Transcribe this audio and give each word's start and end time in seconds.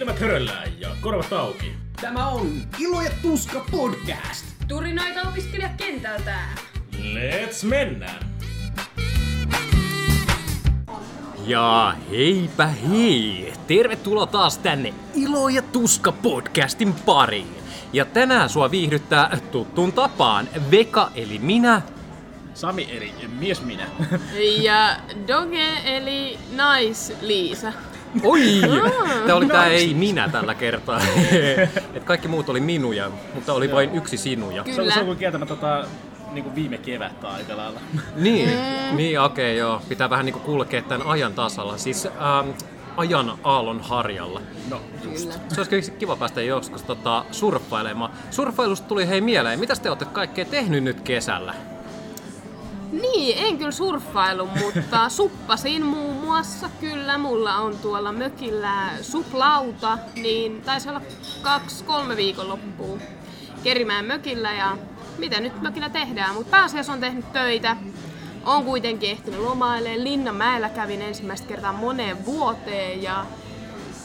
Silmät 0.00 0.20
höröllään 0.20 0.80
ja 0.80 0.88
korvat 1.00 1.32
auki. 1.32 1.72
Tämä 2.00 2.28
on 2.28 2.52
Ilo 2.78 3.02
ja 3.02 3.10
Tuska 3.22 3.64
podcast. 3.70 4.46
Turinoita 4.68 5.28
opiskelijakentältä. 5.28 6.38
Let's 6.94 7.66
mennään! 7.66 8.26
Ja 11.46 11.94
heipä 12.10 12.66
hei! 12.66 13.52
Tervetuloa 13.66 14.26
taas 14.26 14.58
tänne 14.58 14.94
Ilo 15.14 15.48
ja 15.48 15.62
Tuska 15.62 16.12
podcastin 16.12 16.94
pariin. 16.94 17.56
Ja 17.92 18.04
tänään 18.04 18.48
sua 18.48 18.70
viihdyttää 18.70 19.38
tuttuun 19.52 19.92
tapaan 19.92 20.48
Veka 20.70 21.10
eli 21.14 21.38
minä. 21.38 21.82
Sami 22.54 22.88
eli 22.90 23.12
mies 23.38 23.62
minä. 23.62 23.86
Ja 24.62 24.96
Doge 25.28 25.68
eli 25.84 26.38
nais-Liisa. 26.52 27.72
Oi! 28.22 28.40
Tää 29.26 29.36
oli 29.36 29.46
tää 29.46 29.66
ei 29.66 29.94
minä 29.94 30.28
tällä 30.28 30.54
kertaa. 30.54 31.00
Et 31.94 32.04
kaikki 32.04 32.28
muut 32.28 32.48
oli 32.48 32.60
minuja, 32.60 33.10
mutta 33.34 33.52
oli 33.52 33.72
vain 33.72 33.94
yksi 33.94 34.16
sinuja. 34.16 34.62
Kyllä. 34.62 34.76
Se 34.76 34.82
on, 34.82 34.92
se 34.92 35.00
on 35.00 35.06
kuin 35.06 35.18
kieltämä 35.18 35.46
tota, 35.46 35.84
niin 36.32 36.44
kuin 36.44 36.54
viime 36.54 36.78
kevättä 36.78 37.28
aika 37.28 37.56
lailla. 37.56 37.80
Niin, 38.16 38.48
niin 38.92 39.20
okei 39.20 39.52
okay, 39.52 39.58
joo. 39.58 39.82
Pitää 39.88 40.10
vähän 40.10 40.26
niinku 40.26 40.40
kulkea 40.40 40.82
tämän 40.82 41.06
ajan 41.06 41.34
tasalla. 41.34 41.78
Siis 41.78 42.06
ähm, 42.06 42.50
ajan 42.96 43.38
aallon 43.44 43.80
harjalla. 43.80 44.40
No, 44.70 44.80
Kyllä. 45.02 45.34
Se 45.48 45.60
olisi 45.60 45.70
kyllä 45.70 45.98
kiva 45.98 46.16
päästä 46.16 46.42
joskus 46.42 46.82
tota, 46.82 47.24
surffailemaan. 47.30 48.10
Surffailusta 48.30 48.88
tuli 48.88 49.08
hei 49.08 49.20
mieleen, 49.20 49.60
mitä 49.60 49.74
te 49.76 49.88
olette 49.88 50.04
kaikkea 50.04 50.44
tehnyt 50.44 50.84
nyt 50.84 51.00
kesällä? 51.00 51.54
Niin, 52.92 53.38
en 53.46 53.58
kyllä 53.58 53.70
surffailu, 53.70 54.48
mutta 54.64 55.08
suppasin 55.18 55.86
muun 55.86 56.16
muassa. 56.16 56.70
Kyllä, 56.80 57.18
mulla 57.18 57.56
on 57.56 57.78
tuolla 57.78 58.12
mökillä 58.12 58.90
suplauta, 59.02 59.98
niin 60.14 60.62
taisi 60.62 60.88
olla 60.88 61.00
kaksi-kolme 61.42 62.16
viikonloppua 62.16 62.98
Kerimään 63.62 64.04
mökillä 64.04 64.52
ja 64.52 64.76
mitä 65.18 65.40
nyt 65.40 65.62
mökillä 65.62 65.88
tehdään, 65.88 66.34
mutta 66.34 66.50
pääasiassa 66.50 66.92
on 66.92 67.00
tehnyt 67.00 67.32
töitä. 67.32 67.76
On 68.44 68.64
kuitenkin 68.64 69.10
ehtinyt 69.10 69.40
lomailemaan. 69.40 70.04
Linnanmäellä 70.04 70.68
kävin 70.68 71.02
ensimmäistä 71.02 71.48
kertaa 71.48 71.72
moneen 71.72 72.26
vuoteen 72.26 73.02
ja 73.02 73.26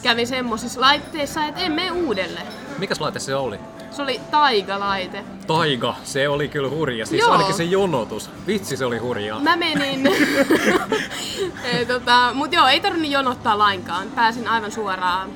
kävin 0.02 0.26
semmoisissa 0.26 0.80
laitteissa, 0.80 1.44
että 1.44 1.60
en 1.60 1.72
mene 1.72 1.90
uudelle. 1.90 2.40
Mikäs 2.78 3.00
laite 3.00 3.18
se 3.18 3.34
oli? 3.34 3.58
Se 3.90 4.02
oli 4.02 4.20
taigalaite. 4.30 5.24
Taiga, 5.46 5.94
se 6.04 6.28
oli 6.28 6.48
kyllä 6.48 6.68
hurja. 6.68 7.06
Siis 7.06 7.20
Joo. 7.20 7.32
ainakin 7.32 7.54
se 7.54 7.64
jonotus. 7.64 8.30
Vitsi, 8.46 8.76
se 8.76 8.84
oli 8.84 8.98
hurjaa. 8.98 9.40
Mä 9.40 9.56
menin, 9.56 10.06
Eh, 11.64 11.86
tota, 11.86 12.30
mut 12.34 12.52
joo, 12.52 12.66
ei 12.66 12.80
tarvinnut 12.80 13.10
jonottaa 13.10 13.58
lainkaan. 13.58 14.08
Pääsin 14.14 14.48
aivan 14.48 14.72
suoraan. 14.72 15.30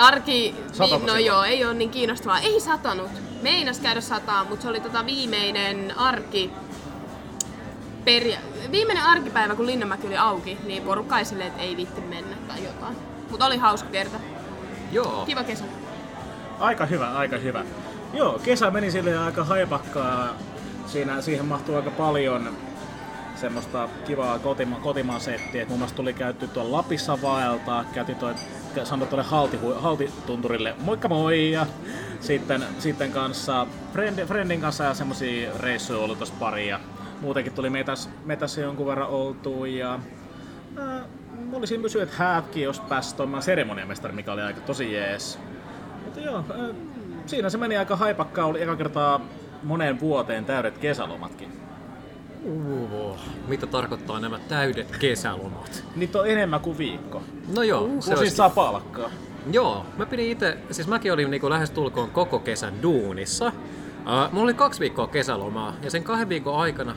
Arki, 0.00 0.54
Satako 0.72 0.94
no 0.94 0.98
silloin? 0.98 1.24
joo, 1.26 1.42
ei 1.44 1.64
ole 1.64 1.74
niin 1.74 1.90
kiinnostavaa. 1.90 2.38
Ei 2.38 2.60
satanut. 2.60 3.10
Meinas 3.42 3.78
käydä 3.80 4.00
sataa, 4.00 4.44
mutta 4.44 4.62
se 4.62 4.68
oli 4.68 4.80
tota 4.80 5.06
viimeinen 5.06 5.98
arki, 5.98 6.50
peria- 8.04 8.38
viimeinen 8.70 9.04
arkipäivä, 9.04 9.54
kun 9.54 9.66
Linnanmäki 9.66 10.06
oli 10.06 10.16
auki, 10.16 10.58
niin 10.64 10.82
porukka 10.82 11.18
ei 11.18 11.24
silleen, 11.24 11.48
että 11.48 11.62
ei 11.62 11.76
vitti 11.76 12.00
mennä 12.00 12.36
tai 12.48 12.64
jotain. 12.64 12.96
Mutta 13.30 13.46
oli 13.46 13.56
hauska 13.56 13.88
kerta. 13.90 14.16
Joo. 14.92 15.22
Kiva 15.26 15.44
kesä. 15.44 15.64
Aika 16.60 16.86
hyvä, 16.86 17.10
aika 17.10 17.36
hyvä. 17.36 17.64
Joo, 18.14 18.38
kesä 18.38 18.70
meni 18.70 18.90
sille 18.90 19.18
aika 19.18 19.44
haipakkaa. 19.44 20.34
Siinä, 20.86 21.20
siihen 21.20 21.46
mahtuu 21.46 21.76
aika 21.76 21.90
paljon 21.90 22.56
semmoista 23.34 23.88
kivaa 24.06 24.38
kotima, 24.38 24.76
kotimaan 24.76 25.20
settiä. 25.20 25.62
Et 25.62 25.68
Muun 25.68 25.78
muassa 25.78 25.96
tuli 25.96 26.12
käyty 26.12 26.48
tuolla 26.48 26.76
Lapissa 26.76 27.22
vaeltaa, 27.22 27.84
käytiin 27.84 28.18
toi, 28.18 28.34
sanoi 28.84 29.08
tuonne 29.08 29.30
halti, 29.30 29.58
haltitunturille 29.76 30.74
moikka 30.78 31.08
moi 31.08 31.50
ja 31.50 31.66
sitten, 32.20 32.64
sitten 32.78 33.12
kanssa 33.12 33.66
friend, 33.92 34.26
friendin 34.26 34.60
kanssa 34.60 34.84
ja 34.84 34.94
semmosia 34.94 35.50
reissuja 35.60 35.98
ollut 35.98 36.18
tossa 36.18 36.34
pari 36.38 36.68
ja 36.68 36.80
muutenkin 37.20 37.52
tuli 37.52 37.70
metäs, 37.70 38.10
metässä 38.24 38.60
jonkun 38.60 38.86
verran 38.86 39.08
oltua 39.08 39.66
ja 39.66 39.98
mä 41.50 41.56
olisin 41.56 41.82
kysynyt, 41.82 42.08
että 42.08 42.22
häätkin, 42.22 42.62
jos 42.62 42.80
pääsi 42.80 43.16
toimimaan 43.16 43.42
seremoniamestari, 43.42 44.14
mikä 44.14 44.32
oli 44.32 44.42
aika 44.42 44.60
tosi 44.60 44.92
jees. 44.92 45.38
Mutta 46.26 46.54
joo, 46.54 46.74
siinä 47.26 47.50
se 47.50 47.58
meni 47.58 47.76
aika 47.76 47.96
haipakkaa, 47.96 48.46
oli 48.46 48.62
eka 48.62 48.76
kertaa 48.76 49.20
moneen 49.62 50.00
vuoteen 50.00 50.44
täydet 50.44 50.78
kesälomatkin. 50.78 51.52
Uh, 52.44 53.18
mitä 53.48 53.66
tarkoittaa 53.66 54.20
nämä 54.20 54.38
täydet 54.48 54.96
kesälomat? 54.96 55.84
Niitä 55.96 56.18
on 56.18 56.28
enemmän 56.28 56.60
kuin 56.60 56.78
viikko. 56.78 57.22
No 57.54 57.62
joo, 57.62 57.88
se 58.00 58.10
Kun 58.10 58.18
siis 58.18 58.36
saa 58.36 58.50
palkkaa. 58.50 59.10
Joo, 59.52 59.86
mä 59.96 60.06
pidin 60.06 60.30
itse, 60.30 60.58
siis 60.70 60.88
mäkin 60.88 61.12
olin 61.12 61.30
niinku 61.30 61.50
lähes 61.50 61.70
tulkoon 61.70 62.10
koko 62.10 62.38
kesän 62.38 62.82
duunissa. 62.82 63.46
Uh, 63.46 64.32
mulla 64.32 64.44
oli 64.44 64.54
kaksi 64.54 64.80
viikkoa 64.80 65.06
kesälomaa 65.06 65.76
ja 65.82 65.90
sen 65.90 66.02
kahden 66.02 66.28
viikon 66.28 66.56
aikana, 66.60 66.96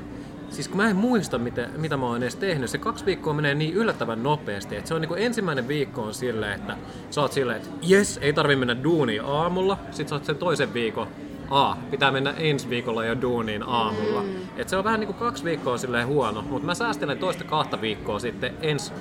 siis 0.52 0.68
kun 0.68 0.78
mä 0.78 0.90
en 0.90 0.96
muista 0.96 1.38
mitä, 1.38 1.70
mitä 1.78 1.98
mä 1.98 2.06
oon 2.06 2.24
edes 2.24 2.36
tehnyt, 2.36 2.70
se 2.70 2.78
kaksi 2.78 3.06
viikkoa 3.06 3.34
menee 3.34 3.56
niin 3.56 3.74
yllättävän 3.74 4.24
nopeasti, 4.24 4.76
että 4.76 4.88
se 4.88 4.94
on 4.94 5.02
niinku 5.02 5.16
ensimmäinen 5.16 5.68
viikko 5.68 6.02
on 6.02 6.14
silleen, 6.14 6.54
että 6.54 6.78
sä 7.10 7.22
oot 7.22 7.32
silleen, 7.32 7.58
että 7.58 7.70
jes, 7.82 8.20
ei 8.22 8.34
tarvi 8.34 8.56
mennä 8.56 8.84
duuniin 8.84 9.22
aamulla, 9.26 9.78
sit 9.92 10.08
sä 10.08 10.16
oot 10.16 10.26
sen 10.26 10.36
toisen 10.36 10.74
viikon, 10.74 11.08
A, 11.50 11.76
pitää 11.92 12.12
mennä 12.12 12.34
ensi 12.38 12.70
viikolla 12.70 13.06
jo 13.06 13.22
duuniin 13.22 13.64
aamulla. 13.64 14.22
Mm. 14.22 14.30
Et 14.58 14.70
se 14.70 14.78
on 14.78 14.84
vähän 14.84 15.00
niinku 15.00 15.14
kaksi 15.14 15.44
viikkoa 15.44 15.78
silleen 15.78 16.08
huono, 16.08 16.42
mutta 16.42 16.66
mä 16.66 16.74
säästelen 16.74 17.18
toista 17.18 17.44
kahta 17.44 17.82
viikkoa 17.82 18.20
sitten 18.20 18.54
ensi 18.62 18.94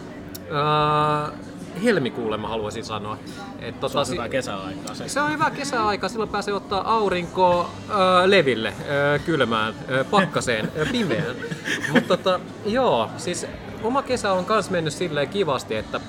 öö, 0.50 1.36
helmikuulle 1.84 2.36
mä 2.36 2.48
haluaisin 2.48 2.84
sanoa. 2.84 3.18
Et 3.60 3.74
Se 3.74 3.80
tota, 3.80 3.98
on 4.00 4.06
si- 4.06 4.12
hyvä 4.12 4.28
kesäaikaa. 4.28 4.94
Se. 4.94 5.08
se 5.08 5.20
on 5.20 5.30
hyvä 5.32 5.50
kesäaika, 5.50 6.08
silloin 6.08 6.30
pääsee 6.30 6.54
ottaa 6.54 6.94
aurinkoa 6.94 7.70
ö, 7.90 7.94
leville, 8.30 8.72
ö, 9.14 9.18
kylmään, 9.18 9.74
ö, 9.90 10.04
pakkaseen, 10.04 10.72
ö, 10.76 10.86
pimeään. 10.92 11.36
Mutta 11.92 12.16
tota, 12.16 12.40
joo, 12.66 13.08
siis 13.16 13.46
oma 13.82 14.02
kesä 14.02 14.32
on 14.32 14.44
kans 14.44 14.70
mennyt 14.70 14.92
silleen 14.92 15.28
kivasti, 15.28 15.74
että 15.76 16.00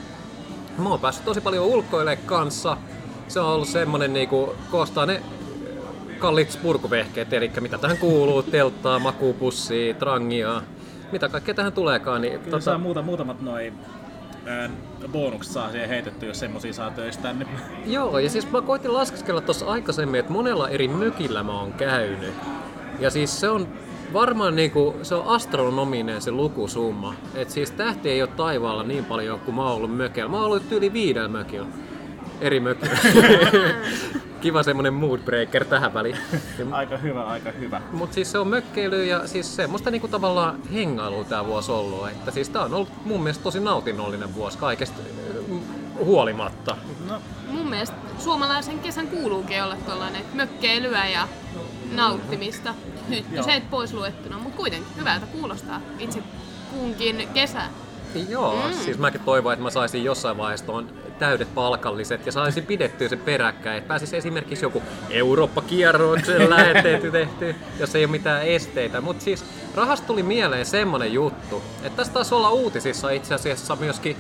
mä 0.77 0.89
oon 0.89 0.99
päässyt 0.99 1.25
tosi 1.25 1.41
paljon 1.41 1.65
ulkoille 1.65 2.15
kanssa. 2.15 2.77
Se 3.27 3.39
on 3.39 3.47
ollut 3.47 3.67
semmonen 3.67 4.13
niinku, 4.13 4.55
koostaa 4.71 5.05
ne 5.05 5.21
kalliit 6.19 6.59
purkuvehkeet, 6.61 7.33
eli 7.33 7.51
mitä 7.59 7.77
tähän 7.77 7.97
kuuluu, 7.97 8.43
telttaa, 8.43 8.99
makuupussia, 8.99 9.93
trangia, 9.93 10.61
mitä 11.11 11.29
kaikkea 11.29 11.55
tähän 11.55 11.73
tuleekaan. 11.73 12.21
Niin, 12.21 12.39
Kyllä 12.39 12.59
saa 12.59 12.77
muuta, 12.77 13.01
muutamat 13.01 13.41
noin 13.41 13.73
bonukset 15.11 15.53
saa 15.53 15.71
siihen 15.71 15.89
heitetty, 15.89 16.25
jos 16.25 16.39
semmosia 16.39 16.73
saa 16.73 16.91
töistä. 16.91 17.33
Niin 17.33 17.47
Joo, 17.85 18.19
ja 18.19 18.29
siis 18.29 18.51
mä 18.51 18.61
koitin 18.61 18.93
laskeskella 18.93 19.41
tuossa 19.41 19.65
aikaisemmin, 19.65 20.19
että 20.19 20.31
monella 20.31 20.69
eri 20.69 20.87
mökillä 20.87 21.43
mä 21.43 21.59
oon 21.59 21.73
käynyt. 21.73 22.33
Ja 22.99 23.09
siis 23.09 23.39
se 23.39 23.49
on 23.49 23.67
varmaan 24.13 24.55
niinku, 24.55 24.95
se 25.01 25.15
on 25.15 25.25
astronominen 25.25 26.21
se 26.21 26.31
lukusumma. 26.31 27.13
Et 27.35 27.49
siis 27.49 27.71
tähti 27.71 28.09
ei 28.09 28.21
ole 28.21 28.29
taivaalla 28.37 28.83
niin 28.83 29.05
paljon 29.05 29.39
kuin 29.39 29.55
mä 29.55 29.63
oon 29.63 29.75
ollut 29.75 29.97
mökillä. 29.97 30.29
Mä 30.29 30.37
oon 30.37 30.45
ollut 30.45 30.71
yli 30.71 30.93
viidellä 30.93 31.27
mökillä. 31.27 31.67
Eri 32.41 32.59
mökillä. 32.59 32.97
Kiva 34.41 34.63
semmonen 34.63 34.93
mood 34.93 35.19
breaker 35.19 35.65
tähän 35.65 35.93
väliin. 35.93 36.17
aika 36.71 36.97
hyvä, 36.97 37.23
aika 37.23 37.51
hyvä. 37.51 37.81
Mutta 37.91 38.13
siis 38.13 38.31
se 38.31 38.37
on 38.37 38.47
mökkeily 38.47 39.05
ja 39.05 39.27
siis 39.27 39.55
semmoista 39.55 39.91
niinku 39.91 40.07
tavallaan 40.07 40.59
hengailua 40.73 41.23
tää 41.23 41.45
vuosi 41.45 41.71
ollut. 41.71 42.07
Että 42.07 42.31
siis 42.31 42.49
tää 42.49 42.61
on 42.61 42.73
ollut 42.73 43.05
mun 43.05 43.23
mielestä 43.23 43.43
tosi 43.43 43.59
nautinnollinen 43.59 44.35
vuosi 44.35 44.57
kaikesta 44.57 45.01
äh, 45.01 45.59
huolimatta. 46.05 46.77
No, 47.09 47.21
Mun 47.47 47.69
mielestä 47.69 47.95
suomalaisen 48.19 48.79
kesän 48.79 49.07
kuuluukin 49.07 49.63
olla 49.63 49.75
tuollainen 49.75 50.21
mökkeilyä 50.33 51.07
ja 51.07 51.27
nauttimista. 51.91 52.73
Hyttyset 53.09 53.69
pois 53.69 53.93
luettuna, 53.93 54.37
mutta 54.37 54.57
kuitenkin 54.57 54.97
hyvältä 54.97 55.25
kuulostaa 55.25 55.81
itse 55.99 56.23
kunkin 56.71 57.27
kesä. 57.33 57.61
Joo, 58.29 58.67
mm. 58.67 58.73
siis 58.73 58.97
mäkin 58.97 59.21
toivon, 59.21 59.53
että 59.53 59.63
mä 59.63 59.69
saisin 59.69 60.03
jossain 60.03 60.37
vaiheessa 60.37 60.65
tuon 60.65 61.00
täydet 61.21 61.55
palkalliset 61.55 62.25
ja 62.25 62.31
saisin 62.31 62.65
pidettyä 62.65 63.09
sen 63.09 63.19
peräkkäin. 63.19 63.77
Että 63.77 63.87
pääsisi 63.87 64.17
esimerkiksi 64.17 64.65
joku 64.65 64.83
Eurooppa-kierroksen 65.09 66.49
lähetetty 66.49 67.11
tehty, 67.19 67.55
jos 67.79 67.95
ei 67.95 68.05
ole 68.05 68.11
mitään 68.11 68.47
esteitä. 68.47 69.01
Mutta 69.01 69.23
siis 69.23 69.45
rahasta 69.75 70.07
tuli 70.07 70.23
mieleen 70.23 70.65
semmonen 70.65 71.13
juttu, 71.13 71.63
että 71.83 71.97
tässä 71.97 72.13
taisi 72.13 72.35
olla 72.35 72.49
uutisissa 72.49 73.09
itse 73.09 73.35
asiassa 73.35 73.75
myöskin 73.75 74.17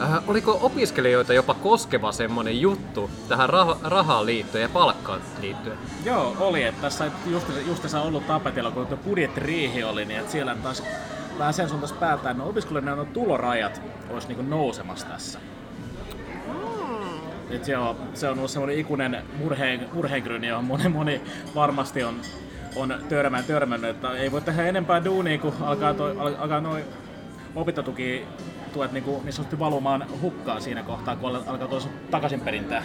Äh, 0.00 0.28
oliko 0.28 0.58
opiskelijoita 0.62 1.34
jopa 1.34 1.54
koskeva 1.54 2.12
semmonen 2.12 2.60
juttu 2.60 3.10
tähän 3.28 3.50
rah- 3.50 3.78
rahaan 3.82 4.26
liittyen 4.26 4.62
ja 4.62 4.68
palkkaan 4.68 5.20
liittyen? 5.40 5.78
joo, 6.04 6.36
oli, 6.40 6.62
että 6.62 6.80
tässä 6.80 7.10
just, 7.26 7.46
just 7.66 7.94
ollut 7.94 8.26
tapetilla, 8.26 8.70
kun 8.70 8.86
tuo 8.86 8.96
budjettiriihi 8.96 9.84
oli, 9.84 10.04
niin 10.04 10.20
että 10.20 10.32
siellä 10.32 10.56
taas 10.62 10.82
vähän 11.38 11.54
sen 11.54 11.68
suuntaisi 11.68 11.94
päättää, 11.94 12.30
että 12.30 12.42
no 12.42 12.48
opiskelijoiden 12.48 12.98
on 12.98 13.06
tulorajat 13.06 13.82
olisi 14.10 14.28
niin 14.28 14.50
nousemassa 14.50 15.06
tässä. 15.06 15.38
Et 17.50 17.68
joo, 17.68 17.96
se 18.14 18.28
on 18.28 18.38
ollut 18.38 18.50
semmoinen 18.50 18.78
ikuinen 18.78 19.22
murheen, 19.38 19.88
murheenkryyni, 19.92 20.46
johon 20.46 20.64
moni, 20.64 20.88
moni 20.88 21.20
varmasti 21.54 22.04
on, 22.04 22.14
on 22.76 22.94
törmännyt, 23.08 23.46
törmännyt, 23.46 23.90
että 23.90 24.12
ei 24.12 24.32
voi 24.32 24.40
tehdä 24.40 24.66
enempää 24.66 25.04
duunia, 25.04 25.38
kun 25.38 25.54
alkaa, 25.60 25.94
toi, 25.94 26.16
al, 26.18 26.34
alkaa 26.38 26.60
noin 26.60 26.84
opintotuki 27.54 28.26
tuet 28.72 28.92
niinku, 28.92 29.20
niin 29.24 29.32
sanotusti 29.32 29.58
valumaan 29.58 30.06
hukkaan 30.22 30.62
siinä 30.62 30.82
kohtaa, 30.82 31.16
kun 31.16 31.36
alkaa 31.46 31.68
tuossa 31.68 31.88
takaisin 32.10 32.40
perintää. 32.40 32.82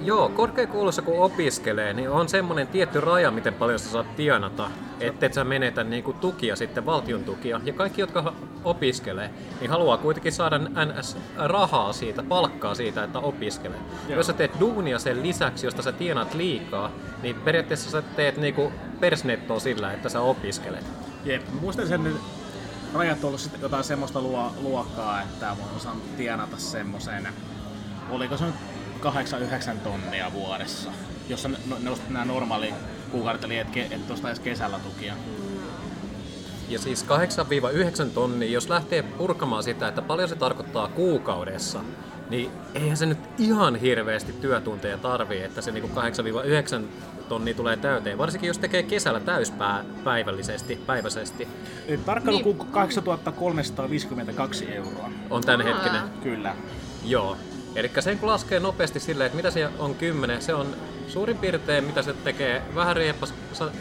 Joo, 0.00 0.28
korkeakoulussa 0.28 1.02
kun 1.02 1.18
opiskelee, 1.18 1.92
niin 1.92 2.10
on 2.10 2.28
semmoinen 2.28 2.66
tietty 2.66 3.00
raja, 3.00 3.30
miten 3.30 3.54
paljon 3.54 3.78
sä 3.78 3.90
saat 3.90 4.16
tienata, 4.16 4.70
ettei 5.00 5.32
sä 5.32 5.44
menetä 5.44 5.84
niinku 5.84 6.12
tukia 6.12 6.56
sitten, 6.56 6.86
valtion 6.86 7.24
tukia. 7.24 7.60
Ja 7.64 7.72
kaikki, 7.72 8.00
jotka 8.00 8.32
opiskelee, 8.64 9.30
niin 9.60 9.70
haluaa 9.70 9.98
kuitenkin 9.98 10.32
saada 10.32 10.58
NS-rahaa 10.58 11.92
siitä, 11.92 12.22
palkkaa 12.22 12.74
siitä, 12.74 13.04
että 13.04 13.18
opiskelee. 13.18 13.78
Joo. 14.08 14.16
Jos 14.16 14.26
sä 14.26 14.32
teet 14.32 14.60
duunia 14.60 14.98
sen 14.98 15.22
lisäksi, 15.22 15.66
josta 15.66 15.82
sä 15.82 15.92
tienat 15.92 16.34
liikaa, 16.34 16.90
niin 17.22 17.36
periaatteessa 17.36 17.90
sä 17.90 18.02
teet 18.02 18.36
niinku 18.36 18.72
persnettoa 19.00 19.60
sillä, 19.60 19.92
että 19.92 20.08
sä 20.08 20.20
opiskelet. 20.20 20.84
Jep, 21.24 21.42
muistan 21.60 21.88
sen 21.88 22.14
rajat 22.94 23.24
ollut 23.24 23.40
sitten 23.40 23.60
jotain 23.60 23.84
semmoista 23.84 24.20
luokkaa, 24.62 25.22
että 25.22 25.46
mä 25.46 25.76
osaan 25.76 25.96
tienata 26.16 26.56
semmoisen, 26.56 27.28
oliko 28.10 28.36
se 28.36 28.44
nyt 28.44 28.54
8-9 29.00 29.76
tonnia 29.84 30.32
vuodessa, 30.32 30.90
jossa 31.28 31.48
ne, 31.48 31.58
ne 31.80 31.90
nämä 32.08 32.24
normaali 32.24 32.74
kuukaudet, 33.10 33.44
eli 33.44 33.58
et, 33.58 33.76
et 33.76 34.06
tuosta 34.06 34.28
edes 34.28 34.40
kesällä 34.40 34.78
tukia. 34.78 35.14
Ja 36.68 36.78
siis 36.78 37.06
8-9 38.06 38.10
tonnia, 38.14 38.50
jos 38.50 38.68
lähtee 38.68 39.02
purkamaan 39.02 39.62
sitä, 39.62 39.88
että 39.88 40.02
paljon 40.02 40.28
se 40.28 40.34
tarkoittaa 40.34 40.88
kuukaudessa, 40.88 41.80
niin 42.30 42.50
eihän 42.74 42.96
se 42.96 43.06
nyt 43.06 43.18
ihan 43.38 43.76
hirveästi 43.76 44.32
työtunteja 44.32 44.98
tarvii, 44.98 45.42
että 45.42 45.60
se 45.60 45.70
niinku 45.70 45.90
8-9 46.80 46.84
tonnia 47.28 47.54
tulee 47.54 47.76
täyteen, 47.76 48.18
varsinkin 48.18 48.48
jos 48.48 48.58
tekee 48.58 48.82
kesällä 48.82 49.20
täyspäivällisesti, 49.20 50.76
päiväisesti. 50.86 51.48
Tarkkailu 52.04 52.38
niin. 52.38 52.66
8352 52.70 54.74
euroa. 54.74 55.10
On 55.30 55.42
tämänhetkinen. 55.42 56.02
Kyllä. 56.22 56.56
Joo. 57.04 57.36
Eli 57.76 57.90
sen 58.00 58.18
kun 58.18 58.28
laskee 58.28 58.60
nopeasti 58.60 59.00
silleen, 59.00 59.26
että 59.26 59.36
mitä 59.36 59.50
se 59.50 59.68
on 59.78 59.94
10, 59.94 60.42
se 60.42 60.54
on 60.54 60.76
suurin 61.08 61.38
piirtein 61.38 61.84
mitä 61.84 62.02
se 62.02 62.12
tekee, 62.12 62.62
vähän 62.74 62.96
rieppas 62.96 63.34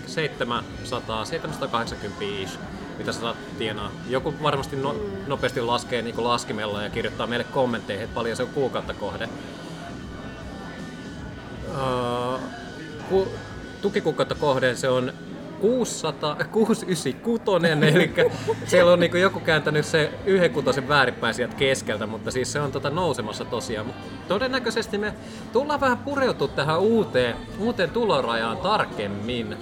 700, 0.08 1.26
780 1.26 2.26
ish, 2.26 2.60
mitä 2.98 3.12
sä 3.12 3.20
saat 3.20 3.38
tienaa. 3.58 3.92
Joku 4.10 4.34
varmasti 4.44 4.76
no, 4.76 4.96
nopeasti 5.28 5.62
laskee 5.62 6.02
niin 6.02 6.24
laskimella 6.24 6.84
ja 6.84 6.90
kirjoittaa 6.90 7.28
meille 7.28 7.46
kommentteihin, 7.46 8.04
että 8.04 8.16
paljon 8.16 8.38
se 8.38 8.44
on 8.44 8.50
kuukautta 8.50 8.94
kohde. 8.94 9.30
Uh, 11.70 12.40
ku, 13.10 13.28
tukikuukautta 13.82 14.36
kohden 14.36 14.78
se 14.78 14.90
on 14.90 15.14
600, 15.62 16.36
696, 16.52 17.68
eli 17.88 18.14
siellä 18.66 18.94
on 18.94 19.00
niinku 19.00 19.18
joku 19.18 19.40
kääntänyt 19.40 19.86
se 19.86 20.12
yhden 20.26 20.52
kutosen 20.52 20.88
väärinpäin 20.88 21.34
sieltä 21.34 21.56
keskeltä, 21.56 22.08
mutta 22.08 22.32
siis 22.32 22.52
se 22.52 22.60
on 22.60 22.72
tota 22.72 22.90
nousemassa 22.90 23.46
tosiaan. 23.46 23.94
Todennäköisesti 24.28 24.98
me 24.98 25.14
tullaan 25.54 25.82
vähän 25.82 25.98
pureutua 25.98 26.48
tähän 26.48 26.80
uuteen, 26.80 27.36
uuteen 27.60 27.90
tulorajaan 27.90 28.58
tarkemmin 28.58 29.58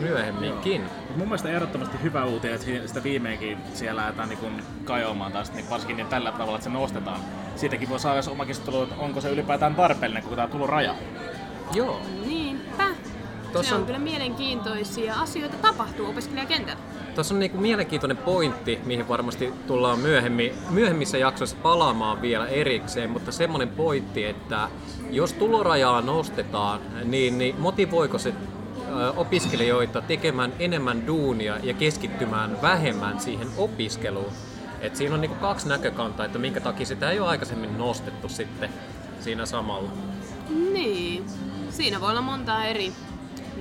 myöhemminkin. 0.00 0.80
Joo. 0.80 1.16
Mun 1.16 1.28
mielestä 1.28 1.48
ehdottomasti 1.48 1.96
hyvä 2.02 2.24
uutinen, 2.24 2.54
että 2.54 2.88
sitä 2.88 3.02
viimeinkin 3.02 3.58
siellä 3.74 4.00
lähdetään 4.00 4.28
niin 4.28 4.62
kajoamaan 4.84 5.32
taas, 5.32 5.52
niin 5.52 5.70
varsinkin 5.70 5.96
niin 5.96 6.06
tällä 6.06 6.32
tavalla, 6.32 6.54
että 6.54 6.64
se 6.64 6.70
nostetaan. 6.70 7.20
Siitäkin 7.56 7.88
voi 7.88 8.00
saada 8.00 8.20
oma 8.30 8.46
keskustelu, 8.46 8.82
että 8.82 8.94
onko 8.98 9.20
se 9.20 9.30
ylipäätään 9.30 9.74
tarpeellinen 9.74 10.22
koko 10.22 10.36
tämä 10.36 10.48
tuloraja. 10.48 10.94
Joo. 11.74 12.00
Niinpä. 12.26 12.84
Tuossa 13.52 13.68
se 13.68 13.74
on, 13.74 13.80
on 13.80 13.86
kyllä 13.86 13.98
mielenkiintoisia 13.98 15.14
asioita 15.14 15.56
tapahtuu 15.56 16.06
opiskelijakentällä. 16.10 16.82
Tuossa 17.14 17.34
on 17.34 17.40
niinku 17.40 17.58
mielenkiintoinen 17.58 18.16
pointti, 18.16 18.78
mihin 18.84 19.08
varmasti 19.08 19.52
tullaan 19.66 19.98
myöhemmin, 19.98 20.52
myöhemmissä 20.70 21.18
jaksoissa 21.18 21.56
palaamaan 21.62 22.22
vielä 22.22 22.46
erikseen, 22.46 23.10
mutta 23.10 23.32
semmoinen 23.32 23.68
pointti, 23.68 24.24
että 24.24 24.68
jos 25.10 25.32
tulorajaa 25.32 26.00
nostetaan, 26.00 26.80
niin, 27.04 27.38
niin 27.38 27.54
motivoiko 27.58 28.18
se 28.18 28.34
opiskelijoita 29.16 30.00
tekemään 30.00 30.52
enemmän 30.58 31.06
duunia 31.06 31.58
ja 31.62 31.74
keskittymään 31.74 32.62
vähemmän 32.62 33.20
siihen 33.20 33.48
opiskeluun? 33.56 34.32
Et 34.80 34.96
siinä 34.96 35.14
on 35.14 35.20
niinku 35.20 35.36
kaksi 35.36 35.68
näkökantaa, 35.68 36.26
että 36.26 36.38
minkä 36.38 36.60
takia 36.60 36.86
sitä 36.86 37.10
ei 37.10 37.20
ole 37.20 37.28
aikaisemmin 37.28 37.78
nostettu 37.78 38.28
sitten 38.28 38.70
siinä 39.20 39.46
samalla. 39.46 39.90
Niin, 40.72 41.24
siinä 41.70 42.00
voi 42.00 42.10
olla 42.10 42.22
monta 42.22 42.64
eri 42.64 42.92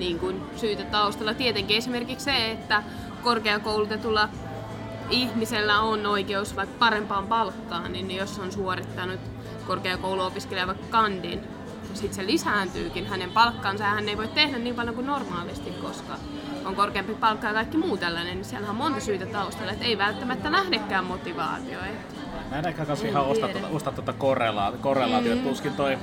niin 0.01 0.19
kuin, 0.19 0.41
syytä 0.55 0.83
taustalla. 0.83 1.33
Tietenkin 1.33 1.77
esimerkiksi 1.77 2.25
se, 2.25 2.51
että 2.51 2.83
korkeakoulutetulla 3.23 4.29
ihmisellä 5.09 5.79
on 5.79 6.05
oikeus 6.05 6.55
vaikka 6.55 6.75
parempaan 6.79 7.27
palkkaan, 7.27 7.93
niin 7.93 8.11
jos 8.11 8.39
on 8.39 8.51
suorittanut 8.51 9.19
korkeakouluopiskelija 9.67 10.67
vaikka 10.67 10.85
kandin, 10.89 11.41
sitten 11.93 12.13
se 12.13 12.25
lisääntyykin 12.25 13.07
hänen 13.07 13.31
palkkaansa 13.31 13.83
ja 13.83 13.89
hän 13.89 14.09
ei 14.09 14.17
voi 14.17 14.27
tehdä 14.27 14.57
niin 14.57 14.75
paljon 14.75 14.95
kuin 14.95 15.07
normaalisti, 15.07 15.71
koska 15.71 16.13
on 16.65 16.75
korkeampi 16.75 17.13
palkka 17.13 17.47
ja 17.47 17.53
kaikki 17.53 17.77
muu 17.77 17.97
tällainen, 17.97 18.35
niin 18.35 18.45
siellä 18.45 18.69
on 18.69 18.75
monta 18.75 18.99
syytä 18.99 19.25
taustalla, 19.25 19.71
että 19.71 19.85
ei 19.85 19.97
välttämättä 19.97 20.49
nähdäkään 20.49 21.05
motivaatio. 21.05 21.79
Mä 22.49 22.59
en 22.59 22.67
ehkä 22.67 22.85
ihan 23.07 23.25
ostaa 23.25 23.49
tuota, 23.49 23.67
osta 23.67 23.91
tuota 23.91 24.13
korrelaatiota, 24.81 25.41
mm. 25.41 25.47
tuskin 25.47 25.73
toi 25.73 25.97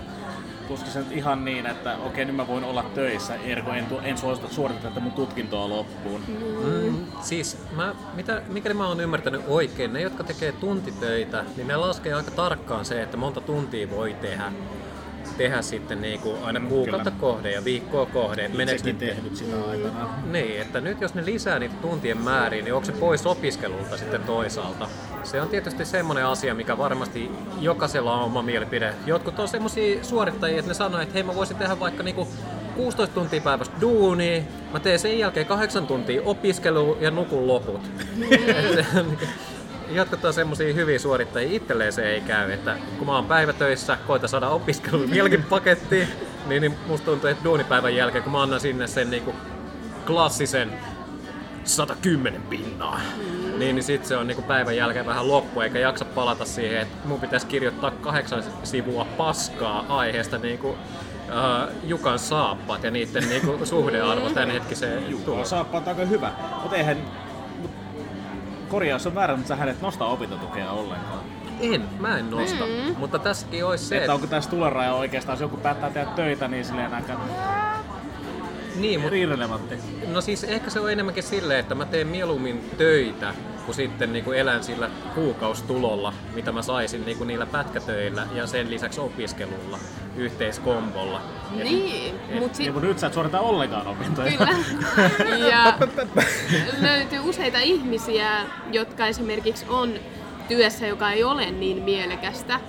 tuskin 0.69 0.93
se 0.93 1.01
ihan 1.11 1.45
niin, 1.45 1.67
että 1.67 1.93
okei, 1.93 2.07
okay, 2.07 2.25
nyt 2.25 2.37
mä 2.37 2.47
voin 2.47 2.65
olla 2.65 2.83
töissä, 2.83 3.35
ergo 3.35 3.73
en, 3.73 3.87
en 4.03 4.19
suosita 4.19 4.49
suorittaa 4.49 4.91
tätä 4.91 5.01
mun 5.01 5.13
tutkintoa 5.13 5.69
loppuun. 5.69 6.21
Mm, 6.65 7.07
siis, 7.21 7.59
mä, 7.77 7.95
mitä, 8.15 8.43
mikäli 8.49 8.75
mä 8.75 8.89
oon 8.89 9.01
ymmärtänyt 9.01 9.43
oikein, 9.49 9.93
ne 9.93 10.01
jotka 10.01 10.25
tekee 10.25 10.53
tuntitöitä, 10.53 11.45
niin 11.57 11.69
ne 11.69 11.77
laskee 11.77 12.15
aika 12.15 12.31
tarkkaan 12.31 12.85
se, 12.85 13.03
että 13.03 13.17
monta 13.17 13.41
tuntia 13.41 13.91
voi 13.91 14.17
tehdä 14.21 14.53
tehdä 15.39 15.63
sitten 15.63 16.01
niin 16.01 16.21
kuin 16.21 16.45
aina 16.45 16.61
kuukautta 16.61 17.11
kohde 17.11 17.53
ja 17.53 17.65
viikkoa 17.65 18.07
kohde. 18.07 18.49
Meneekö 18.49 18.93
tehnyt 18.99 19.37
sitä 19.37 19.65
aikana. 19.71 20.09
Niin, 20.33 20.61
että 20.61 20.81
nyt 20.81 21.01
jos 21.01 21.15
ne 21.15 21.25
lisää 21.25 21.59
niitä 21.59 21.75
tuntien 21.83 22.19
määriä, 22.19 22.63
niin 22.63 22.75
onko 22.75 22.87
se 22.87 22.93
pois 22.93 23.27
opiskelulta 23.27 23.97
sitten 23.97 24.23
toisaalta? 24.23 24.89
Se 25.23 25.41
on 25.41 25.49
tietysti 25.49 25.85
semmoinen 25.85 26.27
asia, 26.27 26.55
mikä 26.55 26.79
varmasti 26.79 27.31
jokaisella 27.61 28.15
on 28.15 28.25
oma 28.25 28.43
mielipide. 28.43 28.95
Jotkut 29.07 29.39
on 29.39 29.49
semmoisia 29.49 30.05
suorittajia, 30.05 30.59
että 30.59 30.71
ne 30.71 30.75
sanoo, 30.75 31.01
että 31.01 31.15
hei 31.15 31.23
mä 31.23 31.35
voisin 31.35 31.57
tehdä 31.57 31.81
vaikka 31.81 32.03
niinku 32.03 32.29
16 32.77 33.15
tuntia 33.15 33.41
päivästä 33.41 33.81
duunia, 33.81 34.43
mä 34.73 34.81
teen 34.81 34.99
sen 34.99 35.19
jälkeen 35.19 35.47
8 35.47 35.87
tuntia 35.87 36.23
opiskelua 36.25 36.97
ja 37.01 37.11
nukun 37.11 37.47
loput. 37.47 37.81
jotkut 39.91 40.25
on 40.25 40.35
semmosia 40.35 40.75
hyviä 40.75 40.99
suorittajia, 40.99 41.57
itselleen 41.57 41.93
se 41.93 42.03
ei 42.03 42.21
käy, 42.21 42.51
että 42.51 42.77
kun 42.99 43.07
mä 43.07 43.15
oon 43.15 43.25
päivätöissä, 43.25 43.99
koita 44.07 44.29
saada 44.29 44.49
opiskelun 44.49 45.11
vieläkin 45.15 45.43
pakettiin, 45.43 46.09
niin, 46.47 46.61
niin 46.61 46.75
musta 46.87 47.05
tuntuu, 47.05 47.31
että 47.31 47.45
duunipäivän 47.45 47.97
jälkeen, 47.97 48.25
kun 48.25 48.33
mä 48.33 48.43
annan 48.43 48.61
sinne 48.61 48.87
sen 48.87 49.11
niinku 49.11 49.35
klassisen 50.07 50.73
110 51.65 52.43
pinnaa, 52.43 53.01
mm. 53.17 53.59
niin, 53.59 53.75
niin 53.75 53.83
sit 53.83 54.05
se 54.05 54.17
on 54.17 54.27
niinku 54.27 54.43
päivän 54.43 54.77
jälkeen 54.77 55.07
vähän 55.07 55.29
loppu, 55.29 55.61
eikä 55.61 55.79
jaksa 55.79 56.05
palata 56.05 56.45
siihen, 56.45 56.83
että 56.83 57.09
mun 57.09 57.21
pitäisi 57.21 57.47
kirjoittaa 57.47 57.91
kahdeksan 57.91 58.45
sivua 58.63 59.05
paskaa 59.05 59.85
aiheesta 59.89 60.39
niinku 60.39 60.69
uh, 60.69 60.77
Jukan 61.85 62.19
saappaat 62.19 62.85
ja 62.85 62.91
niiden 62.91 63.29
niinku 63.29 63.59
suhdearvo 63.67 64.31
tämän 64.31 64.51
hetkiseen. 64.51 65.11
Jukan 65.11 65.47
saappaat 65.47 65.87
on 65.87 65.89
aika 65.89 66.05
hyvä, 66.05 66.33
mutta 66.63 66.77
eihän 66.77 66.99
korjaus 68.69 69.07
on 69.07 69.15
väärä, 69.15 69.37
mutta 69.37 69.49
sä 69.49 69.57
hänet 69.57 69.83
nostaa 69.83 70.09
opintotukea 70.09 70.71
ollenkaan. 70.71 71.21
En, 71.61 71.85
mä 72.01 72.19
en 72.19 72.31
nosta. 72.31 72.65
Mm. 72.65 72.95
Mutta 72.99 73.19
tässäkin 73.19 73.65
olisi 73.65 73.85
se, 73.85 73.97
että... 73.97 74.15
onko 74.15 74.27
tässä 74.27 74.51
tuloraja 74.51 74.95
oikeastaan, 74.95 75.35
jos 75.35 75.41
joku 75.41 75.57
päättää 75.57 75.91
tehdä 75.91 76.11
töitä, 76.17 76.49
niin 76.49 76.65
silleen 76.65 76.95
aika 76.95 77.21
niin, 78.77 79.01
mutta, 79.01 79.17
irrelevantti. 79.17 79.75
No 80.07 80.21
siis 80.21 80.45
ehkä 80.45 80.71
se 80.71 80.81
on 80.81 80.93
enemmänkin 80.93 81.23
silleen, 81.23 81.61
että 81.61 81.75
mä 81.75 81.85
teen 81.85 82.07
mieluummin 82.07 82.71
töitä, 82.79 83.35
kuin 83.69 83.77
sitten 83.77 84.13
niin 84.13 84.25
kuin 84.25 84.39
elän 84.39 84.65
sillä 84.65 84.91
kuukaustulolla, 85.15 86.13
mitä 86.35 86.53
mä 86.53 86.63
saisin 86.63 87.07
niin 87.07 87.19
kuin 87.19 87.29
niillä 87.29 87.47
pätkätöillä 87.47 88.27
ja 88.35 88.47
sen 88.47 88.71
lisäksi 88.71 89.01
opiskelulla 89.01 89.79
yhteiskombolla. 90.17 91.21
Niin, 91.51 92.15
mutta 92.39 92.57
si- 92.57 92.63
niin, 92.63 92.83
nyt 92.83 92.99
sä 92.99 93.07
et 93.07 93.15
suorita 93.15 93.41
ollenkaan 93.41 93.87
opintoja. 93.87 94.33
Kyllä. 95.17 95.49
ja 95.53 95.79
löytyy 96.81 97.19
useita 97.19 97.59
ihmisiä, 97.59 98.31
jotka 98.73 99.07
esimerkiksi 99.07 99.67
on 99.69 99.95
työssä, 100.49 100.87
joka 100.87 101.13
ei 101.13 101.25
ole 101.25 101.51
niin 101.51 101.83
mielekästä, 101.83 102.61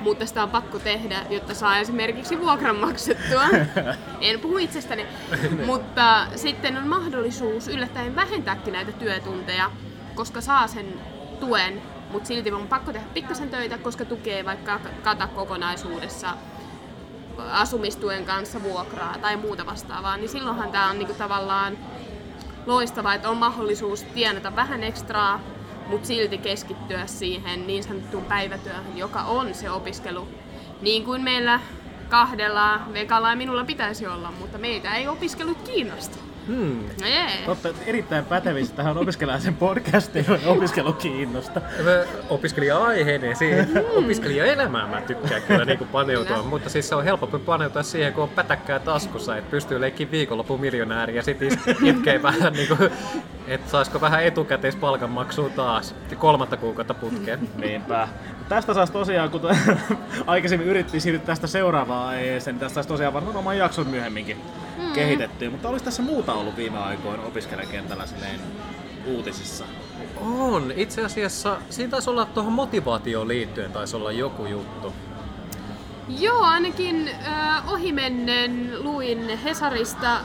mutta 0.00 0.26
sitä 0.26 0.42
on 0.42 0.50
pakko 0.50 0.78
tehdä, 0.78 1.22
jotta 1.30 1.54
saa 1.54 1.78
esimerkiksi 1.78 2.40
vuokran 2.40 2.76
maksettua. 2.76 3.42
en 4.20 4.40
puhu 4.40 4.58
itsestäni. 4.58 5.06
mutta 5.66 6.26
sitten 6.36 6.76
on 6.76 6.88
mahdollisuus 6.88 7.68
yllättäen 7.68 8.16
vähentääkin 8.16 8.72
näitä 8.72 8.92
työtunteja, 8.92 9.70
koska 10.18 10.40
saa 10.40 10.66
sen 10.66 11.00
tuen, 11.40 11.82
mutta 12.10 12.26
silti 12.26 12.52
on 12.52 12.68
pakko 12.68 12.92
tehdä 12.92 13.06
pikkasen 13.14 13.50
töitä, 13.50 13.78
koska 13.78 14.04
tukee 14.04 14.44
vaikka 14.44 14.80
kata 15.02 15.26
kokonaisuudessa 15.26 16.28
asumistuen 17.50 18.24
kanssa 18.24 18.62
vuokraa 18.62 19.18
tai 19.18 19.36
muuta 19.36 19.66
vastaavaa, 19.66 20.16
niin 20.16 20.28
silloinhan 20.28 20.70
tämä 20.70 20.90
on 20.90 20.98
niinku 20.98 21.14
tavallaan 21.14 21.78
loistavaa, 22.66 23.14
että 23.14 23.30
on 23.30 23.36
mahdollisuus 23.36 24.02
tienata 24.02 24.56
vähän 24.56 24.82
ekstraa, 24.82 25.40
mutta 25.86 26.06
silti 26.06 26.38
keskittyä 26.38 27.06
siihen 27.06 27.66
niin 27.66 27.82
sanottuun 27.82 28.24
päivätyöhön, 28.24 28.96
joka 28.96 29.22
on 29.22 29.54
se 29.54 29.70
opiskelu. 29.70 30.28
Niin 30.80 31.04
kuin 31.04 31.22
meillä 31.22 31.60
kahdella 32.08 32.80
Vekalla 32.92 33.30
ja 33.30 33.36
minulla 33.36 33.64
pitäisi 33.64 34.06
olla, 34.06 34.30
mutta 34.30 34.58
meitä 34.58 34.94
ei 34.94 35.08
opiskelut 35.08 35.62
kiinnosta. 35.62 36.27
Hmm. 36.48 36.84
Jee. 37.04 37.30
Totta, 37.46 37.68
erittäin 37.86 38.24
pätevistä 38.24 38.76
tähän 38.76 38.98
opiskelijaisen 38.98 39.56
podcastiin 39.56 40.30
on 40.30 40.38
opiskelu 40.46 40.92
kiinnosta. 40.92 41.60
Mä 41.60 42.04
Opiskelija-aiheinen 42.30 43.36
siihen, 43.36 43.68
opiskelijaelämään 43.96 44.88
mä 44.88 45.00
tykkään 45.00 45.42
kyllä 45.42 45.64
niin 45.64 45.78
kuin 45.78 45.88
paneutua, 45.88 46.36
Kyllä. 46.36 46.48
mutta 46.48 46.70
siis 46.70 46.88
se 46.88 46.94
on 46.94 47.04
helpompi 47.04 47.38
paneutua 47.38 47.82
siihen, 47.82 48.12
kun 48.12 48.22
on 48.22 48.28
pätäkkää 48.28 48.78
taskussa, 48.78 49.36
että 49.36 49.50
pystyy 49.50 49.80
leikkiin 49.80 50.10
viikonlopun 50.10 50.60
miljonääri 50.60 51.16
ja 51.16 51.22
sitten 51.22 51.48
itkee 51.90 52.22
vähän 52.22 52.52
niin 52.52 52.68
kuin, 52.68 52.90
että 53.48 53.70
saisiko 53.70 54.00
vähän 54.00 54.24
etukäteis 54.24 54.76
palkanmaksua 54.76 55.48
taas 55.48 55.94
kolmatta 56.18 56.56
kuukautta 56.56 56.94
putkeen. 56.94 57.48
Niinpä. 57.56 58.08
Tästä 58.48 58.74
saisi 58.74 58.92
tosiaan, 58.92 59.30
kun 59.30 59.40
aikaisemmin 60.26 60.68
yritettiin 60.68 61.00
siirtyä 61.00 61.26
tästä 61.26 61.46
seuraavaan 61.46 62.08
aiheeseen, 62.08 62.54
niin 62.54 62.60
tästä 62.60 62.74
saisi 62.74 62.88
tosiaan 62.88 63.14
varmaan 63.14 63.36
oman 63.36 63.58
jakson 63.58 63.86
myöhemminkin 63.86 64.36
mm. 64.78 64.92
kehitettyä. 64.92 65.50
Mutta 65.50 65.68
olisi 65.68 65.84
tässä 65.84 66.02
muuta 66.02 66.32
ollut 66.38 66.56
viime 66.56 66.78
aikoina 66.78 67.22
opiskelijakentällä 67.22 68.06
silleen 68.06 68.40
uutisissa? 69.06 69.64
On, 70.20 70.72
itse 70.76 71.04
asiassa 71.04 71.56
siinä 71.70 71.90
taisi 71.90 72.10
olla 72.10 72.24
tuohon 72.24 72.52
motivaatioon 72.52 73.28
liittyen 73.28 73.72
taisi 73.72 73.96
olla 73.96 74.12
joku 74.12 74.46
juttu. 74.46 74.92
Joo, 76.08 76.40
ainakin 76.42 77.10
äh, 77.26 77.72
ohimennen 77.72 78.72
luin 78.78 79.38
Hesarista, 79.38 80.20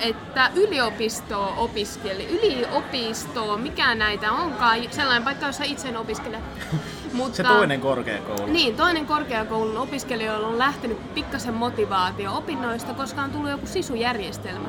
että 0.00 0.50
yliopisto 0.54 1.54
opiskeli, 1.56 2.26
yliopisto, 2.26 3.56
mikä 3.56 3.94
näitä 3.94 4.32
onkaan, 4.32 4.78
sellainen 4.90 5.22
paikka, 5.22 5.46
jossa 5.46 5.64
itse 5.64 5.88
en 5.88 5.96
opiskele. 5.96 6.38
Mutta, 7.12 7.36
Se 7.36 7.42
toinen 7.42 7.80
korkeakoulu. 7.80 8.46
Niin, 8.46 8.76
toinen 8.76 9.06
korkeakoulun 9.06 9.76
opiskelijoilla 9.76 10.46
on 10.46 10.58
lähtenyt 10.58 11.14
pikkasen 11.14 11.54
motivaatio 11.54 12.36
opinnoista, 12.36 12.94
koska 12.94 13.22
on 13.22 13.30
tullut 13.30 13.50
joku 13.50 13.66
sisujärjestelmä. 13.66 14.68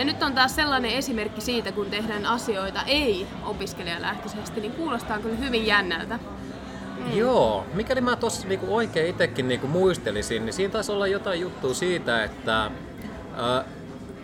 Ja 0.00 0.06
nyt 0.06 0.22
on 0.22 0.34
taas 0.34 0.54
sellainen 0.54 0.90
esimerkki 0.90 1.40
siitä, 1.40 1.72
kun 1.72 1.86
tehdään 1.86 2.26
asioita 2.26 2.82
ei 2.86 3.26
opiskelijalähtöisesti, 3.44 4.60
niin 4.60 4.72
kuulostaa 4.72 5.18
kyllä 5.18 5.36
hyvin 5.36 5.66
jännältä. 5.66 6.18
Mm. 6.96 7.16
Joo, 7.16 7.66
mikäli 7.74 8.00
mä 8.00 8.16
tuossa 8.16 8.48
niinku 8.48 8.76
oikein 8.76 9.10
itsekin 9.10 9.48
niinku 9.48 9.66
muistelisin, 9.66 10.46
niin 10.46 10.52
siinä 10.52 10.72
taisi 10.72 10.92
olla 10.92 11.06
jotain 11.06 11.40
juttua 11.40 11.74
siitä, 11.74 12.24
että 12.24 12.64
äh, 12.64 12.72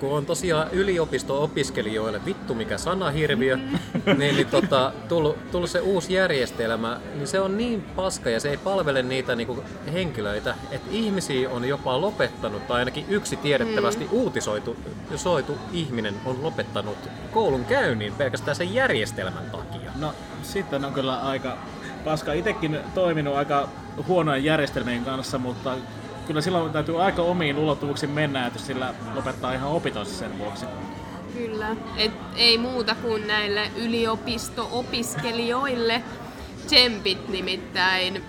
kun 0.00 0.16
on 0.16 0.26
tosiaan 0.26 0.68
yliopisto-opiskelijoille 0.72 2.24
vittu 2.24 2.54
mikä 2.54 2.78
sanahirviö, 2.78 3.56
niin, 3.56 4.18
niin 4.18 4.46
tota, 4.46 4.92
tullut, 5.08 5.50
tullut 5.50 5.70
se 5.70 5.80
uusi 5.80 6.12
järjestelmä, 6.12 7.00
niin 7.14 7.26
se 7.26 7.40
on 7.40 7.58
niin 7.58 7.82
paska 7.82 8.30
ja 8.30 8.40
se 8.40 8.50
ei 8.50 8.56
palvele 8.56 9.02
niitä 9.02 9.34
niinku 9.34 9.64
henkilöitä, 9.92 10.54
että 10.70 10.88
ihmisiä 10.90 11.50
on 11.50 11.64
jopa 11.64 12.00
lopettanut, 12.00 12.66
tai 12.66 12.78
ainakin 12.78 13.06
yksi 13.08 13.36
tiedettävästi 13.36 14.04
mm. 14.04 14.10
uutisoitu 14.12 14.76
soitu 15.16 15.58
ihminen 15.72 16.14
on 16.24 16.42
lopettanut 16.42 16.98
koulun 17.32 17.64
käynnin 17.64 18.12
pelkästään 18.12 18.56
sen 18.56 18.74
järjestelmän 18.74 19.50
takia. 19.50 19.90
No 19.96 20.12
sitten 20.42 20.84
on 20.84 20.92
kyllä 20.92 21.20
aika 21.20 21.58
paska. 22.04 22.32
Itekin 22.32 22.78
toiminut 22.94 23.36
aika 23.36 23.68
huonojen 24.08 24.44
järjestelmien 24.44 25.04
kanssa, 25.04 25.38
mutta 25.38 25.74
kyllä 26.26 26.40
silloin 26.40 26.72
täytyy 26.72 27.02
aika 27.02 27.22
omiin 27.22 27.58
ulottuvuuksiin 27.58 28.10
mennä, 28.10 28.46
että 28.46 28.58
sillä 28.58 28.94
lopettaa 29.14 29.52
ihan 29.52 29.70
opintonsa 29.70 30.14
sen 30.14 30.38
vuoksi. 30.38 30.66
Kyllä. 31.34 31.76
Et 31.96 32.12
ei 32.36 32.58
muuta 32.58 32.94
kuin 32.94 33.26
näille 33.26 33.70
yliopisto-opiskelijoille 33.76 36.02
tsempit 36.66 37.28
nimittäin. 37.28 38.24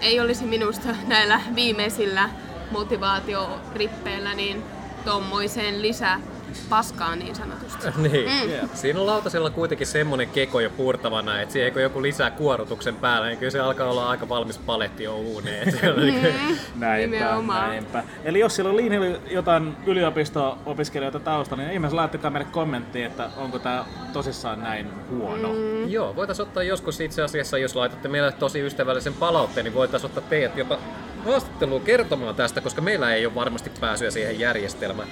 Ei 0.00 0.20
olisi 0.20 0.44
minusta 0.44 0.88
näillä 1.06 1.40
viimeisillä 1.54 2.30
motivaatiorippeillä 2.70 4.34
niin 4.34 4.62
tommoiseen 5.04 5.82
lisää 5.82 6.20
paskaa 6.68 7.16
niin 7.16 7.34
sanotusti. 7.34 7.86
Niin. 7.96 8.30
Mm. 8.30 8.50
Yeah. 8.50 8.68
Siinä 8.74 9.00
on 9.00 9.06
lautasella 9.06 9.50
kuitenkin 9.50 9.86
semmonen 9.86 10.28
keko 10.28 10.60
jo 10.60 10.70
purtavana, 10.70 11.40
että 11.40 11.52
siihen 11.52 11.72
kun 11.72 11.82
joku 11.82 12.02
lisää 12.02 12.30
kuorutuksen 12.30 12.96
päälle, 12.96 13.28
niin 13.28 13.38
kyllä 13.38 13.50
se 13.50 13.60
alkaa 13.60 13.90
olla 13.90 14.08
aika 14.10 14.28
valmis 14.28 14.58
paletti 14.58 15.04
jo 15.04 15.16
uuneen. 15.16 15.68
on 15.96 16.02
niinku- 16.06 16.28
Näinpä, 16.76 17.16
Nimenomaan. 17.16 17.68
näinpä. 17.68 18.04
Eli 18.24 18.38
jos 18.40 18.56
siellä 18.56 18.70
on 18.70 18.76
linjalla 18.76 19.18
jotain 19.30 19.76
yliopisto-opiskelijoita 19.86 21.20
taustalla, 21.20 21.62
niin 21.62 21.72
ihmeessä 21.72 21.96
laittakaa 21.96 22.30
meille 22.30 22.48
kommenttia, 22.52 23.06
että 23.06 23.30
onko 23.36 23.58
tämä 23.58 23.84
tosissaan 24.12 24.60
näin 24.60 24.90
huono. 25.10 25.48
Mm. 25.52 25.88
Joo, 25.88 26.16
voitaisiin 26.16 26.46
ottaa 26.48 26.62
joskus 26.62 27.00
itse 27.00 27.22
asiassa, 27.22 27.58
jos 27.58 27.76
laitatte 27.76 28.08
meille 28.08 28.32
tosi 28.32 28.60
ystävällisen 28.60 29.14
palautteen, 29.14 29.64
niin 29.64 29.74
voitaisiin 29.74 30.10
ottaa 30.10 30.24
teidät 30.30 30.56
jopa 30.56 30.78
haastatteluun 31.24 31.80
kertomaan 31.82 32.34
tästä, 32.34 32.60
koska 32.60 32.80
meillä 32.82 33.14
ei 33.14 33.26
ole 33.26 33.34
varmasti 33.34 33.70
pääsyä 33.80 34.10
siihen 34.10 34.40
järjestelmään. 34.40 35.08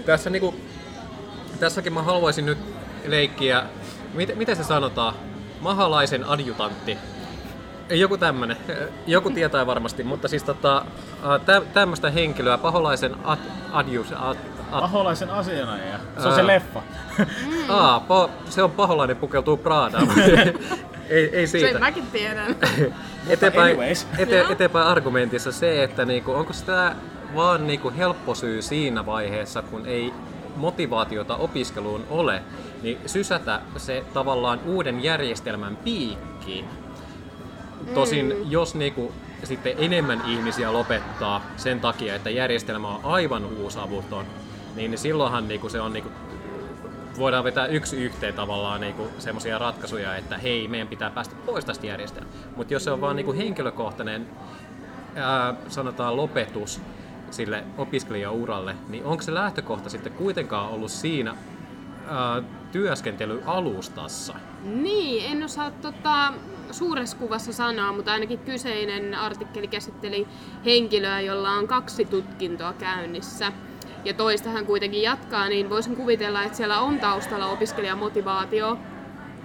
Mm. 0.00 0.04
Tässä 0.04 0.30
niinku, 0.30 0.54
tässäkin 1.60 1.92
mä 1.92 2.02
haluaisin 2.02 2.46
nyt 2.46 2.58
leikkiä, 3.06 3.62
miten, 4.14 4.38
miten 4.38 4.56
se 4.56 4.64
sanotaan, 4.64 5.14
mahalaisen 5.60 6.24
adjutantti. 6.24 6.98
Joku 7.90 8.16
tämmönen, 8.16 8.56
joku 9.06 9.30
tietää 9.30 9.66
varmasti, 9.66 10.04
mutta 10.04 10.28
siis 10.28 10.42
tota, 10.42 10.84
tä, 11.46 11.62
tämmöistä 11.74 12.10
henkilöä, 12.10 12.58
paholaisen 12.58 13.16
ad, 13.24 13.38
adjus, 13.72 14.12
ad, 14.12 14.36
ad, 14.72 14.80
Paholaisen 14.80 15.30
asianajaja. 15.30 15.98
Se 16.18 16.22
on 16.22 16.30
Ää. 16.30 16.36
se 16.36 16.46
leffa. 16.46 16.82
Aa, 17.68 18.00
po, 18.00 18.30
se 18.48 18.62
on 18.62 18.70
paholainen 18.70 19.16
pukeutuu 19.16 19.56
Pradaan. 19.56 20.08
ei, 21.08 21.36
ei 21.36 21.46
Sen 21.46 21.60
siitä. 21.60 21.78
mäkin 21.78 22.06
tiedän. 22.06 22.56
Eteenpäin, 23.28 23.76
ete, 24.18 24.46
eteenpäin 24.50 24.86
argumentissa 24.86 25.52
se, 25.52 25.84
että 25.84 26.04
niinku, 26.04 26.32
onko 26.32 26.52
sitä 26.52 26.94
vaan 27.34 27.66
niinku 27.66 27.92
helppo 27.96 28.34
syy 28.34 28.62
siinä 28.62 29.06
vaiheessa, 29.06 29.62
kun 29.62 29.86
ei 29.86 30.12
motivaatiota 30.56 31.36
opiskeluun 31.36 32.04
ole, 32.10 32.42
niin 32.82 32.98
sysätä 33.06 33.60
se 33.76 34.04
tavallaan 34.14 34.60
uuden 34.66 35.04
järjestelmän 35.04 35.76
piikkiin. 35.76 36.64
Tosin 37.94 38.50
jos 38.50 38.74
niinku 38.74 39.12
sitten 39.44 39.74
enemmän 39.78 40.22
ihmisiä 40.26 40.72
lopettaa 40.72 41.42
sen 41.56 41.80
takia, 41.80 42.14
että 42.14 42.30
järjestelmä 42.30 42.88
on 42.88 43.00
aivan 43.02 43.44
uusavuton, 43.44 44.24
niin 44.76 44.98
silloinhan 44.98 45.48
niinku 45.48 45.68
se 45.68 45.80
on 45.80 45.92
niinku 45.92 46.10
voidaan 47.18 47.44
vetää 47.44 47.66
yksi 47.66 47.96
yhteen 47.96 48.34
tavallaan 48.34 48.80
niinku 48.80 49.08
semmoisia 49.18 49.58
ratkaisuja, 49.58 50.16
että 50.16 50.38
hei, 50.38 50.68
meidän 50.68 50.88
pitää 50.88 51.10
päästä 51.10 51.34
pois 51.46 51.64
tästä 51.64 51.86
järjestelmästä. 51.86 52.38
Mutta 52.56 52.72
jos 52.72 52.84
se 52.84 52.90
on 52.90 53.00
vaan 53.00 53.16
niinku 53.16 53.32
henkilökohtainen, 53.32 54.26
ää, 55.16 55.54
sanotaan 55.68 56.16
lopetus 56.16 56.80
sille 57.30 57.64
opiskelijauralle, 57.78 58.74
niin 58.88 59.04
onko 59.04 59.22
se 59.22 59.34
lähtökohta 59.34 59.90
sitten 59.90 60.12
kuitenkaan 60.12 60.70
ollut 60.70 60.90
siinä 60.90 61.36
ää, 62.08 62.42
työskentelyalustassa? 62.72 64.34
Niin, 64.64 65.32
en 65.32 65.44
osaa 65.44 65.70
tota, 65.70 66.32
suuressa 66.70 67.16
kuvassa 67.16 67.52
sanoa, 67.52 67.92
mutta 67.92 68.12
ainakin 68.12 68.38
kyseinen 68.38 69.14
artikkeli 69.14 69.68
käsitteli 69.68 70.26
henkilöä, 70.64 71.20
jolla 71.20 71.50
on 71.50 71.68
kaksi 71.68 72.04
tutkintoa 72.04 72.72
käynnissä. 72.72 73.52
Ja 74.04 74.14
toista 74.14 74.50
hän 74.50 74.66
kuitenkin 74.66 75.02
jatkaa, 75.02 75.48
niin 75.48 75.70
voisin 75.70 75.96
kuvitella, 75.96 76.42
että 76.42 76.56
siellä 76.56 76.80
on 76.80 76.98
taustalla 76.98 77.46
opiskelijamotivaatio, 77.46 78.78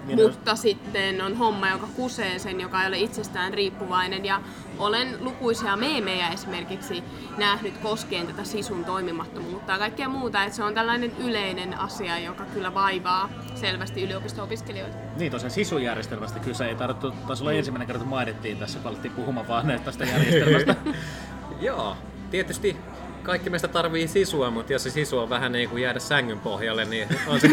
On. 0.09 0.21
mutta 0.21 0.55
sitten 0.55 1.21
on 1.21 1.37
homma, 1.37 1.69
joka 1.69 1.87
kusee 1.95 2.39
sen, 2.39 2.61
joka 2.61 2.81
ei 2.81 2.87
ole 2.87 2.97
itsestään 2.97 3.53
riippuvainen. 3.53 4.25
Ja 4.25 4.41
olen 4.77 5.17
lukuisia 5.19 5.75
meemejä 5.75 6.29
esimerkiksi 6.29 7.03
nähnyt 7.37 7.77
koskien 7.77 8.27
tätä 8.27 8.43
sisun 8.43 8.85
toimimattomuutta 8.85 9.71
ja 9.71 9.77
kaikkea 9.77 10.09
muuta. 10.09 10.43
Että 10.43 10.55
se 10.55 10.63
on 10.63 10.73
tällainen 10.73 11.11
yleinen 11.19 11.79
asia, 11.79 12.19
joka 12.19 12.45
kyllä 12.45 12.73
vaivaa 12.73 13.29
selvästi 13.55 14.03
yliopisto-opiskelijoita. 14.03 14.97
Niin 15.17 15.31
tosiaan 15.31 15.51
sisujärjestelmästä 15.51 16.39
kyse 16.39 16.65
ei 16.65 16.75
tarvittu, 16.75 17.11
taisi 17.27 17.43
olla 17.43 17.51
ensimmäinen 17.51 17.87
kerta, 17.87 18.03
kun 18.03 18.09
mainittiin 18.09 18.57
tässä, 18.57 18.79
kun 18.79 18.87
alettiin 18.87 19.13
puhumaan 19.13 19.47
vaan 19.47 19.81
tästä 19.85 20.05
järjestelmästä. 20.05 20.75
Joo, 21.61 21.97
tietysti 22.31 22.77
kaikki 23.25 23.49
meistä 23.49 23.67
tarvii 23.67 24.07
sisua, 24.07 24.51
mutta 24.51 24.73
jos 24.73 24.83
se 24.83 24.89
sisu 24.89 25.19
on 25.19 25.29
vähän 25.29 25.51
niin 25.51 25.69
kuin 25.69 25.81
jäädä 25.83 25.99
sängyn 25.99 26.39
pohjalle, 26.39 26.85
niin 26.85 27.07
on 27.27 27.39
se, 27.41 27.49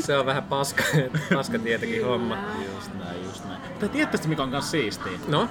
se 0.00 0.16
on 0.18 0.26
vähän 0.26 0.42
paska, 0.42 0.82
paska 1.34 1.58
tietenkin 1.58 2.04
homma. 2.04 2.36
just 2.74 2.90
näin, 3.04 3.24
just 3.24 3.44
näin. 3.44 3.60
Mutta 3.70 3.88
tiedättekö 3.88 4.28
mikä 4.28 4.42
on 4.42 4.50
kans 4.50 4.70
siistiä? 4.70 5.12
No, 5.28 5.48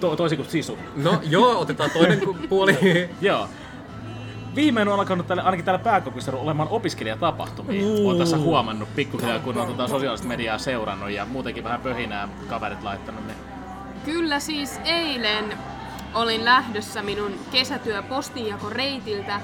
To- 0.00 0.16
toisin 0.16 0.38
kuin 0.38 0.48
sisu. 0.48 0.78
no 0.96 1.20
joo, 1.22 1.58
otetaan 1.60 1.90
toinen 1.90 2.20
puoli. 2.48 2.76
Joo. 3.20 3.48
Viimein 4.54 4.88
on 4.88 4.98
alkanut 4.98 5.26
täällä, 5.26 5.42
ainakin 5.42 5.64
täällä 5.64 5.84
pääkaupunkiseudulla 5.84 6.44
olemaan 6.44 6.68
opiskelijatapahtumia. 6.68 7.86
Uu. 7.86 8.08
Olen 8.08 8.18
tässä 8.18 8.38
huomannut 8.38 8.88
pikkuhiljaa, 8.96 9.38
kun 9.38 9.58
on 9.58 9.66
tota 9.66 9.88
sosiaalista 9.88 10.26
mediaa 10.26 10.58
seurannut 10.58 11.10
ja 11.10 11.24
muutenkin 11.24 11.64
vähän 11.64 11.80
pöhinää 11.80 12.28
kaverit 12.48 12.82
laittanut. 12.82 13.26
Niin. 13.26 13.36
Kyllä 14.04 14.40
siis 14.40 14.80
eilen 14.84 15.44
olin 16.14 16.44
lähdössä 16.44 17.02
minun 17.02 17.32
kesätyö 17.50 18.02
postinjakoreitiltä 18.02 19.40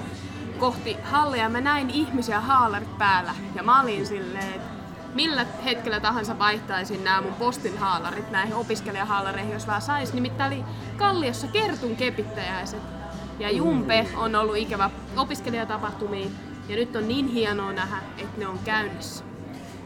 kohti 0.59 0.97
hallia 1.03 1.43
ja 1.43 1.49
mä 1.49 1.61
näin 1.61 1.89
ihmisiä 1.89 2.39
haalarit 2.39 2.97
päällä. 2.97 3.35
Ja 3.55 3.63
mä 3.63 3.81
olin 3.81 4.05
silleen, 4.05 4.53
että 4.53 4.75
millä 5.13 5.45
hetkellä 5.65 5.99
tahansa 5.99 6.39
vaihtaisin 6.39 7.03
nämä 7.03 7.21
mun 7.21 7.33
postin 7.33 7.77
haalarit 7.77 8.31
näihin 8.31 8.55
opiskelijahaalareihin, 8.55 9.53
jos 9.53 9.67
vähän 9.67 9.81
sais. 9.81 10.13
Nimittäin 10.13 10.53
oli 10.53 10.63
Kalliossa 10.97 11.47
Kertun 11.47 11.95
kepittäjäiset. 11.95 12.81
Ja 13.39 13.51
Jumpe 13.51 14.07
on 14.15 14.35
ollut 14.35 14.57
ikävä 14.57 14.89
opiskelijatapahtumiin. 15.17 16.35
Ja 16.69 16.75
nyt 16.75 16.95
on 16.95 17.07
niin 17.07 17.27
hienoa 17.27 17.73
nähdä, 17.73 17.97
että 18.17 18.39
ne 18.39 18.47
on 18.47 18.59
käynnissä. 18.59 19.23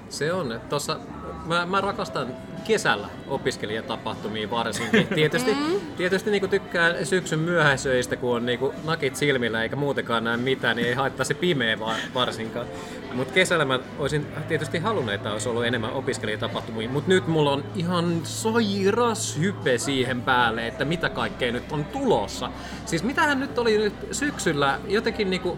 Se 0.09 0.33
on. 0.33 0.61
Tossa, 0.69 0.99
mä, 1.49 1.65
mä 1.65 1.81
rakastan 1.81 2.27
kesällä 2.63 3.09
opiskelijatapahtumia 3.27 4.49
varsinkin. 4.49 5.07
Tietysti, 5.15 5.57
tietysti 5.97 6.31
niin 6.31 6.49
tykkään 6.49 7.05
syksyn 7.05 7.39
myöhäisöistä, 7.39 8.15
kun 8.15 8.35
on 8.35 8.45
niin 8.45 8.59
nakit 8.83 9.15
silmillä 9.15 9.63
eikä 9.63 9.75
muutenkaan 9.75 10.23
näe 10.23 10.37
mitään, 10.37 10.75
niin 10.75 10.87
ei 10.87 10.93
haittaa 10.93 11.23
se 11.25 11.33
pimeä 11.33 11.79
va- 11.79 11.95
varsinkaan. 12.13 12.67
Mutta 13.13 13.33
kesällä 13.33 13.65
mä 13.65 13.79
olisin 13.99 14.25
tietysti 14.47 14.79
halunnut, 14.79 15.13
että 15.13 15.31
olisi 15.31 15.49
ollut 15.49 15.65
enemmän 15.65 15.93
opiskelijatapahtumia, 15.93 16.89
mutta 16.89 17.09
nyt 17.09 17.27
mulla 17.27 17.51
on 17.51 17.63
ihan 17.75 18.21
sairas 18.23 19.37
hype 19.39 19.77
siihen 19.77 20.21
päälle, 20.21 20.67
että 20.67 20.85
mitä 20.85 21.09
kaikkea 21.09 21.51
nyt 21.51 21.71
on 21.71 21.85
tulossa. 21.85 22.51
Siis 22.85 23.03
mitähän 23.03 23.39
nyt 23.39 23.57
oli 23.57 23.77
nyt 23.77 23.93
syksyllä 24.11 24.79
jotenkin 24.87 25.29
niinku 25.29 25.57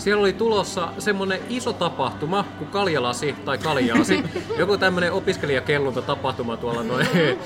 siellä 0.00 0.20
oli 0.20 0.32
tulossa 0.32 0.88
semmonen 0.98 1.40
iso 1.48 1.72
tapahtuma 1.72 2.44
kuin 2.58 2.70
Kaljalasi 2.70 3.32
tai 3.44 3.58
Kaljaasi. 3.58 4.24
Joku 4.58 4.76
tämmönen 4.78 5.12
opiskelijakellunta 5.12 6.02
tapahtuma 6.02 6.56
tuolla 6.56 6.82
noin. 6.82 7.06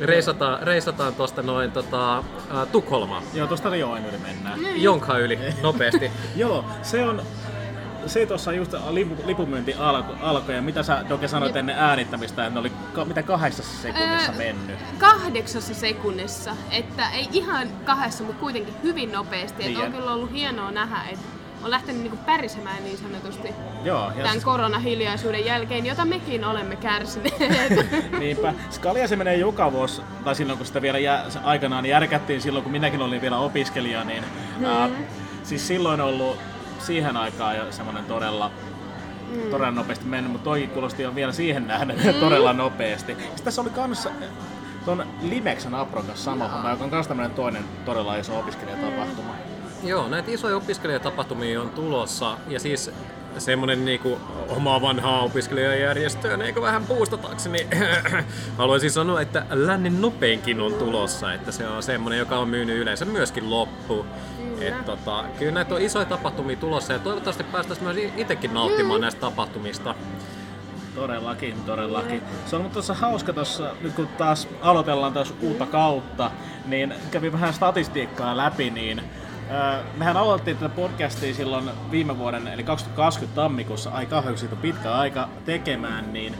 Reisataan, 0.00 0.62
reisataan 0.62 1.14
tuosta 1.14 1.42
noin 1.42 1.72
tota, 1.72 2.18
ä, 2.18 2.22
Tukholmaan. 2.72 3.22
Joo, 3.34 3.46
tuosta 3.46 3.70
Rioen 3.70 4.06
yli 4.06 4.18
mennään. 4.18 4.82
Jonka 4.82 5.18
yli, 5.18 5.38
nopeasti. 5.62 6.10
Joo, 6.36 6.64
se 6.82 7.04
on... 7.04 7.22
Se 8.06 8.26
tuossa 8.26 8.52
just 8.52 8.72
lipu, 8.90 9.16
lipumyynti 9.26 9.74
alkoi, 9.74 10.16
alko, 10.22 10.52
ja 10.52 10.62
mitä 10.62 10.82
sä 10.82 11.04
Doke 11.08 11.28
sanoit 11.28 11.56
ennen 11.56 11.76
äänittämistä, 11.78 12.46
että 12.46 12.54
ne 12.54 12.60
oli 12.60 12.72
ka, 12.92 13.04
mitä 13.04 13.22
kahdessa 13.22 13.62
sekunnissa 13.62 14.32
Ää, 14.32 14.38
mennyt. 14.38 14.78
Kahdeksassa 14.98 15.74
sekunnissa, 15.74 16.56
että 16.70 17.10
ei 17.10 17.28
ihan 17.32 17.68
kahdessa, 17.84 18.24
mutta 18.24 18.40
kuitenkin 18.40 18.74
hyvin 18.82 19.12
nopeasti. 19.12 19.62
Niin, 19.62 19.72
Että 19.72 19.86
on 19.86 19.92
kyllä 19.92 20.12
ollut 20.12 20.32
hienoa 20.32 20.70
nähdä, 20.70 20.96
että 21.12 21.37
on 21.64 21.70
lähtenyt 21.70 22.02
niinku 22.02 22.16
pärisemään 22.26 22.84
niin 22.84 22.98
sanotusti 22.98 23.48
Joo, 23.84 24.06
ja 24.08 24.12
tämän 24.14 24.32
siis- 24.32 24.44
koronahiljaisuuden 24.44 25.44
jälkeen, 25.44 25.86
jota 25.86 26.04
mekin 26.04 26.44
olemme 26.44 26.76
kärsineet. 26.76 27.72
Niinpä. 28.18 28.54
Skalia 28.70 29.08
se 29.08 29.16
menee 29.16 29.36
joka 29.36 29.72
vuosi, 29.72 30.02
tai 30.24 30.34
silloin 30.34 30.56
kun 30.58 30.66
sitä 30.66 30.82
vielä 30.82 30.98
jä, 30.98 31.22
aikanaan 31.44 31.86
järkättiin, 31.86 32.40
silloin 32.40 32.62
kun 32.62 32.72
minäkin 32.72 33.02
olin 33.02 33.20
vielä 33.20 33.38
opiskelija, 33.38 34.04
niin 34.04 34.24
Mm. 34.58 34.64
ää, 34.64 34.88
siis 35.42 35.68
silloin 35.68 36.00
on 36.00 36.08
ollut 36.08 36.38
siihen 36.78 37.16
aikaan 37.16 37.56
jo 37.56 37.72
semmoinen 37.72 38.04
todella 38.04 38.50
Mm. 39.34 39.50
todella 39.50 39.70
nopeasti 39.70 40.04
mennyt, 40.04 40.32
mutta 40.32 40.44
toi 40.44 40.66
kuulosti 40.66 41.02
jo 41.02 41.14
vielä 41.14 41.32
siihen 41.32 41.66
nähden 41.66 42.14
todella 42.20 42.52
nopeasti. 42.52 43.14
Sitten 43.14 43.44
tässä 43.44 43.60
oli 43.62 43.70
kanssa 43.70 44.10
tuon 44.84 45.06
Limexan 45.22 45.74
Apron 45.74 46.06
kanssa 46.06 46.24
sama 46.24 46.48
homma, 46.48 46.70
joka 46.70 46.84
on 46.84 46.90
myös 46.90 47.06
tämmöinen 47.08 47.30
toinen 47.36 47.64
todella 47.84 48.16
iso 48.16 48.38
opiskelijatapahtuma. 48.38 49.34
Joo, 49.82 50.08
näitä 50.08 50.30
isoja 50.30 50.56
opiskelijatapahtumia 50.56 51.60
on 51.60 51.70
tulossa 51.70 52.36
ja 52.48 52.60
siis 52.60 52.90
semmonen 53.38 53.84
niinku 53.84 54.18
oma 54.48 54.80
vanhaa 54.82 55.22
opiskelijajärjestöä 55.22 56.36
niinku 56.36 56.62
vähän 56.62 56.84
puustatakseni 56.84 57.66
haluaisin 58.58 58.90
sanoa, 58.90 59.20
että 59.20 59.46
lännen 59.50 60.00
nopeinkin 60.00 60.60
on 60.60 60.74
tulossa, 60.74 61.32
että 61.32 61.52
se 61.52 61.66
on 61.66 61.82
semmonen, 61.82 62.18
joka 62.18 62.38
on 62.38 62.48
myynyt 62.48 62.76
yleensä 62.76 63.04
myöskin 63.04 63.50
loppu. 63.50 64.06
Et 64.60 64.84
tota, 64.84 65.24
kyllä 65.38 65.52
näitä 65.52 65.74
on 65.74 65.82
isoja 65.82 66.04
tapahtumia 66.04 66.56
tulossa 66.56 66.92
ja 66.92 66.98
toivottavasti 66.98 67.44
päästäisiin 67.44 67.84
myös 67.84 68.12
itsekin 68.16 68.54
nauttimaan 68.54 69.00
näistä 69.00 69.20
tapahtumista. 69.20 69.94
Todellakin, 70.94 71.54
todellakin. 71.66 72.22
Se 72.46 72.56
on 72.56 72.62
mutta 72.62 72.72
tuossa 72.72 72.94
hauska 72.94 73.32
tuossa, 73.32 73.74
nyt 73.80 73.92
kun 73.92 74.08
taas 74.08 74.48
aloitellaan 74.62 75.12
taas 75.12 75.34
uutta 75.40 75.66
kautta, 75.66 76.30
niin 76.66 76.94
kävin 77.10 77.32
vähän 77.32 77.54
statistiikkaa 77.54 78.36
läpi, 78.36 78.70
niin 78.70 79.02
mehän 79.96 80.16
aloitettiin 80.16 80.56
tätä 80.56 80.74
podcastia 80.74 81.34
silloin 81.34 81.70
viime 81.90 82.18
vuoden, 82.18 82.48
eli 82.48 82.62
2020 82.62 83.40
tammikuussa, 83.40 83.90
aika 83.90 84.10
kauhean 84.10 84.38
siitä 84.38 84.54
on 84.54 84.60
pitkä 84.60 84.92
aika 84.92 85.28
tekemään, 85.44 86.12
niin 86.12 86.34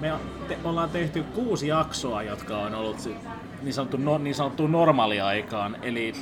me 0.00 0.12
te, 0.48 0.58
ollaan 0.64 0.90
tehty 0.90 1.22
kuusi 1.22 1.68
jaksoa, 1.68 2.22
jotka 2.22 2.58
on 2.58 2.74
ollut 2.74 3.08
niin, 3.62 3.74
sanottu, 3.74 3.96
no, 3.96 4.18
niin 4.18 4.34
sanottuun 4.34 4.72
normaaliaikaan, 4.72 5.76
eli 5.82 6.12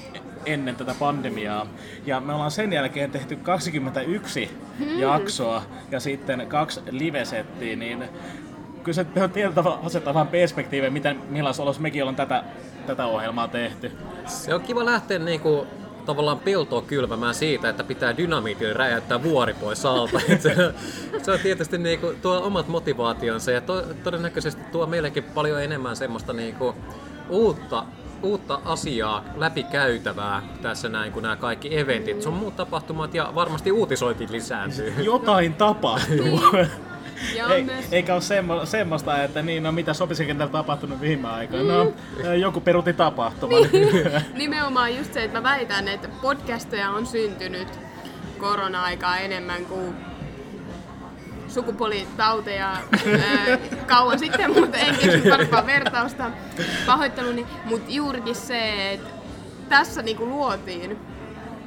ennen 0.46 0.76
tätä 0.76 0.94
pandemiaa. 0.98 1.66
Ja 2.06 2.20
me 2.20 2.32
ollaan 2.32 2.50
sen 2.50 2.72
jälkeen 2.72 3.10
tehty 3.10 3.36
21 3.36 4.50
jaksoa 4.98 5.62
ja 5.90 6.00
sitten 6.00 6.46
kaksi 6.48 6.80
live-settiä, 6.90 7.76
niin 7.76 8.04
kyllä 8.82 8.94
se 8.94 9.04
tietyllä 9.04 9.54
tavalla 9.54 9.80
asettaa 9.84 10.14
vähän 10.14 10.28
perspektiivejä, 10.28 10.90
miten, 10.90 11.22
millaisessa 11.28 11.62
olossa 11.62 11.82
mekin 11.82 12.02
ollaan 12.02 12.16
tätä, 12.16 12.44
tätä 12.86 13.06
ohjelmaa 13.06 13.48
tehty. 13.48 13.92
Se 14.26 14.54
on 14.54 14.60
kiva 14.60 14.84
lähteä 14.84 15.18
niinku 15.18 15.66
tavallaan 16.06 16.38
peltoa 16.38 16.82
kylvämään 16.82 17.34
siitä, 17.34 17.68
että 17.68 17.84
pitää 17.84 18.16
dynamiitilla 18.16 18.74
räjäyttää 18.74 19.22
vuori 19.22 19.54
pois 19.54 19.86
alta. 19.86 20.20
Se, 20.38 20.54
se 21.22 21.30
on 21.30 21.38
tietysti 21.38 21.78
niinku, 21.78 22.14
tuo 22.22 22.40
omat 22.40 22.68
motivaationsa 22.68 23.50
ja 23.50 23.60
to, 23.60 23.82
todennäköisesti 24.04 24.62
tuo 24.72 24.86
meillekin 24.86 25.24
paljon 25.24 25.62
enemmän 25.62 25.96
semmoista 25.96 26.32
niinku 26.32 26.74
uutta, 27.28 27.84
uutta 28.22 28.60
asiaa 28.64 29.24
läpikäytävää 29.36 30.42
tässä 30.62 30.88
näin, 30.88 31.12
kun 31.12 31.22
nämä 31.22 31.36
kaikki 31.36 31.78
eventit, 31.78 32.22
sun 32.22 32.34
muut 32.34 32.56
tapahtumat 32.56 33.14
ja 33.14 33.32
varmasti 33.34 33.72
uutisointi 33.72 34.26
lisääntyy. 34.30 34.94
Jotain 34.98 35.54
tapahtuu. 35.54 36.40
Ja 37.36 37.46
on 37.46 37.52
Ei, 37.52 37.64
myös- 37.64 37.92
eikä 37.92 38.14
ole 38.14 38.22
semmo, 38.22 38.66
semmoista, 38.66 39.22
että 39.22 39.42
niin, 39.42 39.62
no 39.62 39.72
mitä 39.72 39.94
sopisenkentällä 39.94 40.52
tapahtunut 40.52 41.00
viime 41.00 41.28
aikoina. 41.28 41.74
No, 41.74 41.92
joku 42.34 42.60
peruti 42.60 42.92
tapahtuma. 42.92 43.56
Nimenomaan 44.34 44.96
just 44.96 45.12
se, 45.14 45.24
että 45.24 45.38
mä 45.38 45.42
väitän, 45.42 45.88
että 45.88 46.08
podcasteja 46.22 46.90
on 46.90 47.06
syntynyt 47.06 47.68
korona-aikaa 48.38 49.18
enemmän 49.18 49.64
kuin 49.66 49.94
sukupuolitauteja 51.48 52.68
ää, 52.68 53.58
kauan 53.86 54.18
sitten, 54.18 54.50
mutta 54.60 54.78
en 54.78 54.96
keksi 54.96 55.28
parempaa 55.30 55.66
vertausta 55.66 56.30
pahoitteluni. 56.86 57.46
Mutta 57.64 57.90
juurikin 57.90 58.34
se, 58.34 58.92
että 58.92 59.08
tässä 59.68 60.02
niinku 60.02 60.26
luotiin 60.26 60.98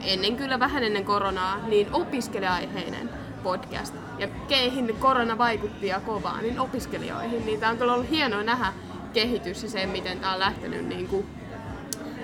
ennen 0.04 0.36
kyllä 0.38 0.60
vähän 0.60 0.84
ennen 0.84 1.06
koronaa, 1.06 1.58
niin 1.68 1.88
opiskelija-aiheinen 1.92 3.10
podcast. 3.44 3.96
Ja 4.18 4.28
keihin 4.48 4.96
korona 5.00 5.38
vaikutti 5.38 5.88
ja 5.88 6.00
kovaa, 6.00 6.42
niin 6.42 6.60
opiskelijoihin. 6.60 7.46
Niin 7.46 7.60
tää 7.60 7.70
on 7.70 7.78
kyllä 7.78 7.94
ollut 7.94 8.10
hienoa 8.10 8.44
nähdä 8.44 8.74
kehitys 9.14 9.64
ja 9.64 9.70
se, 9.70 9.86
miten 9.86 10.20
tää 10.20 10.34
on 10.34 10.40
lähtenyt 10.40 10.88
niinku 10.88 11.26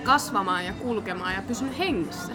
kasvamaan 0.04 0.66
ja 0.66 0.74
kulkemaan 0.74 1.34
ja 1.34 1.42
pysynyt 1.48 1.80
hengissä. 1.80 2.34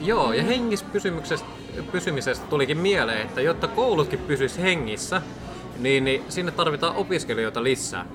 Joo, 0.00 0.32
ja 0.32 0.42
hengissä 0.42 0.86
pysymisestä, 0.92 1.48
pysymisestä 1.92 2.46
tulikin 2.46 2.78
mieleen, 2.78 3.22
että 3.22 3.40
jotta 3.40 3.68
koulutkin 3.68 4.18
pysyis 4.18 4.58
hengissä, 4.58 5.22
niin, 5.78 6.04
niin 6.04 6.24
sinne 6.28 6.52
tarvitaan 6.52 6.96
opiskelijoita 6.96 7.62
lisää. 7.62 8.06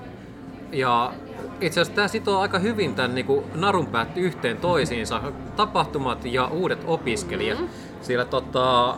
Ja 0.72 1.12
itse 1.60 1.80
asiassa 1.80 1.94
tämä 1.94 2.08
sitoo 2.08 2.40
aika 2.40 2.58
hyvin 2.58 2.94
tämän 2.94 3.14
niin 3.14 3.26
narun 3.54 3.86
päät 3.86 4.16
yhteen 4.16 4.56
toisiinsa, 4.56 5.22
tapahtumat 5.56 6.24
ja 6.24 6.46
uudet 6.46 6.78
opiskelijat. 6.86 7.58
Mm-hmm. 7.58 7.74
Sillä 8.02 8.24
tota, 8.24 8.96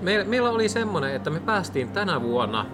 me, 0.00 0.24
meillä 0.24 0.50
oli 0.50 0.68
semmoinen, 0.68 1.14
että 1.14 1.30
me 1.30 1.40
päästiin 1.40 1.88
tänä 1.88 2.22
vuonna 2.22 2.66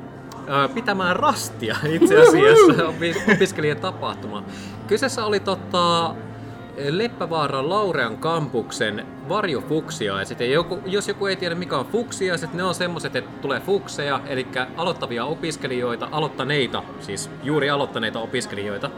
pitämään 0.75 1.17
rastia 1.17 1.77
itse 1.89 2.23
asiassa 2.23 2.89
opi- 2.89 3.33
opiskelijatapahtuma. 3.35 4.43
Kyseessä 4.87 5.25
oli 5.25 5.41
tota, 5.41 6.15
Leppävaaran 6.91 7.71
Laurean 7.71 8.17
kampuksen 8.17 9.07
varjofuksiaiset. 9.29 10.41
Ja 10.41 10.47
joku, 10.47 10.79
jos 10.87 11.09
joku 11.09 11.27
ei 11.27 11.37
tiedä 11.37 11.55
mikä 11.55 11.77
on 11.77 11.87
fuksiaiset, 11.87 12.55
ne 12.55 12.63
on 12.63 12.75
semmoset, 12.75 13.17
että 13.17 13.31
tulee 13.43 13.61
fukseja, 13.61 14.21
eli 14.27 14.47
aloittavia 14.77 15.25
opiskelijoita, 15.25 16.09
aloittaneita, 16.13 16.83
siis 17.01 17.31
juuri 17.43 17.71
aloittaneita 17.71 18.19
opiskelijoita, 18.19 18.91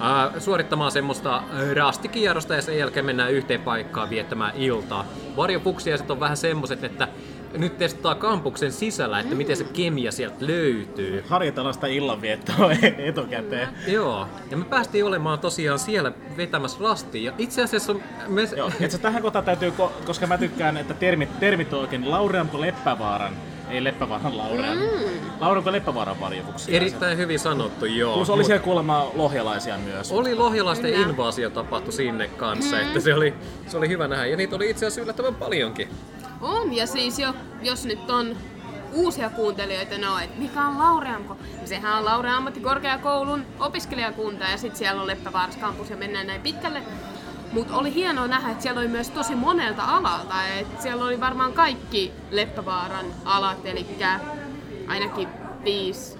ää, 0.00 0.30
suorittamaan 0.38 0.92
semmoista 0.92 1.42
rastikierrosta 1.76 2.54
ja 2.54 2.62
sen 2.62 2.78
jälkeen 2.78 3.06
mennään 3.06 3.32
yhteen 3.32 3.60
paikkaan 3.60 4.10
viettämään 4.10 4.56
iltaa. 4.56 5.04
Varjofuksiaiset 5.36 6.10
on 6.10 6.20
vähän 6.20 6.36
semmoset, 6.36 6.84
että 6.84 7.08
nyt 7.58 7.78
testaa 7.78 8.14
kampuksen 8.14 8.72
sisällä, 8.72 9.20
että 9.20 9.34
miten 9.34 9.56
se 9.56 9.64
kemia 9.64 10.12
sieltä 10.12 10.36
löytyy. 10.46 11.24
Harjoitellaan 11.28 11.74
sitä 11.74 11.86
illanviettoa 11.86 12.72
etukäteen. 13.08 13.68
Joo, 13.86 14.26
ja 14.50 14.56
me 14.56 14.64
päästiin 14.64 15.04
olemaan 15.04 15.38
tosiaan 15.38 15.78
siellä 15.78 16.12
vetämässä 16.36 16.78
rastia. 16.80 17.22
Ja 17.30 17.32
itse 17.38 17.62
asiassa 17.62 17.94
me... 18.28 18.48
Joo, 18.56 18.70
itse 18.80 18.98
tähän 18.98 19.22
kohtaan 19.22 19.44
täytyy, 19.44 19.70
ko- 19.78 19.92
koska 20.06 20.26
mä 20.26 20.38
tykkään, 20.38 20.76
että 20.76 20.94
termit, 20.94 21.40
termit 21.40 21.72
on 21.72 21.80
oikein 21.80 22.10
Laureanko 22.10 22.60
Leppävaaran, 22.60 23.32
ei 23.70 23.84
Leppävaaran 23.84 24.38
Laurean. 24.38 24.78
Mm. 24.78 24.84
Laureanko 25.40 25.72
Leppävaaran 25.72 26.20
varjovuksia. 26.20 26.76
Erittäin 26.76 27.18
hyvin 27.18 27.38
sanottu, 27.38 27.86
joo. 27.86 28.14
Plus 28.14 28.30
oli 28.30 28.38
Mut 28.38 28.46
siellä 28.46 28.62
kuulemma 28.64 29.10
lohjalaisia 29.14 29.78
myös. 29.78 30.12
oli 30.12 30.34
lohjalaisten 30.34 30.92
Kyllä. 30.92 31.08
invaasio 31.08 31.50
tapahtui 31.50 31.92
sinne 31.92 32.28
kanssa, 32.28 32.80
että 32.80 33.00
se 33.00 33.14
oli, 33.14 33.34
se 33.66 33.76
oli 33.76 33.88
hyvä 33.88 34.08
nähdä. 34.08 34.26
Ja 34.26 34.36
niitä 34.36 34.56
oli 34.56 34.70
itse 34.70 34.86
asiassa 34.86 35.00
yllättävän 35.00 35.34
paljonkin. 35.34 35.88
On, 36.42 36.76
ja 36.76 36.86
siis 36.86 37.18
jo, 37.18 37.34
jos 37.62 37.84
nyt 37.84 38.10
on 38.10 38.36
uusia 38.92 39.30
kuuntelijoita, 39.30 39.98
no, 39.98 40.18
että 40.18 40.38
mikä 40.38 40.66
on 40.66 40.78
Laureamko? 40.78 41.36
Ja 41.60 41.68
sehän 41.68 41.98
on 41.98 42.04
Laurean 42.04 42.36
ammattikorkeakoulun 42.36 43.44
opiskelijakunta 43.60 44.44
ja 44.44 44.56
sitten 44.56 44.78
siellä 44.78 45.00
on 45.00 45.06
Leppävaaras 45.06 45.56
kampus 45.56 45.90
ja 45.90 45.96
mennään 45.96 46.26
näin 46.26 46.40
pitkälle. 46.40 46.82
Mutta 47.52 47.76
oli 47.76 47.94
hienoa 47.94 48.26
nähdä, 48.26 48.50
että 48.50 48.62
siellä 48.62 48.80
oli 48.80 48.88
myös 48.88 49.10
tosi 49.10 49.34
monelta 49.34 49.82
alalta. 49.84 50.48
Et 50.48 50.80
siellä 50.80 51.04
oli 51.04 51.20
varmaan 51.20 51.52
kaikki 51.52 52.12
Leppävaaran 52.30 53.06
alat, 53.24 53.66
eli 53.66 53.86
ainakin 54.88 55.28
viisi, 55.64 56.18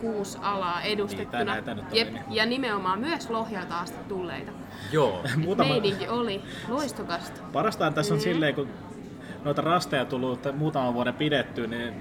kuusi 0.00 0.38
alaa 0.42 0.82
edustettuna. 0.82 1.54
Niin, 1.54 1.84
Jep, 1.92 2.12
niin. 2.12 2.24
ja 2.30 2.46
nimenomaan 2.46 2.98
myös 2.98 3.30
Lohjalta 3.30 3.78
asti 3.80 3.98
tulleita. 4.08 4.52
Joo. 4.92 5.22
Muutama, 5.36 5.70
Meidinki 5.70 6.08
oli 6.08 6.42
loistokasta. 6.68 7.40
Parastaan 7.52 7.94
tässä 7.94 8.14
on 8.14 8.20
silleen, 8.20 8.54
kun 8.54 8.68
noita 9.44 9.62
rasteja 9.62 10.04
tullut 10.04 10.56
muutaman 10.56 10.94
vuoden 10.94 11.14
pidetty, 11.14 11.66
niin 11.66 11.94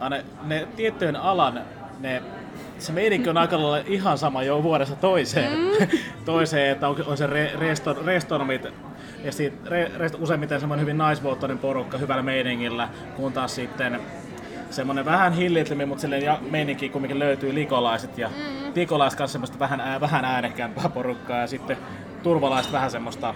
aina 0.00 0.16
ne 0.42 0.68
tiettyjen 0.76 1.16
alan, 1.16 1.60
ne, 2.00 2.22
se 2.78 2.92
meininki 2.92 3.30
on 3.30 3.36
aika 3.36 3.56
lailla 3.56 3.86
ihan 3.88 4.18
sama 4.18 4.42
jo 4.42 4.62
vuodesta 4.62 4.96
toiseen. 4.96 5.58
Mm. 5.58 5.98
toiseen, 6.24 6.70
että 6.70 6.88
on, 6.88 6.96
on 7.06 7.16
se 7.16 7.26
re, 7.26 7.50
restor, 7.58 8.04
restormit, 8.04 8.66
ja 9.24 9.32
sitten 9.32 9.72
re, 9.72 9.90
rest, 9.96 10.14
useimmiten 10.20 10.60
semmoinen 10.60 10.82
hyvin 10.82 10.98
naisvoittoinen 10.98 11.58
porukka 11.58 11.98
hyvällä 11.98 12.22
meiningillä, 12.22 12.88
kun 13.16 13.32
taas 13.32 13.54
sitten 13.54 14.00
semmoinen 14.70 15.04
vähän 15.04 15.32
hillitlimmin, 15.32 15.88
mutta 15.88 16.02
silleen 16.02 16.22
ja 16.22 16.38
meininki 16.50 16.88
kumminkin 16.88 17.18
löytyy 17.18 17.54
likolaiset 17.54 18.18
ja 18.18 18.28
mm. 18.28 18.72
likolaiset 18.74 19.18
kanssa 19.18 19.32
semmoista 19.32 19.58
vähän, 19.58 19.80
ää, 19.80 20.00
vähän 20.00 20.24
äänekkäämpää 20.24 20.88
porukkaa 20.88 21.38
ja 21.38 21.46
sitten 21.46 21.76
turvalaiset 22.22 22.72
vähän 22.72 22.90
semmoista 22.90 23.34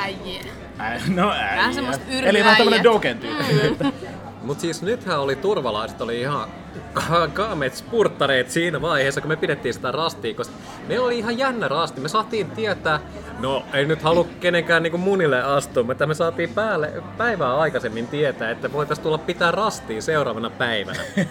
Äijä. 0.00 0.42
Ää, 0.78 1.00
no 1.08 1.30
äijä. 1.32 1.56
Vähän 1.56 1.74
semmoista 1.74 2.04
Eli 2.10 2.38
vähän 2.40 2.56
tämmönen 2.56 2.80
yrjäijät. 2.80 2.94
doken 2.94 3.18
tyyppi. 3.18 3.84
Mm. 3.84 3.92
Mutta 4.42 4.60
siis 4.60 4.82
nythän 4.82 5.20
oli 5.20 5.36
turvalaiset, 5.36 6.00
oli 6.00 6.20
ihan 6.20 6.48
ka- 6.92 7.28
kaameet 7.32 7.76
spurttareet 7.76 8.50
siinä 8.50 8.82
vaiheessa, 8.82 9.20
kun 9.20 9.28
me 9.28 9.36
pidettiin 9.36 9.74
sitä 9.74 9.92
rastia, 9.92 10.34
koska 10.34 10.54
meillä 10.88 11.06
oli 11.06 11.18
ihan 11.18 11.38
jännä 11.38 11.68
rasti. 11.68 12.00
Me 12.00 12.08
saatiin 12.08 12.50
tietää, 12.50 13.00
no 13.38 13.62
ei 13.72 13.84
nyt 13.86 14.02
halua 14.02 14.26
kenenkään 14.40 14.82
niinku 14.82 14.98
munille 14.98 15.42
astua, 15.42 15.82
mutta 15.82 16.06
me 16.06 16.14
saatiin 16.14 16.50
päälle, 16.54 16.92
päivää 17.16 17.56
aikaisemmin 17.56 18.06
tietää, 18.08 18.50
että 18.50 18.72
voitaisiin 18.72 19.02
tulla 19.02 19.18
pitää 19.18 19.50
rastia 19.50 20.02
seuraavana 20.02 20.50
päivänä. 20.50 21.00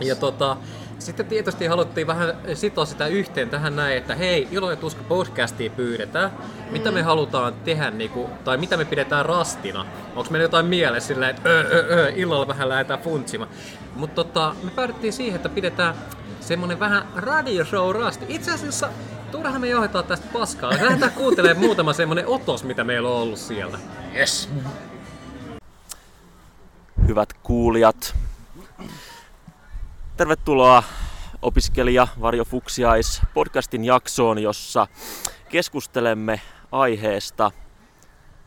Ja 0.00 0.16
tota, 0.16 0.56
sitten 1.00 1.26
tietysti 1.26 1.66
haluttiin 1.66 2.06
vähän 2.06 2.36
sitoa 2.54 2.84
sitä 2.84 3.06
yhteen 3.06 3.50
tähän 3.50 3.76
näin, 3.76 3.96
että 3.96 4.14
hei, 4.14 4.48
Ilo 4.50 4.70
ja 4.70 4.76
Tuska 4.76 5.02
podcastia 5.02 5.70
pyydetään. 5.70 6.30
Mitä 6.70 6.90
me 6.90 7.02
halutaan 7.02 7.54
tehdä, 7.54 7.90
niinku, 7.90 8.30
tai 8.44 8.56
mitä 8.56 8.76
me 8.76 8.84
pidetään 8.84 9.26
rastina? 9.26 9.86
Onko 10.16 10.30
meillä 10.30 10.44
jotain 10.44 10.66
mielessä 10.66 11.08
sillä, 11.08 11.28
että 11.28 11.48
öö, 11.48 11.62
öö, 11.72 11.86
öö, 11.90 12.12
illalla 12.16 12.48
vähän 12.48 12.68
lähdetään 12.68 13.00
funtsimaan? 13.00 13.50
Mutta 13.94 14.24
tota, 14.24 14.54
me 14.62 14.70
päädyttiin 14.70 15.12
siihen, 15.12 15.36
että 15.36 15.48
pidetään 15.48 15.94
semmonen 16.40 16.80
vähän 16.80 17.08
radioshow 17.16 17.96
rasti. 17.96 18.24
Itse 18.28 18.52
asiassa 18.52 18.88
turhaan 19.32 19.60
me 19.60 19.68
johdetaan 19.68 20.04
tästä 20.04 20.26
paskaa. 20.32 20.70
Lähdetään 20.70 21.12
kuuntelemaan 21.22 21.64
muutama 21.66 21.92
semmonen 21.92 22.26
otos, 22.26 22.64
mitä 22.64 22.84
meillä 22.84 23.08
on 23.08 23.16
ollut 23.16 23.38
siellä. 23.38 23.78
Yes. 24.14 24.48
hyvät 27.08 27.32
kuulijat. 27.42 28.14
Tervetuloa 30.20 30.82
opiskelija 31.42 32.08
Varjo 32.20 32.44
Fuksiais 32.44 33.22
podcastin 33.34 33.84
jaksoon, 33.84 34.38
jossa 34.38 34.86
keskustelemme 35.48 36.40
aiheesta, 36.72 37.50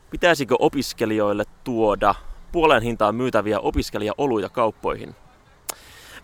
pitäisikö 0.10 0.56
opiskelijoille 0.60 1.44
tuoda 1.64 2.16
puolen 2.52 2.82
hintaan 2.84 3.16
myytäviä 3.16 3.60
opiskelijaoluja 3.60 4.50
kauppoihin. 4.50 5.16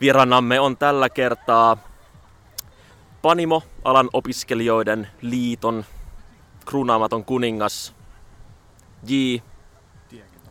Vieraanamme 0.01 0.59
on 0.59 0.77
tällä 0.77 1.09
kertaa 1.09 1.77
Panimo, 3.21 3.63
alan 3.83 4.09
opiskelijoiden 4.13 5.07
liiton 5.21 5.85
kruunaamaton 6.65 7.25
kuningas 7.25 7.95
J. 9.07 9.13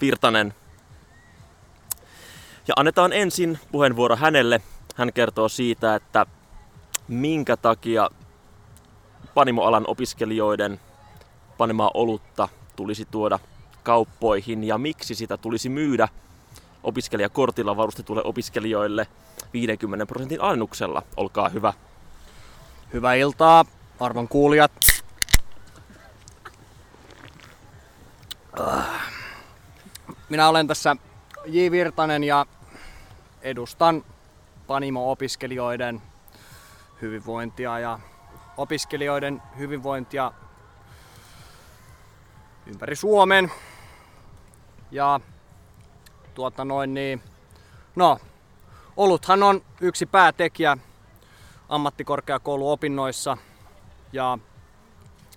Virtanen 0.01 0.55
ja 2.69 2.75
annetaan 2.77 3.13
ensin 3.13 3.59
puheenvuoro 3.73 4.17
hänelle. 4.17 4.61
Hän 4.99 5.13
kertoo 5.13 5.49
siitä, 5.49 5.95
että 5.95 6.27
minkä 7.09 7.57
takia 7.57 8.11
panimoalan 9.35 9.85
opiskelijoiden 9.87 10.81
panemaa 11.59 11.91
olutta 11.95 12.49
tulisi 12.77 13.05
tuoda 13.05 13.39
kauppoihin 13.83 14.65
ja 14.65 14.79
miksi 14.79 15.15
sitä 15.15 15.37
tulisi 15.37 15.69
myydä 15.69 16.09
opiskelijakortilla 16.83 17.77
varustetulle 17.77 18.23
opiskelijoille 18.25 19.07
50 19.53 20.07
prosentin 20.07 20.41
alennuksella. 20.41 21.03
Olkaa 21.17 21.49
hyvä. 21.49 21.73
Hyvää 22.93 23.15
iltaa, 23.15 23.65
arvon 24.01 24.29
kuulijat. 24.29 24.73
Minä 30.29 30.49
olen 30.49 30.67
tässä 30.67 30.97
J. 31.47 31.71
Virtanen 31.71 32.25
ja 32.25 32.47
edustan 33.43 34.05
Panimo-opiskelijoiden 34.69 36.03
hyvinvointia 37.03 37.79
ja 37.79 37.99
opiskelijoiden 38.57 39.43
hyvinvointia 39.59 40.33
ympäri 42.67 42.97
Suomen. 42.97 43.53
Ja 44.91 45.21
tuota 46.35 46.65
noin 46.65 46.95
niin, 46.95 47.23
no, 47.97 48.19
oluthan 48.97 49.43
on 49.43 49.63
yksi 49.81 50.07
päätekijä 50.07 50.77
ammattikorkeakouluopinnoissa 51.69 53.37
ja 54.13 54.39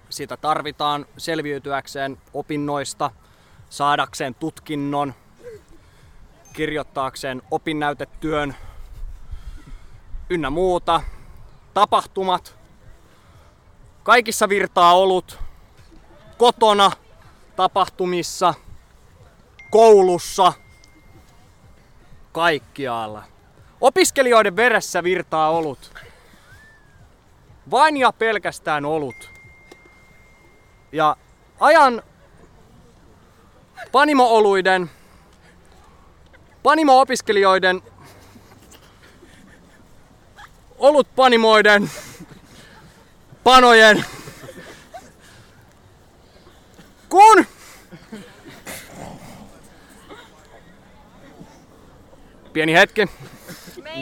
sitä 0.10 0.38
tarvitaan 0.38 1.06
selviytyäkseen 1.18 2.18
opinnoista, 2.34 3.12
saadakseen 3.70 4.36
tutkinnon, 4.36 5.14
kirjoittaakseen 6.54 7.42
opinnäytetyön 7.52 8.56
ynnä 10.32 10.50
muuta. 10.50 11.02
Tapahtumat, 11.74 12.58
kaikissa 14.04 14.50
virtaa 14.50 14.94
olut, 14.94 15.40
kotona, 16.38 16.92
tapahtumissa, 17.56 18.54
koulussa, 19.72 20.54
kaikkialla. 22.32 23.24
Opiskelijoiden 23.82 24.56
veressä 24.56 25.04
virtaa 25.04 25.50
olut. 25.50 25.92
Vain 27.72 27.98
ja 27.98 28.12
pelkästään 28.12 28.86
olut. 28.86 29.30
Ja 30.92 31.16
ajan 31.60 32.04
panimo-oluiden, 33.92 34.90
panimo-opiskelijoiden, 36.64 37.82
olutpanimoiden, 40.82 41.92
panojen, 43.44 44.06
kun 47.10 47.46
Pieni 52.54 52.74
hetki. 52.74 53.08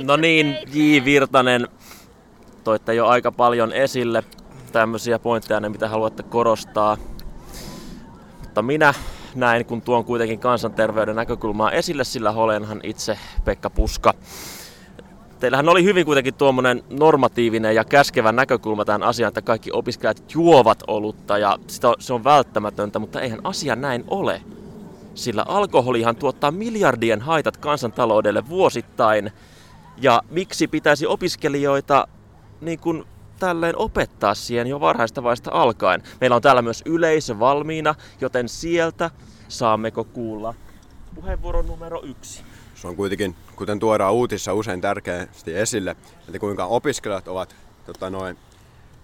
No 0.04 0.18
niin, 0.18 0.58
J. 0.74 1.06
Virtanen, 1.06 1.68
toitte 2.64 2.94
jo 2.94 3.08
aika 3.08 3.32
paljon 3.32 3.74
esille 3.74 4.24
tämmöisiä 4.72 5.20
pointteja, 5.20 5.60
ne 5.60 5.70
mitä 5.70 5.90
haluatte 5.90 6.24
korostaa. 6.24 6.98
Mutta 8.42 8.62
minä 8.62 8.94
näin, 9.36 9.66
kun 9.66 9.82
tuon 9.82 10.06
kuitenkin 10.06 10.40
kansanterveyden 10.40 11.16
näkökulmaa 11.16 11.72
esille, 11.72 12.04
sillä 12.04 12.32
olenhan 12.32 12.80
itse 12.84 13.18
Pekka 13.46 13.70
Puska. 13.70 14.14
Teillähän 15.40 15.70
oli 15.70 15.84
hyvin 15.84 16.06
kuitenkin 16.06 16.34
tuommoinen 16.34 16.84
normatiivinen 16.90 17.76
ja 17.76 17.84
käskevä 17.84 18.32
näkökulma 18.32 18.86
tähän 18.86 19.04
asiaan, 19.04 19.28
että 19.28 19.42
kaikki 19.42 19.72
opiskelijat 19.74 20.24
juovat 20.34 20.84
olutta 20.88 21.38
ja 21.38 21.58
sitä, 21.68 21.94
se 22.00 22.14
on 22.14 22.24
välttämätöntä, 22.24 23.00
mutta 23.00 23.22
eihän 23.22 23.40
asia 23.44 23.76
näin 23.76 24.04
ole. 24.08 24.42
Sillä 25.16 25.46
alkoholihan 25.48 26.16
tuottaa 26.16 26.52
miljardien 26.52 27.22
haitat 27.22 27.58
kansantaloudelle 27.58 28.50
vuosittain. 28.50 29.32
Ja 30.02 30.22
miksi 30.30 30.68
pitäisi 30.68 31.08
opiskelijoita 31.08 32.08
niin 32.62 32.80
kuin 32.80 33.04
tälleen 33.40 33.78
opettaa 33.78 34.36
siihen 34.36 34.68
jo 34.68 34.80
varhaista 34.80 35.24
vaiheesta 35.24 35.52
alkaen? 35.54 36.04
Meillä 36.22 36.36
on 36.36 36.42
täällä 36.42 36.62
myös 36.62 36.84
yleisö 36.86 37.40
valmiina, 37.40 37.96
joten 38.22 38.50
sieltä 38.50 39.12
saammeko 39.48 40.04
kuulla 40.04 40.54
puheenvuoro 41.16 41.62
numero 41.62 42.02
yksi. 42.04 42.44
Se 42.82 42.88
on 42.88 42.96
kuitenkin, 42.96 43.36
kuten 43.56 43.80
tuodaan 43.80 44.14
uutissa 44.14 44.54
usein 44.54 44.82
tärkeästi 44.82 45.56
esille, 45.56 45.96
että 46.28 46.40
kuinka 46.40 46.66
opiskelijat 46.66 47.28
ovat 47.28 47.56
tota 47.86 48.10
noin, 48.10 48.38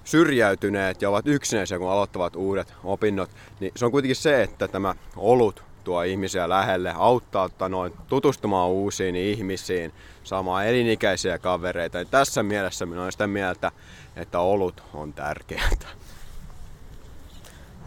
syrjäytyneet 0.04 1.02
ja 1.02 1.10
ovat 1.10 1.28
yksinäisiä, 1.28 1.80
kun 1.80 1.92
aloittavat 1.92 2.36
uudet 2.36 2.74
opinnot, 2.84 3.30
niin 3.60 3.72
se 3.76 3.86
on 3.86 3.92
kuitenkin 3.92 4.16
se, 4.16 4.44
että 4.44 4.68
tämä 4.68 4.96
olut 5.16 5.64
tuo 5.84 6.04
ihmisiä 6.04 6.50
lähelle, 6.50 6.94
auttaa 6.96 7.46
että 7.46 7.70
noin, 7.70 7.94
tutustumaan 8.08 8.70
uusiin 8.70 9.16
ihmisiin, 9.16 9.94
saamaan 10.24 10.68
elinikäisiä 10.68 11.38
kavereita. 11.38 11.98
Ja 11.98 12.06
tässä 12.06 12.44
mielessä 12.44 12.86
minä 12.86 13.02
olen 13.02 13.12
sitä 13.12 13.28
mieltä, 13.28 13.72
että 14.16 14.40
olut 14.40 14.84
on 14.94 15.14
tärkeää. 15.14 15.70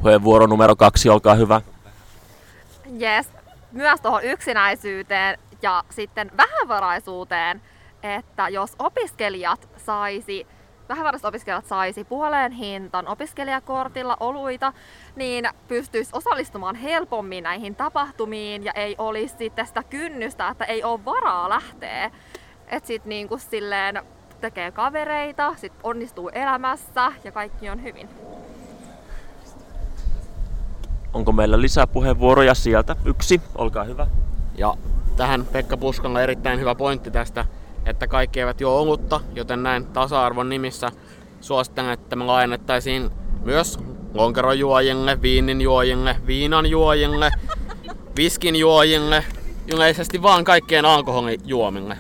Puheenvuoro 0.03 0.46
numero 0.46 0.77
kaksi, 0.77 1.09
olkaa 1.09 1.35
hyvä. 1.35 1.61
Yes. 3.01 3.27
Myös 3.72 4.01
tuohon 4.01 4.22
yksinäisyyteen 4.22 5.38
ja 5.62 5.85
sitten 5.90 6.31
vähävaraisuuteen, 6.37 7.62
että 8.03 8.49
jos 8.49 8.77
opiskelijat 8.79 9.68
saisi 9.77 10.47
vähävaraiset 10.88 11.25
opiskelijat 11.25 11.66
saisi 11.66 12.05
puoleen 12.05 12.53
hintan 12.53 13.09
opiskelijakortilla 13.09 14.16
oluita, 14.21 14.73
niin 15.16 15.49
pystyisi 15.68 16.11
osallistumaan 16.12 16.75
helpommin 16.75 17.44
näihin 17.44 17.75
tapahtumiin 17.75 18.64
ja 18.64 18.73
ei 18.73 18.94
olisi 18.99 19.35
sitten 19.38 19.66
sitä 19.66 19.83
kynnystä, 19.83 20.49
että 20.49 20.64
ei 20.64 20.85
ole 20.85 21.05
varaa 21.05 21.49
lähteä. 21.49 22.11
Että 22.68 22.87
sitten 22.87 23.09
niinku 23.09 23.38
silleen 23.38 24.03
tekee 24.40 24.71
kavereita, 24.71 25.55
sit 25.57 25.73
onnistuu 25.83 26.29
elämässä 26.29 27.12
ja 27.25 27.33
kaikki 27.33 27.71
on 27.71 27.83
hyvin. 27.83 28.09
Onko 31.14 31.33
meillä 31.33 31.61
lisää 31.61 31.87
puheenvuoroja 31.87 32.55
sieltä? 32.55 32.97
Yksi, 33.05 33.40
olkaa 33.55 33.85
hyvä. 33.85 34.07
Ja 34.55 34.75
tähän 35.18 35.46
Pekka 35.52 35.76
Puskalla 35.76 36.22
erittäin 36.22 36.61
hyvä 36.61 36.74
pointti 36.74 37.11
tästä, 37.11 37.44
että 37.87 38.07
kaikki 38.07 38.40
eivät 38.40 38.61
juo 38.61 38.72
olutta, 38.72 39.20
joten 39.35 39.62
näin 39.62 39.87
tasa-arvon 39.87 40.48
nimissä 40.48 40.92
suosittelen, 41.40 41.90
että 41.90 42.16
me 42.16 42.24
laajennettaisiin 42.24 43.11
myös 43.44 43.78
lonkerojuojille, 44.14 45.22
viinin 45.22 45.61
juojille, 45.61 46.16
viinan 46.26 46.66
juojille, 46.66 47.31
viskin 48.16 48.57
juojille, 48.57 49.24
yleisesti 49.72 50.22
vaan 50.22 50.44
kaikkien 50.44 50.85
alkoholijuomille. 50.85 51.98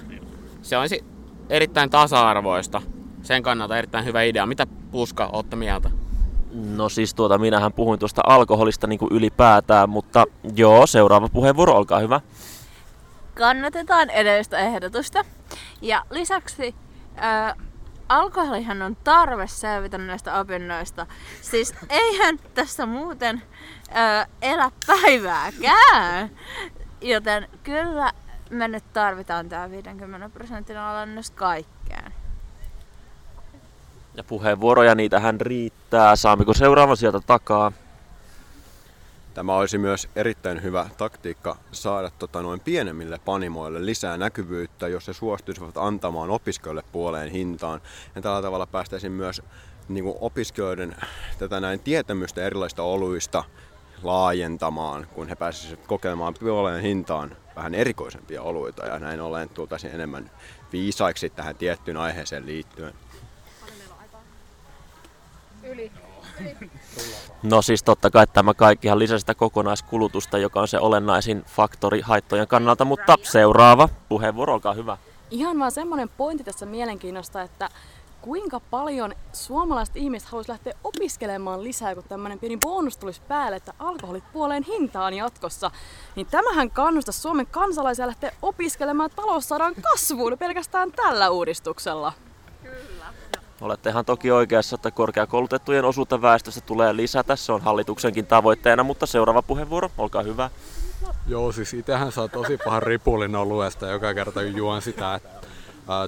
Se 0.62 0.78
olisi 0.78 1.04
erittäin 1.48 1.90
tasa-arvoista. 1.90 2.82
Sen 3.22 3.42
kannalta 3.42 3.78
erittäin 3.78 4.04
hyvä 4.04 4.22
idea. 4.22 4.46
Mitä 4.46 4.66
Puska, 4.90 5.30
olette 5.32 5.56
mieltä? 5.56 5.90
No 6.76 6.88
siis 6.88 7.14
tuota, 7.14 7.38
minähän 7.38 7.72
puhuin 7.72 7.98
tuosta 7.98 8.22
alkoholista 8.26 8.86
niin 8.86 8.98
kuin 8.98 9.12
ylipäätään, 9.12 9.90
mutta 9.90 10.24
joo, 10.56 10.86
seuraava 10.86 11.28
puheenvuoro, 11.28 11.76
olkaa 11.76 11.98
hyvä. 11.98 12.20
Kannatetaan 13.38 14.10
edellistä 14.10 14.58
ehdotusta. 14.58 15.24
Ja 15.82 16.02
lisäksi 16.10 16.74
ää, 17.16 17.54
alkoholihan 18.08 18.82
on 18.82 18.96
tarve 18.96 19.46
selvitä 19.46 19.98
näistä 19.98 20.40
opinnoista. 20.40 21.06
Siis 21.42 21.74
eihän 21.88 22.38
tässä 22.54 22.86
muuten 22.86 23.42
ää, 23.90 24.26
elä 24.42 24.70
päivääkään. 24.86 26.30
Joten 27.00 27.48
kyllä 27.62 28.12
me 28.50 28.68
nyt 28.68 28.84
tarvitaan 28.92 29.48
tämä 29.48 29.70
50 29.70 30.28
prosentin 30.28 30.78
alennus 30.78 31.30
kaikkeen. 31.30 32.14
Ja 34.14 34.24
puheenvuoroja, 34.24 34.94
niitähän 34.94 35.40
riittää. 35.40 36.16
Saammeko 36.16 36.54
seuraavan 36.54 36.96
sieltä 36.96 37.20
takaa? 37.26 37.72
Tämä 39.38 39.56
olisi 39.56 39.78
myös 39.78 40.08
erittäin 40.16 40.62
hyvä 40.62 40.86
taktiikka 40.96 41.56
saada 41.72 42.10
tota, 42.10 42.42
noin 42.42 42.60
pienemmille 42.60 43.20
panimoille 43.24 43.86
lisää 43.86 44.16
näkyvyyttä, 44.16 44.88
jos 44.88 45.08
he 45.08 45.12
suostuisivat 45.12 45.76
antamaan 45.76 46.30
opiskelijoille 46.30 46.82
puoleen 46.92 47.30
hintaan. 47.30 47.80
Ja 48.14 48.22
tällä 48.22 48.42
tavalla 48.42 48.66
päästäisiin 48.66 49.12
myös 49.12 49.42
niin 49.88 50.04
kuin 50.04 50.16
opiskelijoiden 50.20 50.96
tätä 51.38 51.60
näin 51.60 51.80
tietämystä 51.80 52.42
erilaisista 52.42 52.82
oluista 52.82 53.44
laajentamaan, 54.02 55.06
kun 55.14 55.28
he 55.28 55.34
pääsisivät 55.34 55.86
kokeilemaan 55.86 56.34
puoleen 56.40 56.82
hintaan 56.82 57.36
vähän 57.56 57.74
erikoisempia 57.74 58.42
oluita 58.42 58.86
ja 58.86 58.98
näin 58.98 59.20
ollen 59.20 59.48
tultaisiin 59.48 59.94
enemmän 59.94 60.30
viisaiksi 60.72 61.30
tähän 61.30 61.56
tiettyyn 61.56 61.96
aiheeseen 61.96 62.46
liittyen. 62.46 62.94
Yli. 65.62 66.07
No 67.42 67.62
siis 67.62 67.82
totta 67.82 68.10
kai 68.10 68.26
tämä 68.26 68.54
kaikkihan 68.54 68.98
lisää 68.98 69.18
sitä 69.18 69.34
kokonaiskulutusta, 69.34 70.38
joka 70.38 70.60
on 70.60 70.68
se 70.68 70.78
olennaisin 70.78 71.44
faktori 71.46 72.00
haittojen 72.00 72.48
kannalta, 72.48 72.84
mutta 72.84 73.16
seuraava 73.22 73.88
puheenvuoro, 74.08 74.54
olkaa 74.54 74.74
hyvä. 74.74 74.96
Ihan 75.30 75.58
vaan 75.58 75.72
semmoinen 75.72 76.08
pointti 76.08 76.44
tässä 76.44 76.66
mielenkiinnosta, 76.66 77.42
että 77.42 77.68
kuinka 78.20 78.60
paljon 78.60 79.14
suomalaiset 79.32 79.96
ihmiset 79.96 80.28
haluaisi 80.28 80.50
lähteä 80.50 80.72
opiskelemaan 80.84 81.64
lisää, 81.64 81.94
kun 81.94 82.04
tämmöinen 82.08 82.38
pieni 82.38 82.56
bonus 82.56 82.96
tulisi 82.96 83.20
päälle, 83.28 83.56
että 83.56 83.72
alkoholit 83.78 84.24
puoleen 84.32 84.62
hintaan 84.62 85.14
jatkossa. 85.14 85.70
Niin 86.16 86.26
tämähän 86.26 86.70
kannustaa 86.70 87.12
Suomen 87.12 87.46
kansalaisia 87.46 88.06
lähteä 88.06 88.32
opiskelemaan 88.42 89.10
taloussadan 89.16 89.74
kasvuun 89.74 90.38
pelkästään 90.38 90.92
tällä 90.92 91.30
uudistuksella. 91.30 92.12
Olette 93.60 93.90
ihan 93.90 94.04
toki 94.04 94.30
oikeassa, 94.30 94.74
että 94.74 94.90
korkeakoulutettujen 94.90 95.84
osuutta 95.84 96.22
väestöstä 96.22 96.60
tulee 96.60 96.96
lisätä. 96.96 97.36
Se 97.36 97.52
on 97.52 97.60
hallituksenkin 97.60 98.26
tavoitteena, 98.26 98.82
mutta 98.82 99.06
seuraava 99.06 99.42
puheenvuoro, 99.42 99.90
olkaa 99.98 100.22
hyvä. 100.22 100.50
Joo, 101.26 101.52
siis 101.52 101.74
itähän 101.74 102.12
saa 102.12 102.28
tosi 102.28 102.58
pahan 102.64 102.82
ripulin 102.82 103.36
oluesta 103.36 103.86
joka 103.86 104.14
kerta 104.14 104.42
juon 104.42 104.82
sitä. 104.82 105.14
Että, 105.14 105.48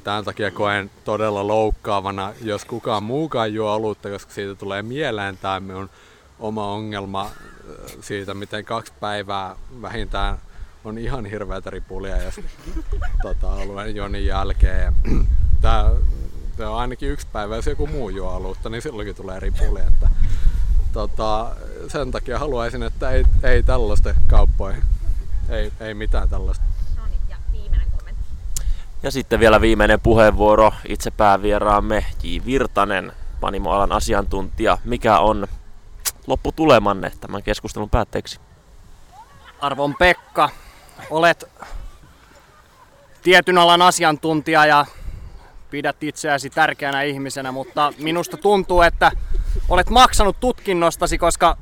tämän 0.04 0.24
takia 0.24 0.50
koen 0.50 0.90
todella 1.04 1.46
loukkaavana, 1.46 2.32
jos 2.42 2.64
kukaan 2.64 3.02
muukaan 3.02 3.54
juo 3.54 3.72
olutta, 3.72 4.10
koska 4.10 4.32
siitä 4.32 4.54
tulee 4.54 4.82
mieleen 4.82 5.38
tämä 5.38 5.60
minun 5.60 5.90
oma 6.38 6.72
ongelma 6.72 7.30
siitä, 8.00 8.34
miten 8.34 8.64
kaksi 8.64 8.92
päivää 9.00 9.56
vähintään 9.82 10.38
on 10.84 10.98
ihan 10.98 11.26
hirveätä 11.26 11.70
ripulia 11.70 12.16
ja 12.16 12.32
tota, 13.22 13.52
alueen 13.52 13.96
jonin 13.96 14.26
jälkeen. 14.26 14.92
Tää, 15.60 15.90
se 16.56 16.66
on 16.66 16.78
ainakin 16.78 17.10
yksi 17.10 17.26
päivä, 17.32 17.56
jos 17.56 17.66
joku 17.66 17.86
muu 17.86 18.08
juo 18.08 18.30
olutta, 18.30 18.68
niin 18.68 18.82
silloinkin 18.82 19.16
tulee 19.16 19.40
ripuli. 19.40 19.80
Että, 19.80 20.08
tota, 20.92 21.56
sen 21.88 22.10
takia 22.10 22.38
haluaisin, 22.38 22.82
että 22.82 23.10
ei, 23.10 23.24
ei 23.42 23.62
tällaista 23.62 24.14
kauppoja, 24.26 24.76
ei, 25.48 25.72
ei 25.80 25.94
mitään 25.94 26.28
tällaista. 26.28 26.64
Ja 29.02 29.10
sitten 29.10 29.40
vielä 29.40 29.60
viimeinen 29.60 30.00
puheenvuoro, 30.00 30.72
itse 30.88 31.10
päävieraamme 31.10 32.04
J. 32.22 32.44
Virtanen, 32.44 33.12
Panimoalan 33.40 33.92
asiantuntija. 33.92 34.78
Mikä 34.84 35.18
on 35.18 35.46
lopputulemanne 36.26 37.12
tämän 37.20 37.42
keskustelun 37.42 37.90
päätteeksi? 37.90 38.40
Arvon 39.60 39.94
Pekka, 39.98 40.48
olet 41.10 41.44
tietyn 43.22 43.58
alan 43.58 43.82
asiantuntija 43.82 44.66
ja 44.66 44.86
pidät 45.70 46.02
itseäsi 46.02 46.50
tärkeänä 46.50 47.02
ihmisenä, 47.02 47.52
mutta 47.52 47.92
minusta 47.98 48.36
tuntuu, 48.36 48.82
että 48.82 49.10
olet 49.68 49.90
maksanut 49.90 50.40
tutkinnostasi, 50.40 51.18
koska 51.18 51.56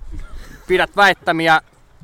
pidät 0.66 0.96
väittämiä 0.96 1.60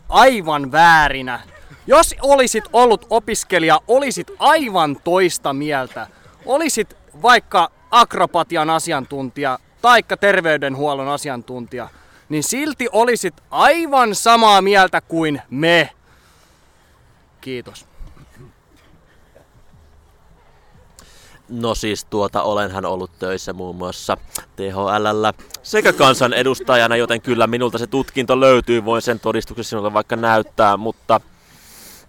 aivan 0.09 0.73
väärinä. 0.73 1.41
Jos 1.87 2.15
olisit 2.23 2.65
ollut 2.73 3.07
opiskelija, 3.11 3.81
olisit 3.89 4.31
aivan 4.39 4.97
toista 5.05 5.53
mieltä. 5.53 6.07
Olisit 6.47 6.97
vaikka 7.23 7.71
akrobatian 7.91 8.71
asiantuntija 8.71 9.59
taikka 9.83 10.17
terveydenhuollon 10.17 11.09
asiantuntija, 11.09 11.89
niin 12.29 12.43
silti 12.43 12.89
olisit 12.93 13.35
aivan 13.51 14.15
samaa 14.15 14.63
mieltä 14.63 15.01
kuin 15.01 15.43
me. 15.51 15.91
Kiitos. 17.41 17.94
No 21.49 21.75
siis 21.75 22.05
tuota, 22.05 22.43
olenhan 22.43 22.85
ollut 22.85 23.11
töissä 23.19 23.53
muun 23.53 23.77
muassa 23.77 24.17
THL 24.57 25.27
sekä 25.63 25.93
kansan 25.93 26.33
edustajana, 26.33 26.97
joten 26.97 27.21
kyllä 27.21 27.47
minulta 27.47 27.79
se 27.79 27.87
tutkinto 27.87 28.41
löytyy, 28.41 28.85
voin 28.85 29.03
sen 29.03 29.21
todistuksen 29.21 29.65
sinulle 29.65 29.93
vaikka 29.93 30.17
näyttää, 30.17 30.77
mutta 30.77 31.21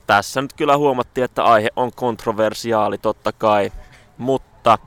tässä 0.08 0.42
nyt 0.42 0.54
kyllä 0.54 0.78
huomattiin, 0.78 1.26
että 1.26 1.44
aihe 1.44 1.70
on 1.76 1.92
kontroversiaali 1.96 2.98
totta 2.98 3.32
kai, 3.32 3.72
mutta 4.18 4.78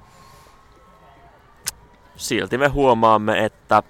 silti 2.17 2.59
me 2.59 2.69
huomaamme, 2.69 3.45
että 3.45 3.83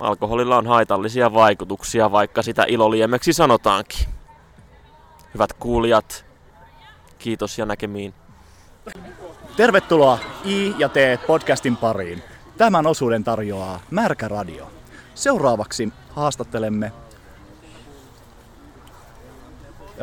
alkoholilla 0.00 0.56
on 0.56 0.66
haitallisia 0.66 1.34
vaikutuksia, 1.34 2.12
vaikka 2.12 2.42
sitä 2.42 2.64
iloliemeksi 2.68 3.32
sanotaankin. 3.32 4.06
Hyvät 5.34 5.52
kuulijat, 5.52 6.24
kiitos 7.18 7.58
ja 7.58 7.66
näkemiin. 7.66 8.14
Tervetuloa 9.56 10.18
I 10.44 10.74
ja 10.78 10.88
T 10.88 10.94
podcastin 11.26 11.76
pariin. 11.76 12.22
Tämän 12.58 12.86
osuuden 12.86 13.24
tarjoaa 13.24 13.80
Märkä 13.90 14.28
Radio. 14.28 14.70
Seuraavaksi 15.14 15.92
haastattelemme 16.10 16.92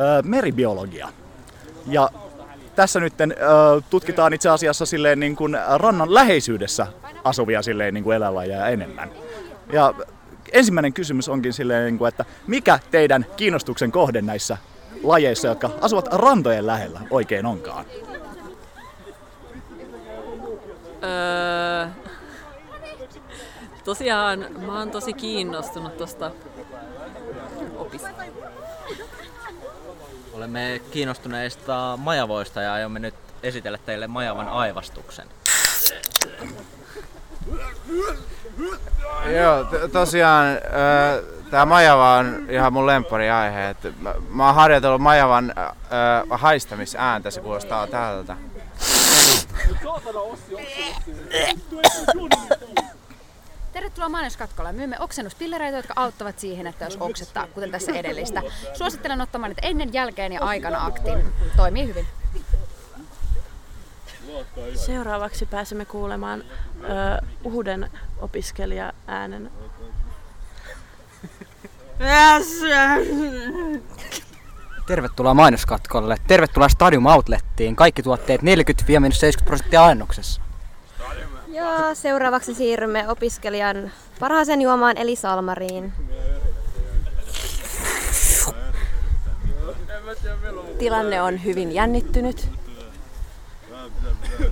ö, 0.00 0.22
meribiologia. 0.22 1.08
Ja 1.86 2.10
tässä 2.76 3.00
nyt 3.00 3.20
ö, 3.20 3.26
tutkitaan 3.90 4.32
itse 4.32 4.48
asiassa 4.48 4.86
silleen 4.86 5.20
niin 5.20 5.36
kuin 5.36 5.58
rannan 5.76 6.14
läheisyydessä 6.14 6.86
asuvia 7.24 7.62
silleen 7.62 7.94
niin 7.94 8.04
kuin 8.04 8.16
eläinlajeja 8.16 8.66
enemmän. 8.68 9.10
Ja 9.72 9.94
ensimmäinen 10.52 10.92
kysymys 10.92 11.28
onkin 11.28 11.52
silleen, 11.52 11.84
niin 11.84 11.98
kuin, 11.98 12.08
että 12.08 12.24
mikä 12.46 12.78
teidän 12.90 13.26
kiinnostuksen 13.36 13.92
kohde 13.92 14.22
näissä 14.22 14.56
lajeissa, 15.02 15.48
jotka 15.48 15.70
asuvat 15.80 16.08
rantojen 16.12 16.66
lähellä 16.66 17.00
oikein 17.10 17.46
onkaan? 17.46 17.84
Öö, 21.02 21.86
tosiaan 23.84 24.46
mä 24.66 24.78
oon 24.78 24.90
tosi 24.90 25.12
kiinnostunut 25.12 25.96
tosta 25.96 26.30
opis. 27.76 28.02
Olemme 30.32 30.80
kiinnostuneista 30.90 31.96
majavoista 31.96 32.62
ja 32.62 32.72
aiomme 32.72 32.98
nyt 32.98 33.14
esitellä 33.42 33.78
teille 33.78 34.06
majavan 34.06 34.48
aivastuksen. 34.48 35.28
Joo, 39.36 39.64
t- 39.64 39.92
tosiaan 39.92 40.46
äh, 40.48 40.60
tämä 41.50 41.66
majava 41.66 42.16
on 42.16 42.46
ihan 42.48 42.72
mun 42.72 42.86
lemppariaihe. 42.86 43.68
Et 43.68 44.00
mä, 44.00 44.14
mä 44.30 44.46
oon 44.46 44.54
harjoitellut 44.54 45.00
majavan 45.00 45.50
äh, 45.58 45.74
haistamisääntä, 46.30 47.30
se 47.30 47.40
kuulostaa 47.40 47.86
tältä. 47.86 48.36
Tervetuloa 53.72 54.08
mainoskatkolle. 54.08 54.72
Myymme 54.72 54.96
oksennuspillereitä, 55.00 55.76
jotka 55.76 55.92
auttavat 55.96 56.38
siihen, 56.38 56.66
että 56.66 56.84
jos 56.84 56.96
oksettaa, 57.00 57.46
kuten 57.46 57.70
tässä 57.70 57.92
edellistä. 57.92 58.42
Suosittelen 58.74 59.20
ottamaan 59.20 59.50
niitä 59.50 59.66
ennen, 59.66 59.92
jälkeen 59.92 60.32
ja 60.32 60.40
aikana 60.40 60.86
aktiin. 60.86 61.24
Toimii 61.56 61.86
hyvin. 61.86 62.06
Seuraavaksi 64.74 65.46
pääsemme 65.46 65.84
kuulemaan 65.84 66.44
ö, 66.82 67.26
uuden 67.44 67.90
opiskelija 68.20 68.92
äänen. 69.06 69.50
Tervetuloa 74.90 75.34
mainoskatkolle. 75.34 76.16
Tervetuloa 76.26 76.68
Stadium 76.68 77.06
Outlettiin. 77.06 77.76
Kaikki 77.76 78.02
tuotteet 78.02 78.40
40-70 78.40 78.44
prosenttia 79.44 79.84
alennuksessa. 79.84 80.40
Ja 81.48 81.94
seuraavaksi 81.94 82.54
siirrymme 82.54 83.08
opiskelijan 83.08 83.90
parhaaseen 84.20 84.62
juomaan 84.62 84.98
eli 84.98 85.16
salmariin. 85.16 85.92
Tilanne 90.78 91.22
on 91.22 91.44
hyvin 91.44 91.72
jännittynyt. 91.72 92.48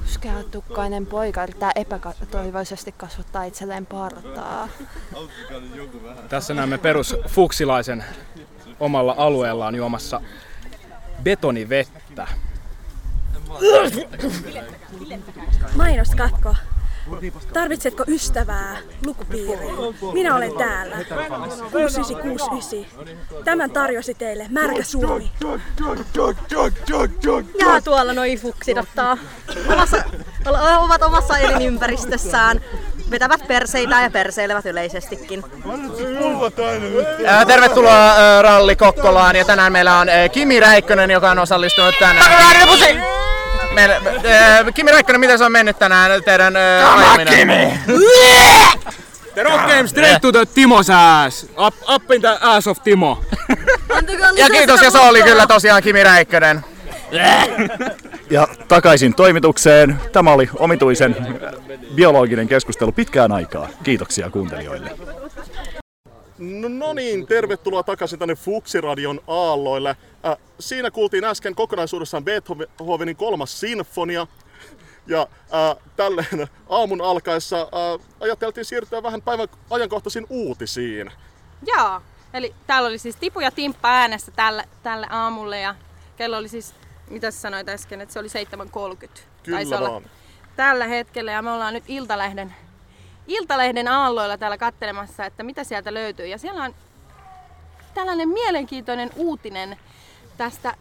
Skeatukkainen 0.07 1.07
poika 1.07 1.43
yrittää 1.43 1.73
epätoivoisesti 1.75 2.95
kasvattaa 2.97 3.45
itselleen 3.45 3.87
partaa. 3.87 4.69
Tässä 6.29 6.55
näemme 6.55 6.79
perus 6.79 7.17
fuksilaisen 7.29 8.05
omalla 8.81 9.15
alueellaan 9.19 9.75
juomassa 9.75 10.21
betonivettä. 11.23 12.27
Mainoskatko. 15.77 16.55
Tarvitsetko 17.53 18.05
ystävää 18.09 18.77
lukupiiriin? 19.07 19.75
Minä 20.13 20.37
olen 20.37 20.53
täällä. 20.53 20.97
6969. 20.97 22.87
Tämän 23.45 23.71
tarjosi 23.71 24.15
teille 24.15 24.47
Märkä 24.51 24.83
Suomi. 24.83 25.31
Ja 27.59 27.81
tuolla 27.85 28.13
noi 28.13 28.37
fuksit 28.37 28.79
ottaa 28.79 29.19
omassa, 29.73 29.97
ovat 30.79 31.03
omassa 31.03 31.39
elinympäristössään. 31.39 32.61
Vetävät 33.11 33.49
perseitä 33.49 34.01
ja 34.01 34.11
perseilevät 34.11 34.67
yleisestikin. 34.67 35.45
Tervetuloa 37.47 38.15
Ralli 38.43 38.77
Kokkolaan 38.77 39.37
ja 39.37 39.45
tänään 39.45 39.73
meillä 39.73 39.99
on 39.99 40.09
Kimi 40.33 40.61
Räikkönen, 40.61 41.11
joka 41.11 41.31
on 41.31 41.39
osallistunut 41.39 41.95
tänään. 41.99 42.57
Meillä, 43.75 44.01
Kimi 44.75 44.93
Räikkönen, 44.93 45.21
miten 45.21 45.39
se 45.39 45.45
on 45.45 45.53
mennyt 45.53 45.79
tänään 45.79 46.25
teidän 46.25 46.55
ajaminen? 46.57 47.35
Kimi! 47.35 47.81
The 49.35 49.43
rock 49.43 49.67
came 49.69 49.89
straight 49.89 50.21
to 50.21 50.33
the 50.33 50.45
Timo's 50.45 50.91
ass. 50.95 51.47
Up, 51.67 51.75
up 51.95 52.11
in 52.11 52.21
the 52.21 52.39
ass 52.41 52.67
of 52.67 52.83
Timo. 52.83 53.25
Ja 54.37 54.51
kiitos, 54.51 54.83
ja 54.83 54.91
se 54.91 54.99
oli 54.99 55.23
kyllä 55.23 55.47
tosiaan 55.47 55.83
Kimi 55.83 56.05
Räikkönen. 56.05 56.65
Ja 58.31 58.49
takaisin 58.69 59.15
toimitukseen. 59.15 60.01
Tämä 60.13 60.33
oli 60.33 60.49
omituisen 60.59 61.17
biologinen 61.95 62.49
keskustelu 62.49 62.93
pitkään 62.93 63.33
aikaa. 63.33 63.69
Kiitoksia 63.83 64.31
kuuntelijoille. 64.31 64.91
No, 66.39 66.69
no 66.69 66.93
niin, 66.93 67.27
tervetuloa 67.27 67.83
takaisin 67.83 68.19
tänne 68.19 68.35
Fuksiradion 68.35 69.21
aalloille. 69.27 69.97
Äh, 70.27 70.37
siinä 70.61 70.91
kuultiin 70.91 71.25
äsken 71.25 71.55
kokonaisuudessaan 71.55 72.25
Beethovenin 72.25 73.17
kolmas 73.17 73.61
sinfonia. 73.61 74.27
Ja 75.07 75.21
äh, 75.21 75.85
tälleen 75.97 76.49
aamun 76.69 77.01
alkaessa 77.01 77.61
äh, 77.61 78.07
ajateltiin 78.21 78.65
siirtyä 78.65 79.03
vähän 79.03 79.23
päivän 79.23 79.49
ajankohtaisiin 79.71 80.27
uutisiin. 80.31 81.13
Joo, 81.67 82.01
eli 82.35 82.55
täällä 82.67 82.89
oli 82.89 82.99
siis 82.99 83.17
Tipu 83.17 83.41
ja 83.41 83.51
Timppa 83.51 83.89
äänessä 83.89 84.33
tälle, 84.37 84.65
tälle 84.83 85.07
aamulle 85.11 85.61
ja 85.61 85.75
kello 86.17 86.37
oli 86.37 86.49
siis, 86.49 86.75
mitä 87.11 87.31
sä 87.31 87.41
sanoit 87.41 87.69
äsken, 87.69 88.01
että 88.01 88.13
se 88.13 88.19
oli 88.19 88.29
7.30. 88.29 89.09
Kyllä 89.43 89.57
Taisi 89.59 89.75
olla 89.75 89.91
vaan. 89.91 90.11
tällä 90.57 90.87
hetkellä 90.87 91.33
ja 91.33 91.43
me 91.43 91.51
ollaan 91.51 91.75
nyt 91.75 91.85
Iltalehden, 91.89 92.55
Iltalehden 93.27 93.89
aalloilla 93.89 94.39
täällä 94.39 94.59
kattelemassa, 94.59 95.25
että 95.25 95.43
mitä 95.43 95.65
sieltä 95.65 95.95
löytyy. 95.95 96.27
Ja 96.27 96.39
siellä 96.39 96.65
on 96.65 96.75
tällainen 97.95 98.29
mielenkiintoinen 98.29 99.11
uutinen 99.17 99.77
tästä 100.37 100.75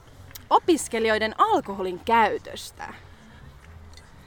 opiskelijoiden 0.50 1.36
alkoholin 1.38 2.00
käytöstä. 2.06 2.94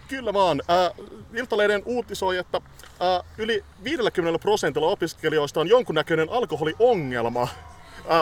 Kyllä 0.08 0.32
vaan. 0.32 0.62
Äh, 0.70 1.06
Iltalehden 1.34 1.82
uutisoi, 1.84 2.36
että 2.36 2.60
äh, 3.02 3.26
yli 3.38 3.64
50 3.84 4.38
prosentilla 4.38 4.86
opiskelijoista 4.86 5.60
on 5.60 5.68
jonkunnäköinen 5.68 6.28
alkoholiongelma. 6.30 7.42
Äh, 7.42 7.48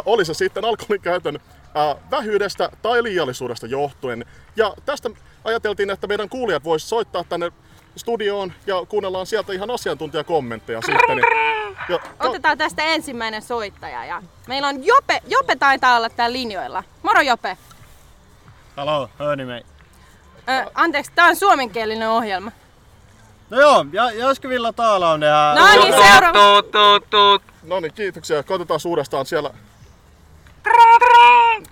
oli 0.06 0.24
se 0.24 0.34
sitten 0.34 0.64
alkoholin 0.64 1.00
käytön 1.00 1.40
äh, 1.76 1.96
vähyydestä 2.10 2.70
tai 2.82 3.02
liiallisuudesta 3.02 3.66
johtuen. 3.66 4.24
Ja 4.56 4.74
tästä 4.84 5.10
ajateltiin, 5.44 5.90
että 5.90 6.06
meidän 6.06 6.28
kuulijat 6.28 6.64
voisivat 6.64 6.88
soittaa 6.88 7.24
tänne 7.24 7.52
studioon 7.96 8.52
ja 8.66 8.74
kuunnellaan 8.88 9.26
sieltä 9.26 9.52
ihan 9.52 9.70
asiantuntijakommentteja 9.70 10.80
sitten. 10.80 11.18
Ja, 11.88 11.98
Otetaan 12.20 12.58
tästä 12.58 12.82
ensimmäinen 12.82 13.42
soittaja 13.42 14.04
ja 14.04 14.22
meillä 14.48 14.68
on 14.68 14.84
Jope, 14.84 15.22
Jope 15.26 15.56
taitaa 15.56 15.96
olla 15.96 16.08
täällä 16.08 16.32
linjoilla. 16.32 16.84
Moro 17.02 17.20
Jope! 17.20 17.56
Hallå, 18.76 19.10
hör 19.18 19.36
ni 19.36 19.44
mig? 19.44 19.64
Ö, 20.48 20.70
anteeksi, 20.74 21.12
tää 21.14 21.26
on 21.26 21.36
suomenkielinen 21.36 22.08
ohjelma. 22.10 22.52
No 23.50 23.60
joo, 23.60 23.84
vilja 24.48 24.72
tala 24.72 25.12
om 25.12 25.20
det 25.20 25.26
här. 25.26 25.54
No 25.54 25.82
niin, 25.82 25.94
seuraava. 25.94 26.62
No 27.62 27.80
niin, 27.80 27.94
kiitoksia. 27.94 28.42
Koitetaan 28.42 28.80
uudestaan 28.84 29.26
siellä. 29.26 29.50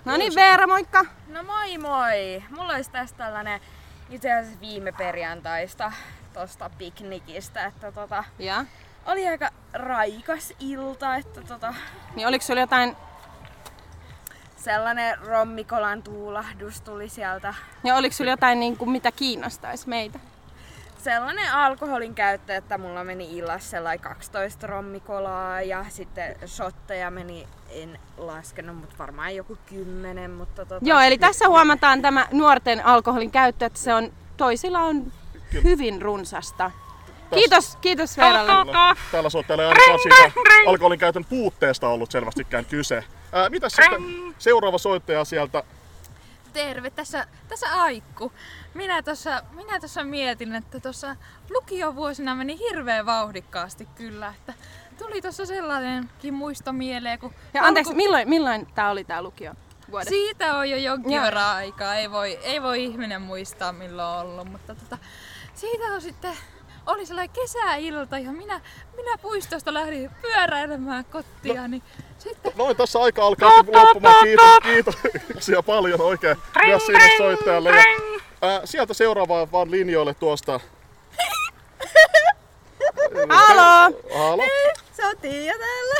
No 0.05 0.17
niin, 0.17 0.35
Veera, 0.35 0.67
moikka! 0.67 1.05
No 1.27 1.43
moi 1.43 1.77
moi! 1.77 2.43
Mulla 2.49 2.73
olisi 2.73 2.91
tässä 2.91 3.15
tällainen 3.15 3.61
itse 4.09 4.33
asiassa 4.33 4.59
viime 4.61 4.91
perjantaista 4.91 5.91
tosta 6.33 6.69
piknikistä, 6.77 7.65
että 7.65 7.91
tota, 7.91 8.23
ja? 8.39 8.65
oli 9.05 9.27
aika 9.27 9.49
raikas 9.73 10.53
ilta, 10.59 11.15
että 11.15 11.41
tota, 11.41 11.73
Niin 12.15 12.27
oliko 12.27 12.45
sulla 12.45 12.59
jotain, 12.61 12.95
sellainen 14.55 15.17
rommikolan 15.19 16.03
tuulahdus 16.03 16.81
tuli 16.81 17.09
sieltä. 17.09 17.53
ja 17.83 17.95
oliko 17.95 18.13
sulla 18.15 18.31
jotain 18.31 18.59
niin 18.59 18.77
kuin, 18.77 18.89
mitä 18.89 19.11
kiinnostaisi 19.11 19.89
meitä? 19.89 20.19
Sellainen 21.07 21.53
alkoholin 21.53 22.15
käyttö, 22.15 22.55
että 22.55 22.77
mulla 22.77 23.03
meni 23.03 23.37
illassa 23.37 23.69
sellainen 23.69 23.99
12 23.99 24.67
rommikolaa 24.67 25.61
ja 25.61 25.85
sitten 25.89 26.35
shotteja 26.45 27.11
meni, 27.11 27.47
en 27.69 27.99
laskenut, 28.17 28.75
mutta 28.75 28.95
varmaan 28.99 29.35
joku 29.35 29.57
10, 29.65 30.31
mutta 30.31 30.65
tota... 30.65 30.85
Joo, 30.85 30.99
eli 30.99 31.17
tässä 31.17 31.47
huomataan 31.47 32.01
tämä 32.01 32.27
nuorten 32.31 32.85
alkoholin 32.85 33.31
käyttö, 33.31 33.65
että 33.65 33.79
se 33.79 33.93
on, 33.93 34.11
toisilla 34.37 34.79
on 34.79 35.11
hyvin 35.63 36.01
runsasta. 36.01 36.71
Kiitos, 37.33 37.75
kiitos 37.75 38.17
Veeralle. 38.17 38.71
Täällä, 38.71 38.95
täällä 39.11 39.29
soittelee 39.29 39.67
ainakaan 39.67 39.99
siitä 39.99 40.31
alkoholin 40.67 40.99
käytön 40.99 41.25
puutteesta 41.25 41.89
ollut 41.89 42.11
selvästikään 42.11 42.65
kyse. 42.65 43.03
Ää, 43.31 43.49
mitäs 43.49 43.73
sitten 43.73 44.33
seuraava 44.37 44.77
soittaja 44.77 45.25
sieltä? 45.25 45.63
Terve, 46.57 46.89
tässä, 46.89 47.27
tässä 47.47 47.81
Aikku. 47.81 48.31
Minä 48.73 49.01
tuossa 49.01 49.43
minä 49.51 49.79
tossa 49.79 50.03
mietin, 50.03 50.55
että 50.55 50.79
tuossa 50.79 51.15
lukiovuosina 51.49 52.35
meni 52.35 52.59
hirveän 52.59 53.05
vauhdikkaasti 53.05 53.87
kyllä. 53.95 54.33
Että 54.37 54.53
tuli 54.97 55.21
tuossa 55.21 55.45
sellainenkin 55.45 56.33
muisto 56.33 56.73
mieleen, 56.73 57.19
kun... 57.19 57.33
Ja 57.53 57.63
anteeksi, 57.63 57.93
milloin, 57.93 58.29
milloin 58.29 58.67
tämä 58.75 58.89
oli 58.89 59.03
tämä 59.03 59.21
lukio? 59.21 59.53
Vuodet? 59.91 60.09
Siitä 60.09 60.57
on 60.57 60.69
jo 60.69 60.77
jonkin 60.77 61.21
verran 61.21 61.55
aikaa. 61.55 61.95
Ei 61.95 62.11
voi, 62.11 62.39
ei 62.43 62.61
voi 62.61 62.83
ihminen 62.83 63.21
muistaa 63.21 63.71
milloin 63.71 64.07
on 64.07 64.25
ollut, 64.25 64.51
mutta 64.51 64.75
tota, 64.75 64.97
siitä 65.53 65.85
on 65.85 66.01
sitten 66.01 66.37
oli 66.87 67.05
sellainen 67.05 67.35
kesäilta 67.35 68.19
ja 68.19 68.31
minä, 68.31 68.61
minä 68.95 69.17
puistosta 69.17 69.73
lähdin 69.73 70.09
pyöräilemään 70.21 71.05
kotia, 71.05 71.67
niin 71.67 71.83
sitten... 72.17 72.51
Noin 72.55 72.77
tässä 72.77 72.99
aika 72.99 73.25
alkaa 73.25 73.51
loppumaan. 73.57 74.23
Kiitos, 74.23 74.95
kiitoksia 74.95 75.63
paljon 75.63 76.01
oikein 76.01 76.37
myös 76.65 76.85
sinne 76.85 77.17
soittajalle. 77.17 77.69
Ja, 77.69 77.83
ää, 78.41 78.61
sieltä 78.65 78.93
seuraavaan 78.93 79.51
vaan 79.51 79.71
linjoille 79.71 80.13
tuosta. 80.13 80.59
Halo! 83.29 83.99
Halo? 84.17 84.43
Se 84.93 85.05
on 85.05 85.17
Tiia 85.17 85.53
täällä. 85.57 85.95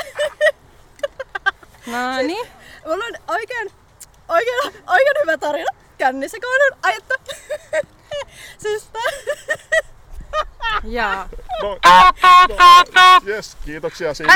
No 1.86 2.16
niin. 2.22 2.48
Mulla 2.86 3.04
on 3.04 3.14
oikein, 3.28 3.70
oikein, 4.28 4.58
oikein 4.86 5.16
hyvä 5.22 5.38
tarina 5.38 5.66
kännissä, 5.98 6.38
kun 6.40 6.72
on 6.72 6.78
ajettu. 6.82 7.14
siis 8.58 8.88
Joo. 10.84 11.10
No, 11.62 11.68
no, 11.68 13.20
yes, 13.26 13.56
kiitoksia 13.64 14.14
siitä. 14.14 14.32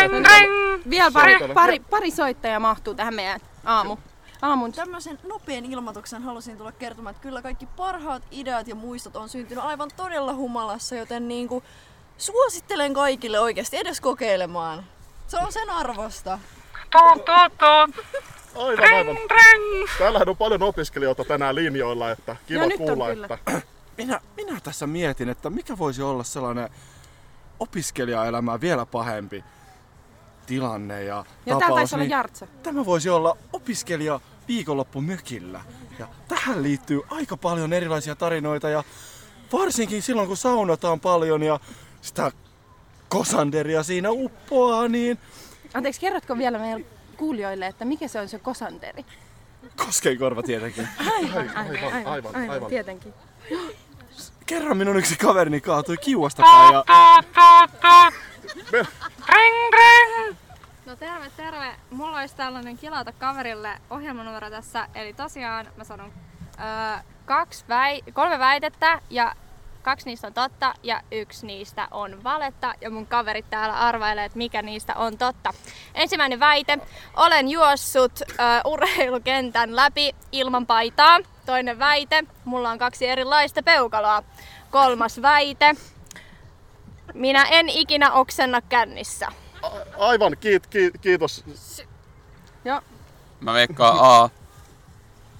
Vielä 0.91 1.11
pari, 1.11 1.39
pari, 1.55 1.81
pari 1.91 2.11
soittajaa 2.11 2.61
mahtuu 2.61 2.95
tähän 2.95 3.15
meidän 3.15 3.41
aamu. 3.65 3.97
Aamun. 4.43 4.73
Tämmöisen 4.73 5.19
nopean 5.29 5.65
ilmoituksen 5.65 6.23
halusin 6.23 6.57
tulla 6.59 6.73
kertomaan, 6.73 7.11
että 7.11 7.23
kyllä 7.23 7.43
kaikki 7.43 7.67
parhaat 7.67 8.23
ideat 8.31 8.69
ja 8.69 8.75
muistot 8.75 9.17
on 9.17 9.29
syntynyt 9.29 9.65
aivan 9.65 9.91
todella 9.97 10.35
humalassa, 10.35 10.95
joten 10.95 11.29
niinku 11.29 11.63
suosittelen 12.19 12.95
kaikille 12.95 13.41
oikeasti 13.41 13.77
edes 13.77 14.01
kokeilemaan. 14.01 14.85
Se 15.29 15.39
on 15.39 15.53
sen 15.53 15.71
arvosta. 15.71 16.39
Aivan, 18.55 18.93
aivan. 18.95 19.17
Täällähän 19.99 20.29
on 20.29 20.37
paljon 20.37 20.63
opiskelijoita 20.63 21.25
tänään 21.25 21.55
linjoilla, 21.55 22.11
että 22.11 22.37
kiva 22.47 22.63
No 22.63 22.71
kuulla, 22.77 23.07
kyllä. 23.07 23.27
että 23.27 23.63
Minä, 24.07 24.21
minä 24.37 24.61
tässä 24.61 24.87
mietin, 24.87 25.29
että 25.29 25.51
mikä 25.51 25.79
voisi 25.79 26.03
olla 26.03 26.25
sellainen 26.25 26.69
opiskelijaelämää 27.61 28.61
vielä 28.61 28.87
pahempi 28.87 29.45
tilanne 30.47 31.05
ja, 31.05 31.25
Ja 31.47 31.55
tapaus. 31.55 31.75
taisi 31.75 31.95
olla 31.95 32.05
Jartsa. 32.05 32.47
Tämä 32.63 32.85
voisi 32.87 33.11
olla 33.11 33.37
opiskelija 33.53 34.21
viikonloppu 34.49 35.01
mökillä. 35.01 35.61
Ja 35.99 36.09
tähän 36.29 36.63
liittyy 36.63 37.01
aika 37.11 37.37
paljon 37.37 37.73
erilaisia 37.73 38.17
tarinoita 38.17 38.69
ja 38.69 38.85
varsinkin 39.53 40.03
silloin 40.03 40.29
kun 40.29 40.37
saunotaan 40.37 41.01
paljon 41.01 41.43
ja 41.43 41.61
sitä 42.01 42.33
kosanderia 43.09 43.83
siinä 43.83 44.09
uppoaa, 44.11 44.89
niin 44.89 45.19
Anteeksi, 45.75 46.01
kerrotko 46.01 46.39
vielä 46.39 46.59
meidän 46.59 46.85
kuulijoille, 47.17 47.67
että 47.67 47.85
mikä 47.85 48.09
se 48.09 48.21
on 48.21 48.29
se 48.29 48.39
kosanteri? 48.39 49.05
koskeenkorva 49.77 50.43
tietenkin. 50.43 50.89
Aivan, 50.99 51.57
aivan, 51.57 51.77
aivan, 51.93 52.07
aivan, 52.07 52.51
aivan 52.51 52.69
tietenkin. 52.71 53.15
Kerran 54.47 54.77
minun 54.77 54.97
yksi 54.97 55.17
kaverini 55.19 55.61
kaatui 55.61 55.97
kiuasta 55.97 56.43
päin 56.43 56.73
ja 56.75 56.85
No 60.87 60.97
terve, 60.97 61.31
terve. 61.37 61.77
Mulla 61.91 62.19
olisi 62.19 62.37
tällainen 62.37 62.79
kilata 62.79 63.13
kaverille 63.13 63.81
ohjelmanumero 63.91 64.51
tässä. 64.51 64.89
Eli 64.95 65.13
tosiaan 65.13 65.67
mä 65.77 65.85
sanon 65.85 66.13
öö, 66.61 67.03
kaksi 67.25 67.65
väi- 67.69 68.13
kolme 68.13 68.39
väitettä 68.39 69.01
ja 69.11 69.35
kaksi 69.83 70.07
niistä 70.07 70.27
on 70.27 70.35
totta 70.35 70.75
ja 70.83 71.01
yksi 71.13 71.47
niistä 71.47 71.89
on 71.91 72.25
valetta. 72.25 72.75
Ja 72.81 72.91
mun 72.91 73.07
kaverit 73.07 73.51
täällä 73.51 73.81
arvailee, 73.81 74.25
että 74.25 74.39
mikä 74.39 74.63
niistä 74.63 74.95
on 74.95 75.19
totta. 75.19 75.55
Ensimmäinen 75.95 76.41
väite. 76.41 76.79
Olen 77.17 77.49
juossut 77.49 78.21
öö, 78.21 78.37
urheilukentän 78.65 79.77
läpi 79.77 80.15
ilman 80.33 80.67
paitaa. 80.67 81.19
Toinen 81.47 81.79
väite. 81.79 82.25
Mulla 82.45 82.71
on 82.71 82.79
kaksi 82.79 83.07
erilaista 83.07 83.63
peukaloa. 83.63 84.23
Kolmas 84.71 85.23
väite. 85.23 85.75
Minä 87.15 87.45
en 87.51 87.69
ikinä 87.69 88.13
oksenna 88.13 88.61
kännissä. 88.61 89.29
aivan 89.99 90.37
kiit, 90.41 90.67
kiit, 90.67 90.95
kiitos. 91.01 91.45
Joo. 92.65 92.81
Mä 93.41 93.53
veikkaan 93.53 93.99
A. 94.01 94.31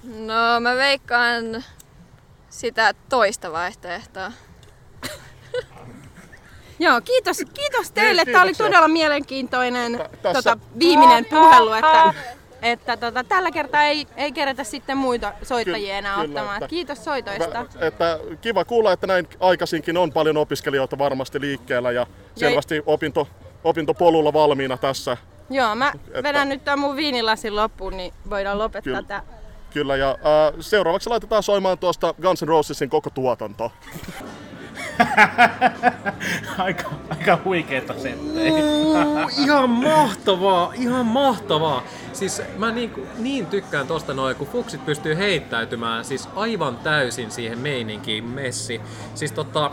No 0.03 0.59
mä 0.59 0.75
veikkaan 0.75 1.63
sitä 2.53 2.93
toista 3.09 3.51
vaihtoehtoa. 3.51 4.31
Joo, 6.79 7.01
kiitos, 7.01 7.37
kiitos 7.53 7.91
teille. 7.91 8.23
Niin, 8.23 8.31
Tämä 8.33 8.43
oli 8.43 8.53
todella 8.53 8.87
mielenkiintoinen 8.87 9.99
tota, 10.33 10.57
viimeinen 10.79 11.25
puhelu, 11.25 11.73
että, 11.73 12.13
että 12.61 12.97
tota, 12.97 13.23
tällä 13.23 13.51
kertaa 13.51 13.83
ei, 13.83 14.07
ei 14.17 14.31
kerätä 14.31 14.63
sitten 14.63 14.97
muita 14.97 15.33
soittajia 15.43 15.97
enää 15.97 16.13
Kyllä, 16.15 16.25
ottamaan. 16.27 16.55
että- 16.57 16.67
Kiitos 16.67 17.03
soitoista. 17.03 17.65
Että 17.79 18.19
kiva 18.41 18.65
kuulla, 18.65 18.91
että 18.91 19.07
näin 19.07 19.27
aikaisinkin 19.39 19.97
on 19.97 20.11
paljon 20.13 20.37
opiskelijoita 20.37 20.97
varmasti 20.97 21.41
liikkeellä 21.41 21.91
ja 21.91 22.07
selvästi 22.35 22.83
opinto, 22.85 23.27
opintopolulla 23.63 24.33
valmiina 24.33 24.77
tässä. 24.77 25.17
Joo, 25.49 25.75
mä 25.75 25.91
Että- 26.07 26.23
vedän 26.23 26.49
nyt 26.49 26.63
tämän 26.63 26.79
mun 26.79 26.95
viinilasin 26.95 27.55
loppuun, 27.55 27.97
niin 27.97 28.13
voidaan 28.29 28.57
lopettaa 28.57 29.01
Kyllä. 29.03 29.23
Kyllä, 29.73 29.95
ja 29.95 30.07
ää, 30.07 30.51
seuraavaksi 30.59 31.09
laitetaan 31.09 31.43
soimaan 31.43 31.77
tuosta 31.77 32.13
Guns 32.21 32.43
N' 32.43 32.47
Rosesin 32.47 32.89
koko 32.89 33.09
tuotanto. 33.09 33.71
aika, 36.57 36.91
aika 37.09 37.39
huikeeta 37.45 37.93
settejä. 37.93 38.63
Ihan 39.37 39.69
mahtavaa, 39.69 40.71
ihan 40.75 41.05
mahtavaa. 41.05 41.83
Siis 42.13 42.41
mä 42.57 42.71
niin, 42.71 42.93
niin 43.17 43.45
tykkään 43.45 43.87
tosta 43.87 44.13
noin, 44.13 44.35
kun 44.35 44.47
fuksit 44.47 44.85
pystyy 44.85 45.17
heittäytymään 45.17 46.05
siis 46.05 46.29
aivan 46.35 46.77
täysin 46.77 47.31
siihen 47.31 47.59
meininkiin 47.59 48.23
messi. 48.23 48.81
Siis 49.15 49.31
tota, 49.31 49.71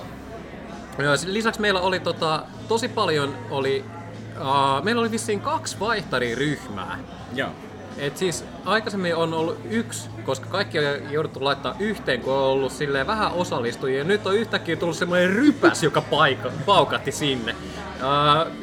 siis 0.96 1.32
lisäksi 1.32 1.60
meillä 1.60 1.80
oli 1.80 2.00
tota, 2.00 2.42
tosi 2.68 2.88
paljon 2.88 3.36
oli, 3.50 3.84
uh, 4.40 4.84
meillä 4.84 5.00
oli 5.00 5.10
vissiin 5.10 5.40
kaksi 5.40 5.80
vaihtariryhmää. 5.80 6.98
Joo. 7.34 7.50
Et 7.98 8.16
siis 8.16 8.44
aikaisemmin 8.64 9.16
on 9.16 9.34
ollut 9.34 9.58
yksi, 9.70 10.08
koska 10.24 10.46
kaikki 10.46 10.78
on 10.78 11.12
jouduttu 11.12 11.44
laittaa 11.44 11.76
yhteen, 11.78 12.20
kun 12.20 12.32
on 12.32 12.42
ollut 12.42 12.72
silleen 12.72 13.06
vähän 13.06 13.32
osallistujia. 13.32 13.98
Ja 13.98 14.04
nyt 14.04 14.26
on 14.26 14.36
yhtäkkiä 14.36 14.76
tullut 14.76 14.96
semmoinen 14.96 15.30
rypäs, 15.30 15.82
joka 15.82 16.00
paika, 16.00 16.50
paukatti 16.66 17.12
sinne. 17.12 17.56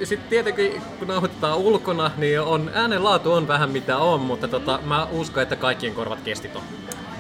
Sitten 0.04 0.30
tietenkin, 0.30 0.82
kun 1.00 1.08
nauhoitetaan 1.08 1.58
ulkona, 1.58 2.12
niin 2.18 2.42
on, 2.42 2.72
äänenlaatu 2.74 3.32
on 3.32 3.48
vähän 3.48 3.72
mitä 3.72 3.98
on, 3.98 4.20
mutta 4.20 4.48
tota, 4.48 4.80
mä 4.84 5.08
uskon, 5.12 5.44
että 5.44 5.56
kaikkien 5.56 5.94
korvat 5.94 6.22
kesti 6.22 6.48
ton. 6.48 6.64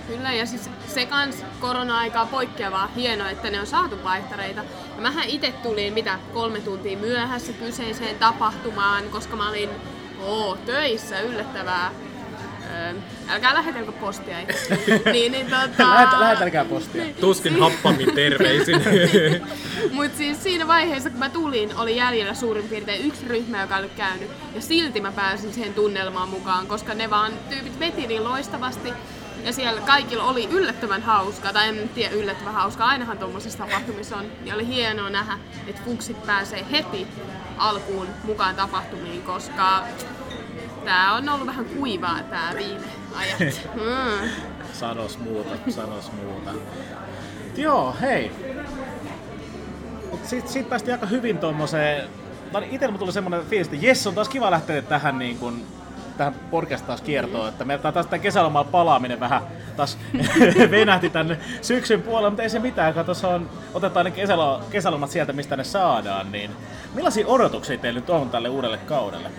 Kyllä, 0.08 0.34
ja 0.34 0.46
siis 0.46 0.70
se 0.88 1.06
kans 1.06 1.44
korona-aikaa 1.60 2.26
poikkeavaa 2.26 2.90
hienoa, 2.96 3.30
että 3.30 3.50
ne 3.50 3.60
on 3.60 3.68
saatu 3.68 4.04
vaihtareita. 4.04 4.62
Ja 4.96 5.02
mähän 5.02 5.28
itse 5.28 5.52
tulin 5.64 5.94
mitä 5.94 6.20
kolme 6.34 6.60
tuntia 6.60 6.98
myöhässä 6.98 7.54
kyseiseen 7.54 8.16
tapahtumaan, 8.16 9.04
koska 9.04 9.36
mä 9.36 9.50
olin 9.50 9.70
oo, 10.20 10.58
töissä 10.66 11.20
yllättävää. 11.20 11.92
Öö, 12.72 12.94
älkää 13.28 13.54
lähetelkö 13.54 13.92
postia. 13.92 14.38
niin, 15.14 15.32
niin 15.32 15.48
tota... 15.50 15.94
Lähet, 15.94 16.20
lähetelkää 16.20 16.66
postia. 16.66 17.06
Tuskin 17.20 17.60
happamin 17.60 18.16
terveisin. 18.16 18.82
Mut 19.92 20.16
siis 20.18 20.44
siinä 20.44 20.68
vaiheessa, 20.68 21.10
kun 21.10 21.20
mä 21.20 21.30
tulin, 21.30 21.78
oli 21.78 21.96
jäljellä 21.96 22.34
suurin 22.34 22.70
piirtein 22.70 23.08
yksi 23.08 23.28
ryhmä, 23.28 23.62
joka 23.62 23.78
oli 23.78 23.90
käynyt. 23.90 24.30
Ja 24.56 24.62
silti 24.62 25.02
mä 25.02 25.12
pääsin 25.12 25.54
siihen 25.54 25.74
tunnelmaan 25.74 26.30
mukaan, 26.30 26.68
koska 26.68 26.94
ne 26.94 27.10
vaan 27.10 27.32
tyypit 27.50 27.80
veti 27.80 28.08
niin 28.08 28.24
loistavasti. 28.24 28.94
Ja 29.44 29.54
siellä 29.54 29.82
kaikilla 29.82 30.24
oli 30.24 30.48
yllättävän 30.52 31.02
hauskaa, 31.02 31.54
tai 31.54 31.68
en 31.68 31.90
tiedä 31.90 32.16
yllättävän 32.16 32.54
hauskaa, 32.54 32.88
ainahan 32.88 33.18
tuommoisissa 33.18 33.58
tapahtumissa 33.58 34.18
on. 34.18 34.26
Ja 34.46 34.56
oli 34.56 34.68
hienoa 34.68 35.10
nähdä, 35.10 35.34
että 35.68 35.82
fuksit 35.86 36.26
pääsee 36.26 36.66
heti 36.72 37.08
alkuun 37.58 38.08
mukaan 38.24 38.56
tapahtumiin, 38.56 39.22
koska 39.22 39.84
tää 40.86 41.14
on 41.14 41.30
ollut 41.30 41.48
vähän 41.48 41.66
kuivaa 41.66 42.20
tää 42.30 42.54
viime 42.58 42.88
ajat. 43.16 43.40
Mm. 43.76 44.30
Sanos 44.74 45.20
muuta, 45.20 45.50
sanos 45.70 46.12
muuta. 46.12 46.52
Joo, 47.58 47.96
hei. 48.02 48.32
Mut 50.12 50.26
sit, 50.26 50.48
sit 50.48 50.70
päästiin 50.70 50.94
aika 50.94 51.06
hyvin 51.06 51.38
tommoseen... 51.38 52.10
Itellä 52.72 52.98
tuli 52.98 53.12
semmonen 53.12 53.46
fiilis, 53.46 53.68
että 53.68 53.86
jes, 53.86 54.08
on 54.08 54.16
taas 54.16 54.30
kiva 54.30 54.52
lähteä 54.52 54.82
tähän 54.82 55.20
niin 55.20 55.38
kun, 55.38 55.66
tähän 56.18 56.36
podcast 56.52 56.88
taas 56.88 57.02
kiertoon, 57.02 57.50
että 57.50 57.66
meillä 57.66 57.92
taas 57.92 58.06
tämän 58.08 58.22
kesälomalla 58.22 58.72
palaaminen 58.72 59.20
vähän 59.20 59.42
taas 59.76 59.98
venähti 60.72 61.10
tänne 61.10 61.38
syksyn 61.62 62.02
puolelle, 62.02 62.30
mutta 62.30 62.44
ei 62.44 62.50
se 62.50 62.60
mitään, 62.60 62.94
kun 62.94 63.06
tuossa 63.06 63.28
on, 63.28 63.50
otetaan 63.74 64.06
ne 64.06 64.12
kesälo, 64.12 64.62
kesälomat 64.72 65.12
sieltä, 65.12 65.34
mistä 65.34 65.58
ne 65.58 65.64
saadaan, 65.64 66.32
niin 66.32 66.52
millaisia 66.94 67.28
odotuksia 67.28 67.78
teillä 67.78 68.00
nyt 68.00 68.10
on 68.10 68.30
tälle 68.30 68.50
uudelle 68.50 68.78
kaudelle? 68.78 69.30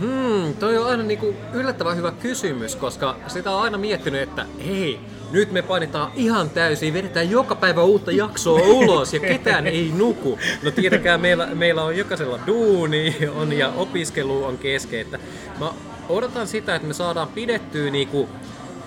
Hmm, 0.00 0.54
toi 0.54 0.78
on 0.78 0.86
aina 0.86 1.02
niinku 1.02 1.34
yllättävän 1.52 1.96
hyvä 1.96 2.12
kysymys, 2.12 2.76
koska 2.76 3.16
sitä 3.26 3.50
on 3.50 3.62
aina 3.62 3.78
miettinyt, 3.78 4.22
että 4.22 4.46
hei, 4.66 5.00
nyt 5.30 5.52
me 5.52 5.62
painetaan 5.62 6.12
ihan 6.14 6.50
täysin, 6.50 6.94
vedetään 6.94 7.30
joka 7.30 7.54
päivä 7.54 7.82
uutta 7.82 8.12
jaksoa 8.12 8.60
ulos 8.60 9.14
ja 9.14 9.20
ketään 9.20 9.66
ei 9.66 9.92
nuku. 9.96 10.38
No 10.62 10.70
tietenkään 10.70 11.20
meillä, 11.20 11.46
meillä 11.46 11.82
on 11.82 11.96
jokaisella 11.96 12.38
duuni 12.46 13.16
on 13.34 13.52
ja 13.52 13.68
opiskelu 13.68 14.44
on 14.44 14.58
kesken. 14.58 15.00
Että 15.00 15.18
mä 15.60 15.70
odotan 16.08 16.46
sitä, 16.46 16.74
että 16.74 16.88
me 16.88 16.94
saadaan 16.94 17.28
pidettyä 17.28 17.90
niinku, 17.90 18.28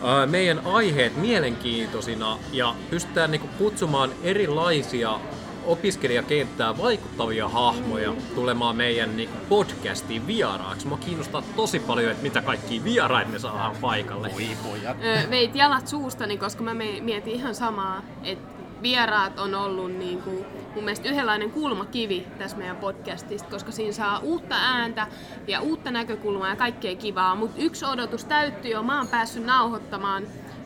ää, 0.04 0.26
meidän 0.26 0.62
aiheet 0.66 1.18
mielenkiintoisina 1.18 2.38
ja 2.52 2.76
pystytään 2.90 3.32
niinku 3.32 3.48
kutsumaan 3.58 4.10
erilaisia 4.24 5.20
opiskelijakenttää 5.66 6.78
vaikuttavia 6.78 7.48
hahmoja 7.50 8.14
tulemaan 8.36 8.76
meidän 8.76 9.18
niin 9.18 9.30
podcastiin 9.50 10.28
vieraaksi. 10.28 10.88
Mua 10.88 10.98
kiinnostaa 10.98 11.44
tosi 11.56 11.80
paljon, 11.80 12.12
että 12.12 12.24
mitä 12.24 12.42
kaikki 12.42 12.84
vieraita 12.84 13.32
me 13.32 13.40
saadaan 13.40 13.76
paikalle. 13.82 14.32
Oi 14.36 14.48
pojat. 14.64 14.98
Ö, 15.04 15.30
veit 15.30 15.56
jalat 15.56 15.88
suustani, 15.88 16.38
koska 16.38 16.64
mä 16.64 16.74
me- 16.74 17.00
mietin 17.02 17.34
ihan 17.34 17.56
samaa, 17.56 18.02
että 18.24 18.61
vieraat 18.82 19.40
on 19.40 19.56
ollut 19.56 19.92
niin 19.92 20.22
kuin, 20.22 20.46
mun 20.76 20.84
mielestä 20.84 21.10
yhdenlainen 21.10 21.52
kulmakivi 21.52 22.28
tässä 22.38 22.58
meidän 22.58 22.78
podcastista, 22.78 23.50
koska 23.50 23.72
siinä 23.72 23.94
saa 23.94 24.20
uutta 24.20 24.56
ääntä 24.56 25.08
ja 25.48 25.62
uutta 25.62 25.92
näkökulmaa 25.92 26.50
ja 26.50 26.56
kaikkea 26.56 26.96
kivaa. 26.96 27.36
Mutta 27.36 27.62
yksi 27.62 27.86
odotus 27.86 28.26
täyttyy 28.26 28.72
jo. 28.72 28.84
Mä 28.84 28.98
oon 28.98 29.08
päässyt 29.08 29.46
nauhoittamaan 29.46 30.24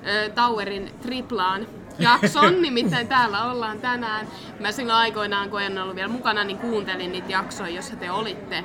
ö, 0.08 0.30
Towerin 0.30 0.92
triplaan 1.02 1.68
jakson, 2.00 2.62
nimittäin 2.62 3.08
täällä 3.08 3.52
ollaan 3.52 3.80
tänään. 3.80 4.28
Mä 4.60 4.72
silloin 4.72 5.00
aikoinaan, 5.00 5.50
kun 5.50 5.62
en 5.62 5.78
ollut 5.78 5.96
vielä 5.96 6.08
mukana, 6.08 6.44
niin 6.44 6.58
kuuntelin 6.58 7.12
niitä 7.12 7.32
jaksoja, 7.32 7.70
jossa 7.70 7.96
te 7.96 8.12
olitte 8.12 8.64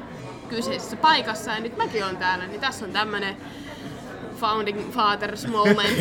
kyseisessä 0.49 0.97
paikassa. 0.97 1.51
Ja 1.51 1.61
nyt 1.61 1.77
mäkin 1.77 2.05
on 2.05 2.17
täällä, 2.17 2.47
niin 2.47 2.61
tässä 2.61 2.85
on 2.85 2.93
tämmönen 2.93 3.37
Founding 4.41 4.91
Fathers 4.93 5.47
moment. 5.47 5.99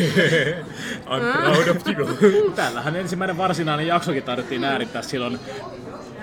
I'm 1.10 1.32
proud 1.32 1.68
of 1.68 1.88
you. 1.88 2.50
Täällähän 2.56 2.96
ensimmäinen 2.96 3.36
varsinainen 3.36 3.86
jaksokin 3.86 4.22
taidettiin 4.22 4.64
äärittää 4.64 5.02
silloin, 5.02 5.38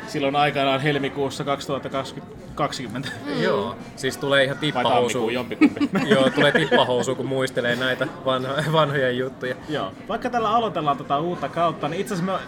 silloin 0.07 0.35
aikanaan 0.35 0.81
helmikuussa 0.81 1.43
2020. 1.43 3.09
Mm. 3.25 3.41
Joo, 3.43 3.75
siis 3.95 4.17
tulee 4.17 4.43
ihan 4.43 4.57
tippahousu. 4.57 5.29
Joo, 6.13 6.29
tulee 6.29 6.51
tippahousu, 6.51 7.15
kun 7.15 7.25
muistelee 7.25 7.75
näitä 7.75 8.07
vanho, 8.25 8.53
vanhoja 8.71 9.11
juttuja. 9.11 9.55
Joo, 9.69 9.91
vaikka 10.07 10.29
tällä 10.29 10.49
aloitellaan 10.49 10.97
tätä 10.97 11.17
uutta 11.17 11.49
kautta, 11.49 11.87
niin 11.87 12.01
itse 12.01 12.13
asiassa 12.13 12.31
me 12.31 12.39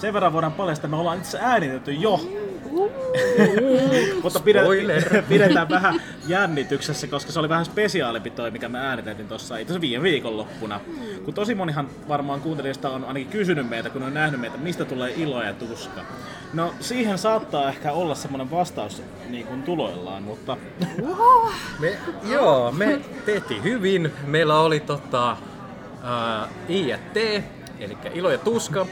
sen 0.00 0.14
verran 0.14 0.32
voidaan 0.32 0.52
paljastaa, 0.52 0.86
että 0.86 0.96
me 0.96 1.00
ollaan 1.00 1.18
itse 1.18 1.38
äänitetty 1.40 1.92
jo. 1.92 2.20
Mutta 4.22 4.40
pidetään, 4.40 5.24
pidetään 5.28 5.68
vähän 5.68 6.02
jännityksessä, 6.26 7.06
koska 7.06 7.32
se 7.32 7.38
oli 7.38 7.48
vähän 7.48 7.64
spesiaalimpi 7.64 8.30
toi, 8.30 8.50
mikä 8.50 8.68
me 8.68 8.78
äänitettiin 8.78 9.28
tuossa 9.28 9.58
itse 9.58 9.80
viime 9.80 10.02
viikonloppuna. 10.02 10.80
Kun 11.24 11.34
tosi 11.34 11.54
monihan 11.54 11.88
varmaan 12.08 12.40
kuuntelijoista 12.40 12.90
on 12.90 13.04
ainakin 13.04 13.28
kysynyt 13.28 13.68
meitä, 13.68 13.90
kun 13.90 14.02
on 14.02 14.14
nähnyt 14.14 14.40
meitä, 14.40 14.56
mistä 14.56 14.84
tulee 14.84 15.12
ilo 15.16 15.42
ja 15.42 15.54
tuska. 15.54 16.00
No 16.52 16.74
siihen 16.80 17.18
saattaa 17.18 17.68
ehkä 17.68 17.92
olla 17.92 18.14
semmoinen 18.14 18.50
vastaus 18.50 19.02
niin 19.28 19.46
kuin 19.46 19.62
tuloillaan, 19.62 20.22
mutta... 20.22 20.56
Me, 21.80 21.98
joo, 22.30 22.72
me 22.72 23.00
tehtiin 23.26 23.64
hyvin. 23.64 24.12
Meillä 24.26 24.60
oli 24.60 24.80
tota, 24.80 25.36
ää, 26.02 26.48
IT, 26.68 27.16
eli 27.80 27.98
Ilo 28.14 28.30
ja 28.30 28.38
Tuska, 28.38 28.86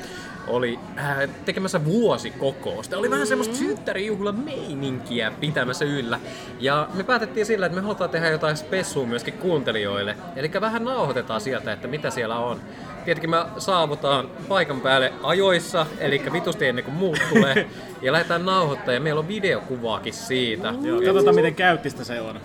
oli 0.47 0.79
ää, 0.97 1.29
tekemässä 1.45 1.85
vuosikokousta. 1.85 2.99
Oli 2.99 3.11
vähän 3.11 3.27
semmoista 3.27 3.57
synttärijuhlan 3.57 4.39
meininkiä 4.41 5.33
pitämässä 5.41 5.85
yllä. 5.85 6.21
Ja 6.61 6.89
me 6.95 7.05
päätettiin 7.05 7.47
sillä, 7.47 7.67
että 7.67 7.77
me 7.77 7.83
halutaan 7.83 8.11
tehdä 8.11 8.29
jotain 8.29 8.57
spessua 8.57 9.07
myöskin 9.07 9.35
kuuntelijoille. 9.35 10.17
Eli 10.37 10.51
vähän 10.61 10.85
nauhoitetaan 10.85 11.41
sieltä, 11.41 11.73
että 11.73 11.89
mitä 11.89 12.11
siellä 12.11 12.39
on. 12.39 12.61
Tietenkin 13.05 13.31
me 13.31 13.37
saavutaan 13.59 14.31
paikan 14.49 14.81
päälle 14.81 15.13
ajoissa, 15.23 15.87
eli 15.99 16.23
vitusti 16.33 16.67
ennen 16.67 16.85
kuin 16.85 16.95
muut 16.95 17.19
tulee. 17.29 17.67
Ja 18.03 18.13
lähdetään 18.13 18.45
nauhoittamaan 18.45 18.95
ja 18.95 19.01
meillä 19.01 19.19
on 19.19 19.29
videokuvaakin 19.29 20.13
siitä. 20.13 20.75
Joo, 20.83 21.01
katsotaan 21.01 21.35
miten 21.35 21.55
käyttistä 21.55 22.05
se 22.05 22.21
on. 22.21 22.41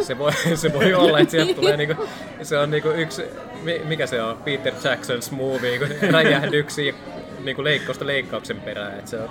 Se 0.00 0.18
voi, 0.18 0.32
se 0.54 0.72
voi 0.72 0.94
olla, 0.94 1.18
että 1.18 1.30
sieltä 1.30 1.54
tulee 1.54 1.76
niinku, 1.86 2.08
se 2.42 2.58
on 2.58 2.70
niinku 2.70 2.88
yksi, 2.88 3.22
mi- 3.62 3.80
mikä 3.84 4.06
se 4.06 4.22
on, 4.22 4.36
Peter 4.36 4.72
Jackson's 4.72 5.34
movie, 5.34 5.78
kun 5.78 5.88
räjähdyksiä 6.10 6.94
niinku 7.44 7.64
leikkausta 7.64 8.06
leikkauksen 8.06 8.60
perään. 8.60 8.98
Et 8.98 9.08
se 9.08 9.20
on. 9.20 9.28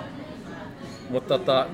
Mutta 1.10 1.38
tota, 1.38 1.66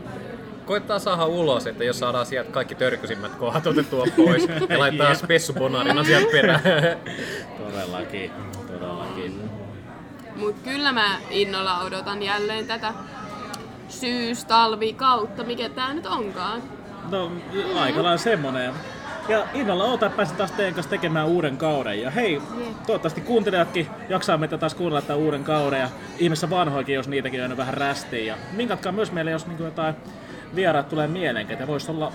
koittaa 0.66 0.98
saada 0.98 1.26
ulos, 1.26 1.66
että 1.66 1.84
jos 1.84 1.98
saadaan 1.98 2.26
sieltä 2.26 2.50
kaikki 2.50 2.74
törkysimmät 2.74 3.34
kohdat 3.34 3.66
otettua 3.66 4.06
pois 4.16 4.48
ja 4.70 4.78
laittaa 4.78 5.14
spessubonarina 5.14 6.04
sieltä 6.04 6.32
perään. 6.32 6.60
Todellakin, 7.64 8.30
todellakin. 8.66 9.50
Mut 10.36 10.56
kyllä 10.64 10.92
mä 10.92 11.18
innolla 11.30 11.80
odotan 11.80 12.22
jälleen 12.22 12.66
tätä 12.66 12.94
syys, 13.88 14.44
talvi, 14.44 14.92
kautta, 14.92 15.44
mikä 15.44 15.68
tää 15.68 15.94
nyt 15.94 16.06
onkaan. 16.06 16.62
No, 17.10 17.32
aika 17.76 18.02
lailla 18.02 18.18
semmonen. 18.18 18.74
Ja 19.28 19.46
innolla 19.54 19.84
oota 19.84 20.10
päästä 20.10 20.36
taas 20.36 20.52
teidän 20.52 20.74
kanssa 20.74 20.90
tekemään 20.90 21.26
uuden 21.26 21.56
kauden. 21.56 22.00
Ja 22.00 22.10
hei, 22.10 22.42
toivottavasti 22.86 23.20
kuuntelijatkin 23.20 23.86
jaksaa 24.08 24.38
meitä 24.38 24.58
taas 24.58 24.74
kuunnella 24.74 25.02
tämän 25.02 25.22
uuden 25.22 25.44
kauden. 25.44 25.80
Ja 25.80 25.88
ihmeessä 26.18 26.50
vanhoikin, 26.50 26.94
jos 26.94 27.08
niitäkin 27.08 27.44
on 27.44 27.56
vähän 27.56 27.74
rästiin. 27.74 28.26
Ja 28.26 28.36
minkatkaa 28.52 28.92
myös 28.92 29.12
meille, 29.12 29.30
jos 29.30 29.46
niinku 29.46 29.62
jotain 29.62 29.94
vieraat 30.54 30.88
tulee 30.88 31.08
mieleen, 31.08 31.46
ketä 31.46 31.66
voisi 31.66 31.90
olla 31.90 32.12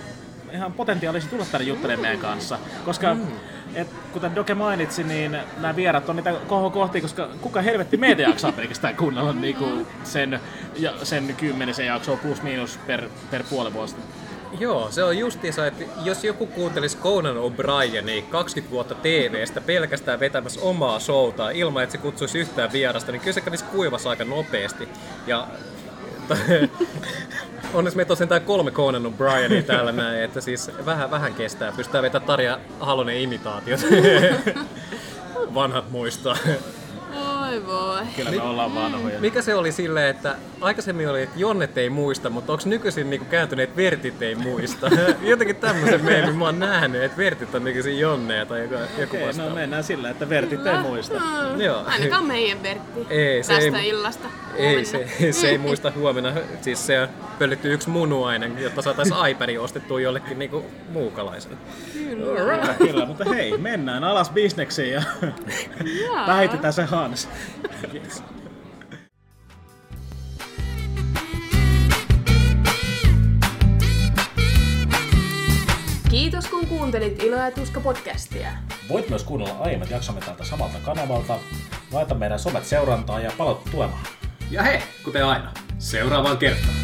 ihan 0.52 0.72
potentiaalisesti 0.72 1.30
tulla 1.30 1.46
tänne 1.52 1.66
juttelemaan 1.66 2.02
meidän 2.02 2.20
kanssa. 2.20 2.58
Koska 2.84 3.14
mm. 3.14 3.26
et, 3.74 3.88
kuten 4.12 4.34
Doke 4.34 4.54
mainitsi, 4.54 5.04
niin 5.04 5.38
nämä 5.60 5.76
vierat 5.76 6.08
on 6.08 6.16
niitä 6.16 6.32
kohokohtia, 6.46 7.00
koska 7.00 7.28
kuka 7.40 7.62
helvetti 7.62 7.96
meitä 7.96 8.22
jaksaa 8.22 8.52
pelkästään 8.52 8.96
kuunnella 8.96 9.32
niinku 9.32 9.86
sen, 10.04 10.40
ja, 10.76 10.92
sen 11.02 11.34
kymmenisen 11.36 11.86
jaksoa 11.86 12.16
plus 12.16 12.42
miinus 12.42 12.78
per, 12.86 13.08
per 13.30 13.44
puoli 13.50 13.72
vuotta. 13.72 14.19
Joo, 14.58 14.90
se 14.90 15.04
on 15.04 15.18
justiinsa, 15.18 15.66
että 15.66 15.84
jos 16.04 16.24
joku 16.24 16.46
kuuntelisi 16.46 16.98
Conan 16.98 17.36
O'Brienia 17.36 18.22
20 18.30 18.70
vuotta 18.70 18.94
TVstä 18.94 19.60
pelkästään 19.60 20.20
vetämässä 20.20 20.60
omaa 20.60 21.00
showta 21.00 21.50
ilman, 21.50 21.82
että 21.82 21.92
se 21.92 21.98
kutsuisi 21.98 22.38
yhtään 22.38 22.72
vierasta, 22.72 23.12
niin 23.12 23.20
kyllä 23.20 23.32
se 23.32 23.40
kävisi 23.40 23.64
kuivassa 23.64 24.10
aika 24.10 24.24
nopeasti. 24.24 24.88
Ja 25.26 25.48
onneksi 27.74 27.96
meitä 27.96 28.12
on 28.12 28.16
sentään 28.16 28.42
kolme 28.42 28.70
Conan 28.70 29.06
O'Brienia 29.06 29.62
täällä 29.66 29.92
näin, 29.92 30.22
että 30.22 30.40
siis 30.40 30.70
vähän, 30.86 31.10
vähän 31.10 31.34
kestää. 31.34 31.72
Pystytään 31.72 32.02
vetämään 32.02 32.26
Tarja 32.26 32.60
Halonen 32.80 33.20
imitaatiot. 33.20 33.80
Vanhat 35.54 35.90
muistaa. 35.90 36.36
Voi 37.50 37.66
voi. 37.66 38.00
Kyllä 38.16 38.30
me 38.30 38.42
ollaan 38.42 38.74
vanhoja. 38.74 39.20
Mikä 39.20 39.42
se 39.42 39.54
oli 39.54 39.72
silleen, 39.72 40.08
että 40.08 40.34
aikaisemmin 40.60 41.08
oli, 41.08 41.22
että 41.22 41.38
Jonnet 41.38 41.78
ei 41.78 41.90
muista, 41.90 42.30
mutta 42.30 42.52
onko 42.52 42.64
nykyisin 42.66 43.10
niinku 43.10 43.26
kääntyneet 43.30 43.76
Vertit 43.76 44.22
ei 44.22 44.34
muista? 44.34 44.90
Jotenkin 45.22 45.56
tämmöisen 45.56 46.04
meemin 46.04 46.36
mä 46.36 46.44
oon 46.44 46.58
nähnyt, 46.58 47.02
että 47.02 47.16
Vertit 47.16 47.54
on 47.54 47.64
nykyisin 47.64 47.98
Jonneja 47.98 48.46
tai 48.46 48.60
joku, 48.62 48.74
joku 48.98 49.16
Okei, 49.16 49.26
vastaava. 49.26 49.48
no 49.50 49.54
mennään 49.54 49.84
sillä, 49.84 50.10
että 50.10 50.28
Vertit 50.28 50.66
ei 50.66 50.78
muista. 50.78 51.14
Mm, 51.54 51.60
Joo. 51.60 51.82
Ainakaan 51.86 52.24
meidän 52.24 52.62
Vertti 52.62 53.06
Ei, 53.10 53.42
se 53.42 53.54
tästä 53.54 53.78
ei- 53.78 53.88
illasta. 53.88 54.28
Ei, 54.56 54.84
se, 54.84 55.06
se 55.32 55.48
ei 55.48 55.58
muista 55.68 55.92
huomenna. 55.96 56.32
Siis 56.60 56.86
se 56.86 57.00
on 57.00 57.08
pöllitty 57.38 57.72
yksi 57.72 57.88
munuainen, 57.90 58.58
jotta 58.58 58.82
saataisiin 58.82 59.26
iPad 59.30 59.56
ostettua 59.56 60.00
jollekin 60.00 60.38
niinku 60.38 60.64
muukalaiselle. 60.92 61.56
Kyllä, 61.92 62.74
kyllä, 62.78 63.06
mutta 63.06 63.24
hei, 63.24 63.58
mennään 63.58 64.04
alas 64.04 64.30
bisneksiin 64.30 64.92
ja 64.92 65.02
päihitetään 66.26 66.72
se 66.72 66.82
Hans. 66.84 67.28
Yes. 67.94 68.22
Kiitos 76.10 76.46
kun 76.46 76.66
kuuntelit 76.66 77.22
Ilo 77.22 77.36
ja 77.36 77.50
Tuska 77.50 77.80
podcastia. 77.80 78.48
Voit 78.88 79.08
myös 79.08 79.24
kuunnella 79.24 79.58
aiemmat 79.58 79.90
jaksomme 79.90 80.20
tältä 80.20 80.44
samalta 80.44 80.78
kanavalta. 80.84 81.38
Laita 81.92 82.14
meidän 82.14 82.38
somet 82.38 82.64
seurantaa 82.64 83.20
ja 83.20 83.32
palautu 83.38 83.70
tulemaan. 83.70 84.06
Ja 84.50 84.62
hei, 84.62 84.82
kuten 85.04 85.24
aina, 85.26 85.52
seuraavaan 85.78 86.38
kertaan. 86.38 86.74